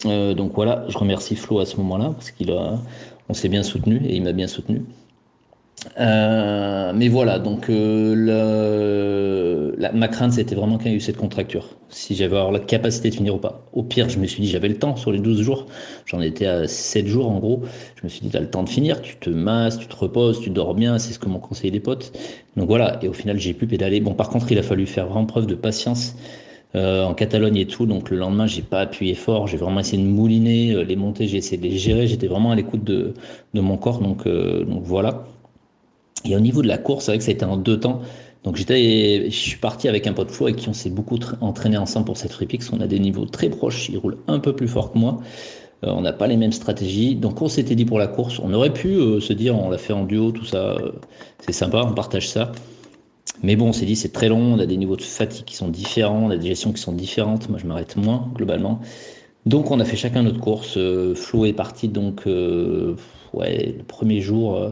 Euh, 0.07 0.35
donc 0.35 0.53
voilà, 0.55 0.85
je 0.89 0.99
remercie 0.99 1.37
Flo 1.37 1.61
à 1.61 1.67
ce 1.67 1.77
moment-là 1.79 2.11
parce 2.15 2.31
qu'il 2.31 2.51
a, 2.51 2.79
on 3.29 3.35
s'est 3.35 3.49
bien 3.49 3.63
soutenu 3.63 4.01
et 4.05 4.17
il 4.17 4.23
m'a 4.23 4.33
bien 4.33 4.47
soutenu. 4.47 4.83
Euh, 6.01 6.93
mais 6.95 7.09
voilà, 7.09 7.39
donc 7.39 7.69
euh, 7.69 8.15
le, 8.15 9.75
la, 9.77 9.93
ma 9.93 10.09
crainte 10.09 10.33
c'était 10.33 10.55
vraiment 10.55 10.79
qu'il 10.79 10.91
y 10.91 10.95
ait 10.95 10.97
eu 10.97 11.01
cette 11.01 11.17
contracture. 11.17 11.77
Si 11.91 12.15
j'avais 12.15 12.37
la 12.51 12.59
capacité 12.59 13.11
de 13.11 13.15
finir 13.15 13.35
ou 13.35 13.39
pas. 13.39 13.67
Au 13.73 13.83
pire, 13.83 14.09
je 14.09 14.19
me 14.19 14.27
suis 14.27 14.43
dit 14.43 14.49
j'avais 14.49 14.69
le 14.69 14.79
temps 14.79 14.97
sur 14.97 15.13
les 15.13 15.19
12 15.19 15.43
jours. 15.43 15.67
J'en 16.07 16.21
étais 16.21 16.47
à 16.47 16.67
7 16.67 17.07
jours 17.07 17.31
en 17.31 17.39
gros. 17.39 17.63
Je 17.97 18.05
me 18.05 18.09
suis 18.09 18.21
dit 18.23 18.31
tu 18.31 18.37
as 18.37 18.41
le 18.41 18.51
temps 18.51 18.63
de 18.63 18.69
finir, 18.69 19.03
tu 19.03 19.17
te 19.17 19.31
masses, 19.31 19.79
tu 19.79 19.87
te 19.87 19.97
reposes, 19.97 20.41
tu 20.41 20.51
dors 20.51 20.75
bien, 20.75 20.99
c'est 20.99 21.13
ce 21.13 21.19
que 21.19 21.29
m'ont 21.29 21.39
conseillé 21.39 21.71
les 21.71 21.81
potes. 21.81 22.13
Donc 22.57 22.69
voilà, 22.69 22.99
et 23.03 23.09
au 23.09 23.13
final 23.13 23.39
j'ai 23.39 23.53
pu 23.55 23.67
pédaler. 23.67 24.01
Bon 24.01 24.15
par 24.15 24.31
contre 24.31 24.51
il 24.53 24.59
a 24.59 24.63
fallu 24.63 24.87
faire 24.87 25.07
vraiment 25.07 25.27
preuve 25.27 25.47
de 25.47 25.55
patience 25.55 26.17
euh, 26.77 27.05
en 27.05 27.15
Catalogne 27.15 27.57
et 27.57 27.67
tout. 27.67 27.87
Donc 27.87 28.11
le 28.11 28.17
lendemain, 28.17 28.47
j'ai 28.47 28.63
pas 28.63 28.81
appuyé 28.81 29.15
fort. 29.15 29.47
J'ai 29.47 29.57
vraiment 29.57 29.81
essayé 29.81 30.03
de 30.03 30.09
mouliner 30.09 30.73
euh, 30.73 30.83
les 30.83 30.97
montées. 30.97 31.29
J'ai 31.29 31.39
essayé 31.39 31.57
de 31.57 31.63
les 31.63 31.79
gérer. 31.79 32.09
J'étais 32.09 32.27
vraiment 32.27 32.51
à 32.51 32.57
l'écoute 32.57 32.83
de, 32.83 33.15
mon 33.55 33.77
corps. 33.77 34.01
Donc, 34.01 34.27
euh, 34.27 34.65
donc 34.65 34.83
voilà. 34.83 35.25
Et 36.25 36.35
au 36.35 36.41
niveau 36.41 36.63
de 36.63 36.69
la 36.69 36.79
course, 36.79 37.05
c'est 37.05 37.13
vrai 37.13 37.19
que 37.19 37.25
ça 37.25 37.31
a 37.31 37.35
été 37.35 37.45
en 37.45 37.57
deux 37.57 37.79
temps. 37.79 38.01
Donc 38.43 38.57
j'étais, 38.57 39.27
je 39.27 39.37
suis 39.37 39.59
parti 39.59 39.89
avec 39.89 40.07
un 40.07 40.13
pote 40.13 40.31
Flo 40.31 40.47
avec 40.47 40.57
qui 40.57 40.69
on 40.69 40.73
s'est 40.73 40.91
beaucoup 40.91 41.19
entraîné 41.41 41.77
ensemble 41.77 42.07
pour 42.07 42.17
cette 42.17 42.33
Freepix. 42.33 42.73
On 42.73 42.81
a 42.81 42.89
des 42.89 42.99
niveaux 42.99 43.25
très 43.25 43.51
proches. 43.51 43.89
Il 43.89 43.99
roule 43.99 44.17
un 44.27 44.41
peu 44.41 44.55
plus 44.55 44.69
fort 44.69 44.93
que 44.93 44.99
moi. 44.99 45.21
on 45.83 46.01
n'a 46.01 46.13
pas 46.13 46.27
les 46.27 46.37
mêmes 46.37 46.53
stratégies. 46.53 47.15
Donc 47.15 47.41
on 47.41 47.49
s'était 47.49 47.77
dit 47.77 47.85
pour 47.85 47.99
la 47.99 48.09
course, 48.09 48.41
on 48.41 48.53
aurait 48.53 48.73
pu 48.73 48.97
se 49.21 49.33
dire 49.33 49.57
on 49.57 49.71
l'a 49.71 49.79
fait 49.79 49.93
en 49.93 50.05
duo, 50.05 50.33
tout 50.33 50.45
ça, 50.45 50.77
c'est 51.41 51.53
sympa, 51.53 51.85
on 51.87 51.95
partage 51.95 52.29
ça. 52.29 52.53
Mais 53.45 53.57
bon, 53.57 53.69
on 53.69 53.73
s'est 53.75 53.85
dit 53.85 53.95
c'est 53.95 54.13
très 54.13 54.29
long, 54.31 54.55
on 54.55 54.59
a 54.59 54.65
des 54.65 54.79
niveaux 54.79 54.97
de 54.97 55.03
fatigue 55.03 55.45
qui 55.45 55.55
sont 55.55 55.69
différents, 55.69 56.27
on 56.27 56.31
a 56.31 56.37
des 56.39 56.49
gestions 56.49 56.73
qui 56.73 56.81
sont 56.81 56.93
différentes. 56.93 57.51
Moi, 57.51 57.59
je 57.59 57.67
m'arrête 57.67 57.95
moins 57.97 58.31
globalement. 58.35 58.81
Donc, 59.45 59.71
on 59.71 59.81
a 59.81 59.85
fait 59.85 59.97
chacun 59.97 60.23
notre 60.23 60.41
course. 60.41 60.79
Euh, 60.79 61.15
Flo 61.15 61.45
est 61.45 61.53
parti 61.53 61.89
donc 61.89 62.27
euh, 62.27 62.97
ouais, 63.35 63.75
le 63.77 63.85
premier 63.85 64.23
jour. 64.23 64.57
Euh, 64.57 64.71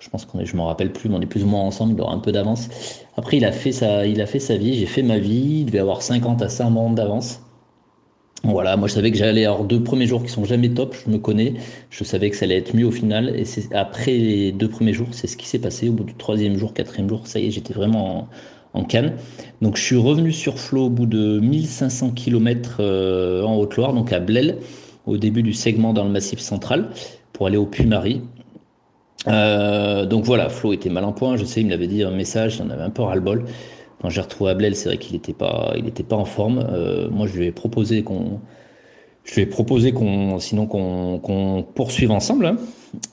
je 0.00 0.08
pense 0.10 0.24
qu'on 0.24 0.40
est, 0.40 0.46
je 0.46 0.56
m'en 0.56 0.66
rappelle 0.66 0.92
plus, 0.92 1.08
mais 1.08 1.16
on 1.16 1.20
est 1.20 1.26
plus 1.26 1.44
ou 1.44 1.46
moins 1.46 1.62
ensemble, 1.62 1.94
il 1.94 2.00
aura 2.00 2.12
un 2.14 2.18
peu 2.18 2.32
d'avance. 2.32 2.68
Après, 3.16 3.36
il 3.36 3.44
a 3.44 3.52
fait 3.52 3.72
sa, 3.72 4.06
il 4.06 4.20
a 4.20 4.26
fait 4.26 4.40
sa 4.40 4.56
vie, 4.56 4.74
j'ai 4.74 4.86
fait 4.86 5.02
ma 5.02 5.18
vie. 5.18 5.60
Il 5.60 5.66
devait 5.66 5.78
avoir 5.78 6.02
50 6.02 6.42
à 6.42 6.48
100 6.48 6.72
bandes 6.72 6.94
d'avance. 6.96 7.40
Voilà, 8.42 8.76
moi 8.76 8.88
je 8.88 8.94
savais 8.94 9.10
que 9.10 9.18
j'allais 9.18 9.44
avoir 9.44 9.64
deux 9.64 9.82
premiers 9.82 10.06
jours 10.06 10.22
qui 10.22 10.30
sont 10.30 10.44
jamais 10.44 10.70
top, 10.70 10.96
je 11.04 11.10
me 11.10 11.18
connais, 11.18 11.54
je 11.90 12.04
savais 12.04 12.30
que 12.30 12.36
ça 12.36 12.46
allait 12.46 12.56
être 12.56 12.74
mieux 12.74 12.86
au 12.86 12.90
final, 12.90 13.36
et 13.36 13.44
c'est 13.44 13.72
après 13.74 14.12
les 14.12 14.50
deux 14.52 14.68
premiers 14.68 14.94
jours, 14.94 15.08
c'est 15.12 15.26
ce 15.26 15.36
qui 15.36 15.46
s'est 15.46 15.58
passé. 15.58 15.90
Au 15.90 15.92
bout 15.92 16.04
du 16.04 16.14
troisième 16.14 16.56
jour, 16.56 16.72
quatrième 16.72 17.08
jour, 17.08 17.26
ça 17.26 17.38
y 17.38 17.46
est, 17.46 17.50
j'étais 17.50 17.74
vraiment 17.74 18.28
en, 18.72 18.84
canne. 18.84 19.12
Donc 19.60 19.76
je 19.76 19.82
suis 19.82 19.96
revenu 19.96 20.32
sur 20.32 20.58
flot 20.58 20.86
au 20.86 20.90
bout 20.90 21.04
de 21.04 21.38
1500 21.40 22.12
km 22.12 22.78
euh, 22.80 23.42
en 23.42 23.56
Haute-Loire, 23.56 23.92
donc 23.92 24.10
à 24.12 24.20
Blel, 24.20 24.56
au 25.06 25.18
début 25.18 25.42
du 25.42 25.52
segment 25.52 25.92
dans 25.92 26.04
le 26.04 26.10
Massif 26.10 26.38
central, 26.38 26.88
pour 27.34 27.46
aller 27.46 27.58
au 27.58 27.66
Puy-Marie. 27.66 28.22
Euh, 29.28 30.06
donc 30.06 30.24
voilà, 30.24 30.48
Flo 30.48 30.72
était 30.72 30.88
mal 30.88 31.04
en 31.04 31.12
point, 31.12 31.36
je 31.36 31.44
sais, 31.44 31.60
il 31.60 31.66
me 31.66 31.70
l'avait 31.70 31.88
dit 31.88 32.02
un 32.02 32.10
message, 32.10 32.56
il 32.56 32.62
en 32.62 32.70
avait 32.70 32.82
un 32.82 32.90
peu 32.90 33.02
ras-le-bol. 33.02 33.44
Quand 34.00 34.08
j'ai 34.08 34.20
retrouvé 34.20 34.50
Ablel, 34.50 34.76
c'est 34.76 34.88
vrai 34.88 34.98
qu'il 34.98 35.12
n'était 35.14 35.32
pas, 35.32 35.74
pas 36.08 36.16
en 36.16 36.24
forme. 36.24 36.66
Euh, 36.72 37.08
moi, 37.10 37.26
je 37.26 37.36
lui 37.36 37.46
ai 37.46 37.52
proposé 37.52 38.02
qu'on, 38.02 38.40
je 39.24 39.34
lui 39.34 39.42
ai 39.42 39.46
proposé 39.46 39.92
qu'on, 39.92 40.38
sinon 40.38 40.66
qu'on, 40.66 41.64
poursuive 41.74 42.10
ensemble. 42.10 42.46
Hein. 42.46 42.56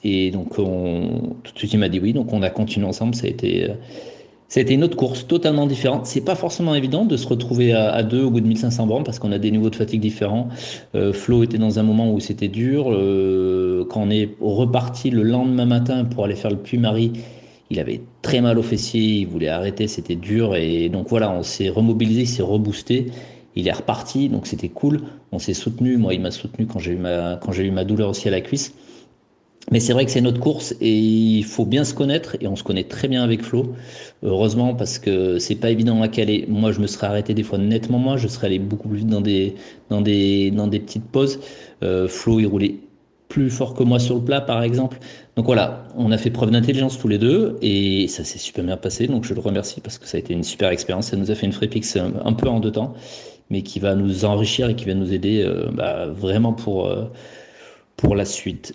Et 0.03 0.31
donc, 0.31 0.57
on, 0.59 1.33
tout 1.43 1.53
de 1.53 1.57
suite, 1.57 1.73
il 1.73 1.79
m'a 1.79 1.89
dit 1.89 1.99
oui. 1.99 2.13
Donc, 2.13 2.31
on 2.31 2.41
a 2.41 2.49
continué 2.49 2.87
ensemble. 2.87 3.15
Ça 3.15 3.27
a 3.27 3.29
été, 3.29 3.67
ça 4.47 4.61
a 4.61 4.63
été 4.63 4.75
une 4.75 4.83
autre 4.85 4.95
course 4.95 5.27
totalement 5.27 5.67
différente. 5.67 6.05
C'est 6.05 6.21
pas 6.21 6.35
forcément 6.35 6.73
évident 6.73 7.03
de 7.03 7.17
se 7.17 7.27
retrouver 7.27 7.73
à, 7.73 8.01
deux 8.01 8.23
au 8.23 8.31
bout 8.31 8.39
de 8.39 8.47
1500 8.47 8.87
bornes 8.87 9.03
parce 9.03 9.19
qu'on 9.19 9.33
a 9.33 9.39
des 9.39 9.51
niveaux 9.51 9.69
de 9.69 9.75
fatigue 9.75 9.99
différents. 9.99 10.47
Euh, 10.95 11.11
Flo 11.11 11.43
était 11.43 11.57
dans 11.57 11.79
un 11.79 11.83
moment 11.83 12.13
où 12.13 12.21
c'était 12.21 12.47
dur. 12.47 12.89
Euh, 12.89 13.85
quand 13.89 14.03
on 14.03 14.09
est 14.09 14.29
reparti 14.39 15.09
le 15.09 15.23
lendemain 15.23 15.65
matin 15.65 16.05
pour 16.05 16.23
aller 16.23 16.35
faire 16.35 16.51
le 16.51 16.57
Puy-Marie, 16.57 17.11
il 17.69 17.79
avait 17.79 18.01
très 18.21 18.41
mal 18.41 18.57
au 18.57 18.63
fessier, 18.63 19.01
il 19.01 19.27
voulait 19.27 19.49
arrêter, 19.49 19.87
c'était 19.87 20.15
dur. 20.15 20.55
Et 20.55 20.89
donc 20.89 21.09
voilà, 21.09 21.31
on 21.31 21.43
s'est 21.43 21.69
remobilisé, 21.69 22.21
il 22.21 22.27
s'est 22.27 22.43
reboosté. 22.43 23.07
Il 23.55 23.67
est 23.67 23.71
reparti, 23.71 24.29
donc 24.29 24.45
c'était 24.47 24.69
cool. 24.69 25.01
On 25.31 25.39
s'est 25.39 25.55
soutenu. 25.55 25.97
Moi, 25.97 26.13
il 26.13 26.21
m'a 26.21 26.31
soutenu 26.31 26.67
quand 26.67 26.79
j'ai 26.79 26.93
eu 26.93 27.71
ma 27.71 27.83
douleur 27.83 28.09
aussi 28.09 28.27
à 28.27 28.31
la 28.31 28.41
cuisse. 28.41 28.73
Mais 29.69 29.81
c'est 29.81 29.91
vrai 29.91 30.05
que 30.05 30.11
c'est 30.11 30.21
notre 30.21 30.39
course 30.39 30.75
et 30.79 30.97
il 30.97 31.43
faut 31.43 31.65
bien 31.65 31.83
se 31.83 31.93
connaître 31.93 32.37
et 32.39 32.47
on 32.47 32.55
se 32.55 32.63
connaît 32.63 32.85
très 32.85 33.09
bien 33.09 33.21
avec 33.21 33.41
Flo. 33.43 33.73
Heureusement 34.23 34.73
parce 34.73 34.97
que 34.97 35.39
c'est 35.39 35.55
pas 35.55 35.71
évident 35.71 36.01
à 36.01 36.07
caler. 36.07 36.45
Moi, 36.47 36.71
je 36.71 36.79
me 36.79 36.87
serais 36.87 37.07
arrêté 37.07 37.33
des 37.33 37.43
fois 37.43 37.57
nettement 37.57 37.99
moins. 37.99 38.15
Je 38.15 38.29
serais 38.29 38.47
allé 38.47 38.59
beaucoup 38.59 38.87
plus 38.87 38.99
vite 38.99 39.09
dans 39.09 39.19
des 39.21 39.53
petites 39.89 41.03
pauses. 41.03 41.39
Euh, 41.83 42.07
Flo, 42.07 42.39
il 42.39 42.47
roulait 42.47 42.75
plus 43.27 43.49
fort 43.49 43.73
que 43.73 43.83
moi 43.83 43.99
sur 43.99 44.15
le 44.15 44.23
plat, 44.23 44.41
par 44.41 44.63
exemple. 44.63 44.97
Donc 45.35 45.45
voilà, 45.45 45.83
on 45.95 46.11
a 46.11 46.17
fait 46.17 46.31
preuve 46.31 46.51
d'intelligence 46.51 46.97
tous 46.97 47.07
les 47.07 47.17
deux 47.17 47.57
et 47.61 48.07
ça 48.07 48.23
s'est 48.23 48.39
super 48.39 48.63
bien 48.63 48.77
passé. 48.77 49.07
Donc 49.07 49.23
je 49.25 49.33
le 49.33 49.41
remercie 49.41 49.81
parce 49.81 49.97
que 49.97 50.07
ça 50.07 50.17
a 50.17 50.19
été 50.19 50.33
une 50.33 50.43
super 50.43 50.69
expérience. 50.69 51.07
Ça 51.07 51.17
nous 51.17 51.31
a 51.31 51.35
fait 51.35 51.45
une 51.45 51.51
free 51.51 51.67
pix 51.67 51.97
un, 51.97 52.33
peu 52.33 52.47
en 52.47 52.59
deux 52.59 52.71
temps, 52.71 52.93
mais 53.49 53.61
qui 53.61 53.79
va 53.79 53.95
nous 53.95 54.25
enrichir 54.25 54.69
et 54.69 54.75
qui 54.75 54.85
va 54.85 54.93
nous 54.93 55.13
aider 55.13 55.43
euh, 55.43 55.69
bah, 55.71 56.07
vraiment 56.07 56.53
pour, 56.53 56.87
euh, 56.87 57.05
pour 57.97 58.15
la 58.15 58.25
suite. 58.25 58.73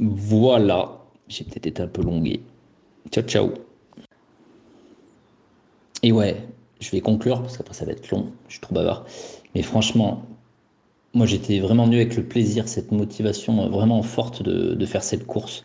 Voilà, 0.00 0.98
j'ai 1.28 1.44
peut-être 1.44 1.66
été 1.66 1.82
un 1.82 1.88
peu 1.88 2.02
longué. 2.02 2.40
Ciao, 3.10 3.24
ciao. 3.24 3.50
Et 6.02 6.12
ouais, 6.12 6.36
je 6.80 6.90
vais 6.90 7.00
conclure 7.00 7.40
parce 7.42 7.56
qu'après 7.56 7.74
ça 7.74 7.84
va 7.84 7.92
être 7.92 8.10
long. 8.10 8.30
Je 8.48 8.54
suis 8.54 8.60
trop 8.60 8.74
bavard. 8.74 9.04
Mais 9.54 9.62
franchement, 9.62 10.22
moi 11.14 11.26
j'étais 11.26 11.58
vraiment 11.60 11.84
venu 11.84 11.96
avec 11.96 12.16
le 12.16 12.22
plaisir, 12.22 12.68
cette 12.68 12.92
motivation 12.92 13.68
vraiment 13.68 14.02
forte 14.02 14.42
de, 14.42 14.86
faire 14.86 15.02
cette 15.02 15.26
course. 15.26 15.64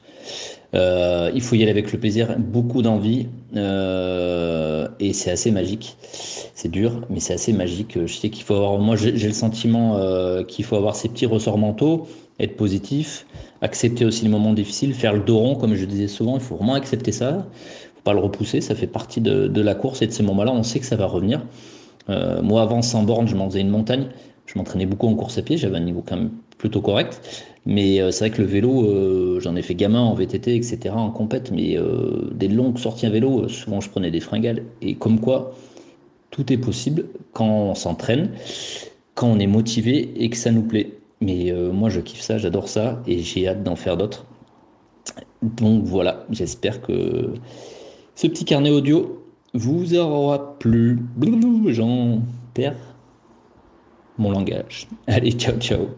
Euh, 0.74 1.30
il 1.36 1.42
faut 1.42 1.56
y 1.56 1.62
aller 1.62 1.72
avec 1.72 1.92
le 1.92 2.00
plaisir, 2.00 2.36
beaucoup 2.40 2.82
d'envie 2.82 3.28
euh, 3.56 4.88
et 5.00 5.14
c'est 5.14 5.32
assez 5.32 5.52
magique. 5.52 5.98
C'est 6.56 6.70
dur, 6.70 7.02
mais 7.10 7.20
c'est 7.20 7.34
assez 7.34 7.54
magique. 7.54 7.98
Je 8.06 8.14
sais 8.14 8.30
qu'il 8.30 8.44
faut 8.44 8.56
avoir, 8.56 8.80
moi 8.80 8.96
j'ai 8.96 9.12
le 9.12 9.34
sentiment 9.34 9.98
euh, 9.98 10.44
qu'il 10.44 10.66
faut 10.66 10.76
avoir 10.76 10.96
ces 10.96 11.10
petits 11.10 11.26
ressorts 11.26 11.58
mentaux, 11.58 12.08
être 12.40 12.56
positif, 12.56 13.28
accepter 13.62 14.06
aussi 14.06 14.24
les 14.24 14.30
moments 14.30 14.54
difficiles, 14.54 14.94
faire 14.94 15.14
le 15.14 15.20
dos 15.20 15.38
rond 15.38 15.56
comme 15.56 15.76
je 15.76 15.86
disais 15.86 16.08
souvent. 16.08 16.36
Il 16.36 16.42
faut 16.42 16.56
vraiment 16.56 16.76
accepter 16.76 17.12
ça, 17.12 17.46
faut 17.96 18.02
pas 18.04 18.14
le 18.14 18.20
repousser. 18.20 18.62
Ça 18.62 18.76
fait 18.76 18.88
partie 18.88 19.20
de, 19.22 19.48
de 19.48 19.62
la 19.62 19.76
course 19.76 20.02
et 20.02 20.08
de 20.08 20.12
ces 20.12 20.24
moments-là, 20.24 20.54
on 20.54 20.64
sait 20.64 20.80
que 20.80 20.86
ça 20.86 20.96
va 20.96 21.06
revenir. 21.06 21.42
moi 22.08 22.62
avant 22.62 22.82
sans 22.82 23.04
borne, 23.04 23.28
je 23.28 23.36
m'en 23.36 23.50
faisais 23.50 23.62
une 23.62 23.70
montagne. 23.70 24.08
Je 24.46 24.58
m'entraînais 24.58 24.86
beaucoup 24.86 25.08
en 25.08 25.16
course 25.16 25.38
à 25.38 25.42
pied, 25.42 25.58
j'avais 25.58 25.78
un 25.78 25.82
niveau 25.82 26.04
quand 26.06 26.18
même 26.18 26.32
plutôt 26.58 26.82
correct. 26.82 27.22
Mais 27.66 28.02
euh, 28.02 28.12
c'est 28.12 28.28
vrai 28.28 28.36
que 28.36 28.42
le 28.42 28.48
vélo, 28.48 28.86
euh, 28.86 29.40
j'en 29.40 29.56
ai 29.56 29.62
fait 29.62 29.76
gamin 29.76 30.02
en 30.02 30.14
VTT, 30.14 30.56
etc., 30.56 30.94
en 30.96 31.12
compète, 31.12 31.52
mais 31.52 31.78
euh, 31.78 32.30
des 32.34 32.50
longues 32.50 32.78
sorties 32.78 33.06
à 33.06 33.10
vélo, 33.10 33.48
souvent 33.48 33.80
je 33.80 33.90
prenais 33.90 34.12
des 34.12 34.20
fringales. 34.20 34.64
Et 34.82 34.96
comme 34.96 35.20
quoi, 35.20 35.54
tout 36.32 36.52
est 36.52 36.58
possible 36.58 37.06
quand 37.32 37.48
on 37.48 37.76
s'entraîne, 37.76 38.32
quand 39.16 39.28
on 39.28 39.40
est 39.40 39.48
motivé 39.48 40.14
et 40.22 40.30
que 40.30 40.38
ça 40.38 40.52
nous 40.52 40.64
plaît. 40.64 40.94
Mais 41.22 41.54
moi, 41.72 41.88
je 41.88 42.02
kiffe 42.02 42.20
ça, 42.20 42.38
j'adore 42.38 42.68
ça, 42.68 43.02
et 43.08 43.20
j'ai 43.20 43.48
hâte 43.48 43.64
d'en 43.64 43.78
faire 43.78 43.96
d'autres. 43.96 44.26
Donc 45.42 45.86
voilà, 45.86 46.26
j'espère 46.32 46.82
que 46.82 47.34
ce 48.16 48.28
petit 48.28 48.44
carnet 48.44 48.72
audio 48.72 49.24
vous 49.54 49.96
aura 49.96 50.60
plu. 50.60 51.00
J'en 51.68 52.22
perds 52.54 52.93
mon 54.18 54.32
langage. 54.32 54.88
Allez, 55.08 55.32
ciao, 55.32 55.58
ciao. 55.58 55.90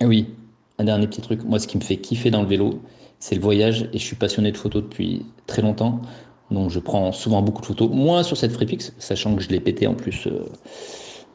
Et 0.00 0.04
oui, 0.04 0.26
un 0.78 0.84
dernier 0.84 1.06
petit 1.06 1.20
truc. 1.20 1.42
Moi, 1.44 1.58
ce 1.58 1.66
qui 1.66 1.76
me 1.78 1.82
fait 1.82 1.96
kiffer 1.96 2.30
dans 2.30 2.42
le 2.42 2.48
vélo, 2.48 2.80
c'est 3.18 3.34
le 3.34 3.40
voyage. 3.40 3.88
Et 3.92 3.98
je 3.98 4.04
suis 4.04 4.16
passionné 4.16 4.52
de 4.52 4.56
photos 4.56 4.82
depuis 4.82 5.24
très 5.46 5.62
longtemps. 5.62 6.02
Donc, 6.50 6.70
je 6.70 6.78
prends 6.78 7.12
souvent 7.12 7.42
beaucoup 7.42 7.62
de 7.62 7.66
photos. 7.66 7.90
Moins 7.90 8.22
sur 8.22 8.36
cette 8.36 8.52
Freepix, 8.52 8.92
sachant 8.98 9.34
que 9.34 9.42
je 9.42 9.48
l'ai 9.48 9.60
pété 9.60 9.86
en 9.86 9.94
plus, 9.94 10.26
euh, 10.26 10.44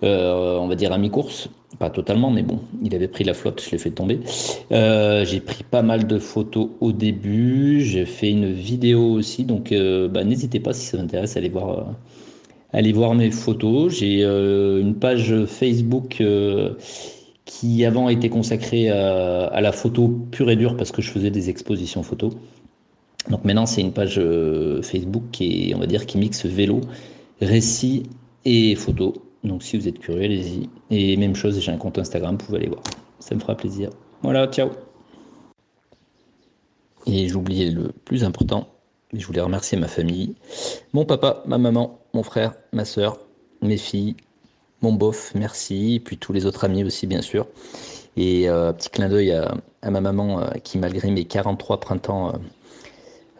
euh, 0.03 0.57
on 0.57 0.67
va 0.67 0.75
dire 0.75 0.93
à 0.93 0.97
mi-course. 0.97 1.49
Pas 1.79 1.89
totalement, 1.89 2.29
mais 2.29 2.43
bon, 2.43 2.59
il 2.83 2.93
avait 2.93 3.07
pris 3.07 3.23
la 3.23 3.33
flotte, 3.33 3.63
je 3.65 3.71
l'ai 3.71 3.77
fait 3.77 3.91
tomber. 3.91 4.19
Euh, 4.71 5.23
j'ai 5.25 5.39
pris 5.39 5.63
pas 5.63 5.81
mal 5.81 6.05
de 6.05 6.19
photos 6.19 6.69
au 6.81 6.91
début. 6.91 7.81
J'ai 7.81 8.05
fait 8.05 8.29
une 8.29 8.51
vidéo 8.51 9.13
aussi. 9.13 9.45
Donc, 9.45 9.73
bah, 10.11 10.23
n'hésitez 10.23 10.59
pas 10.59 10.73
si 10.73 10.85
ça 10.85 10.97
vous 10.97 11.03
intéresse 11.03 11.37
à 11.37 11.39
aller 11.39 11.49
voir. 11.49 11.95
Allez 12.73 12.91
voir 12.91 13.15
mes 13.15 13.31
photos. 13.31 13.93
J'ai 13.93 14.23
une 14.23 14.95
page 14.95 15.33
Facebook 15.45 16.21
qui 17.51 17.83
avant 17.83 18.07
était 18.07 18.29
consacré 18.29 18.89
à, 18.89 19.59
la 19.59 19.71
photo 19.73 20.07
pure 20.31 20.49
et 20.49 20.55
dure 20.55 20.77
parce 20.77 20.91
que 20.91 21.01
je 21.01 21.11
faisais 21.11 21.31
des 21.31 21.49
expositions 21.49 22.01
photos. 22.01 22.33
Donc 23.29 23.43
maintenant 23.43 23.65
c'est 23.65 23.81
une 23.81 23.91
page 23.91 24.15
euh, 24.17 24.81
Facebook 24.81 25.23
qui 25.33 25.69
est, 25.69 25.75
on 25.75 25.79
va 25.79 25.85
dire, 25.85 26.05
qui 26.05 26.17
mixe 26.17 26.45
vélo, 26.45 26.79
récit 27.41 28.03
et 28.45 28.73
photo. 28.75 29.13
Donc 29.43 29.63
si 29.63 29.77
vous 29.77 29.87
êtes 29.87 29.99
curieux, 29.99 30.23
allez-y. 30.23 30.69
Et 30.89 31.17
même 31.17 31.35
chose, 31.35 31.59
j'ai 31.59 31.71
un 31.71 31.77
compte 31.77 31.97
Instagram, 31.97 32.37
vous 32.39 32.45
pouvez 32.45 32.59
aller 32.59 32.69
voir. 32.69 32.83
Ça 33.19 33.35
me 33.35 33.39
fera 33.39 33.55
plaisir. 33.55 33.89
Voilà, 34.21 34.47
ciao. 34.47 34.69
Et 37.07 37.27
j'oubliais 37.27 37.71
le 37.71 37.91
plus 38.05 38.23
important, 38.23 38.67
je 39.13 39.25
voulais 39.25 39.41
remercier 39.41 39.77
ma 39.77 39.87
famille, 39.87 40.35
mon 40.93 41.05
papa, 41.05 41.41
ma 41.47 41.57
maman, 41.57 41.99
mon 42.13 42.21
frère, 42.21 42.53
ma 42.73 42.85
soeur, 42.85 43.17
mes 43.63 43.77
filles, 43.77 44.15
mon 44.81 44.93
bof, 44.93 45.33
merci, 45.35 45.95
et 45.95 45.99
puis 45.99 46.17
tous 46.17 46.33
les 46.33 46.45
autres 46.45 46.63
amis 46.63 46.83
aussi, 46.83 47.07
bien 47.07 47.21
sûr. 47.21 47.47
Et 48.17 48.49
euh, 48.49 48.73
petit 48.73 48.89
clin 48.89 49.09
d'œil 49.09 49.31
à, 49.31 49.89
ma 49.89 50.01
maman 50.01 50.41
euh, 50.41 50.49
qui, 50.63 50.77
malgré 50.77 51.09
mes 51.09 51.25
43 51.25 51.79
printemps, 51.79 52.33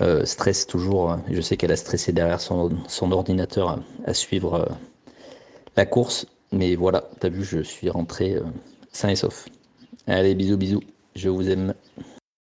euh, 0.02 0.26
stresse 0.26 0.66
toujours. 0.66 1.18
Je 1.30 1.42
sais 1.42 1.58
qu'elle 1.58 1.72
a 1.72 1.76
stressé 1.76 2.12
derrière 2.14 2.42
son 2.42 3.12
ordinateur 3.12 3.80
à, 4.06 4.14
suivre 4.14 4.68
la 5.76 5.86
course. 5.86 6.26
Mais 6.52 6.76
voilà, 6.76 7.10
t'as 7.20 7.30
vu, 7.30 7.44
je 7.44 7.60
suis 7.60 7.90
rentré 7.90 8.36
sain 8.92 9.10
et 9.10 9.16
sauf. 9.16 9.48
Allez, 10.08 10.36
bisous, 10.36 10.58
bisous. 10.58 10.82
Je 11.16 11.30
vous 11.30 11.50
aime. 11.50 11.74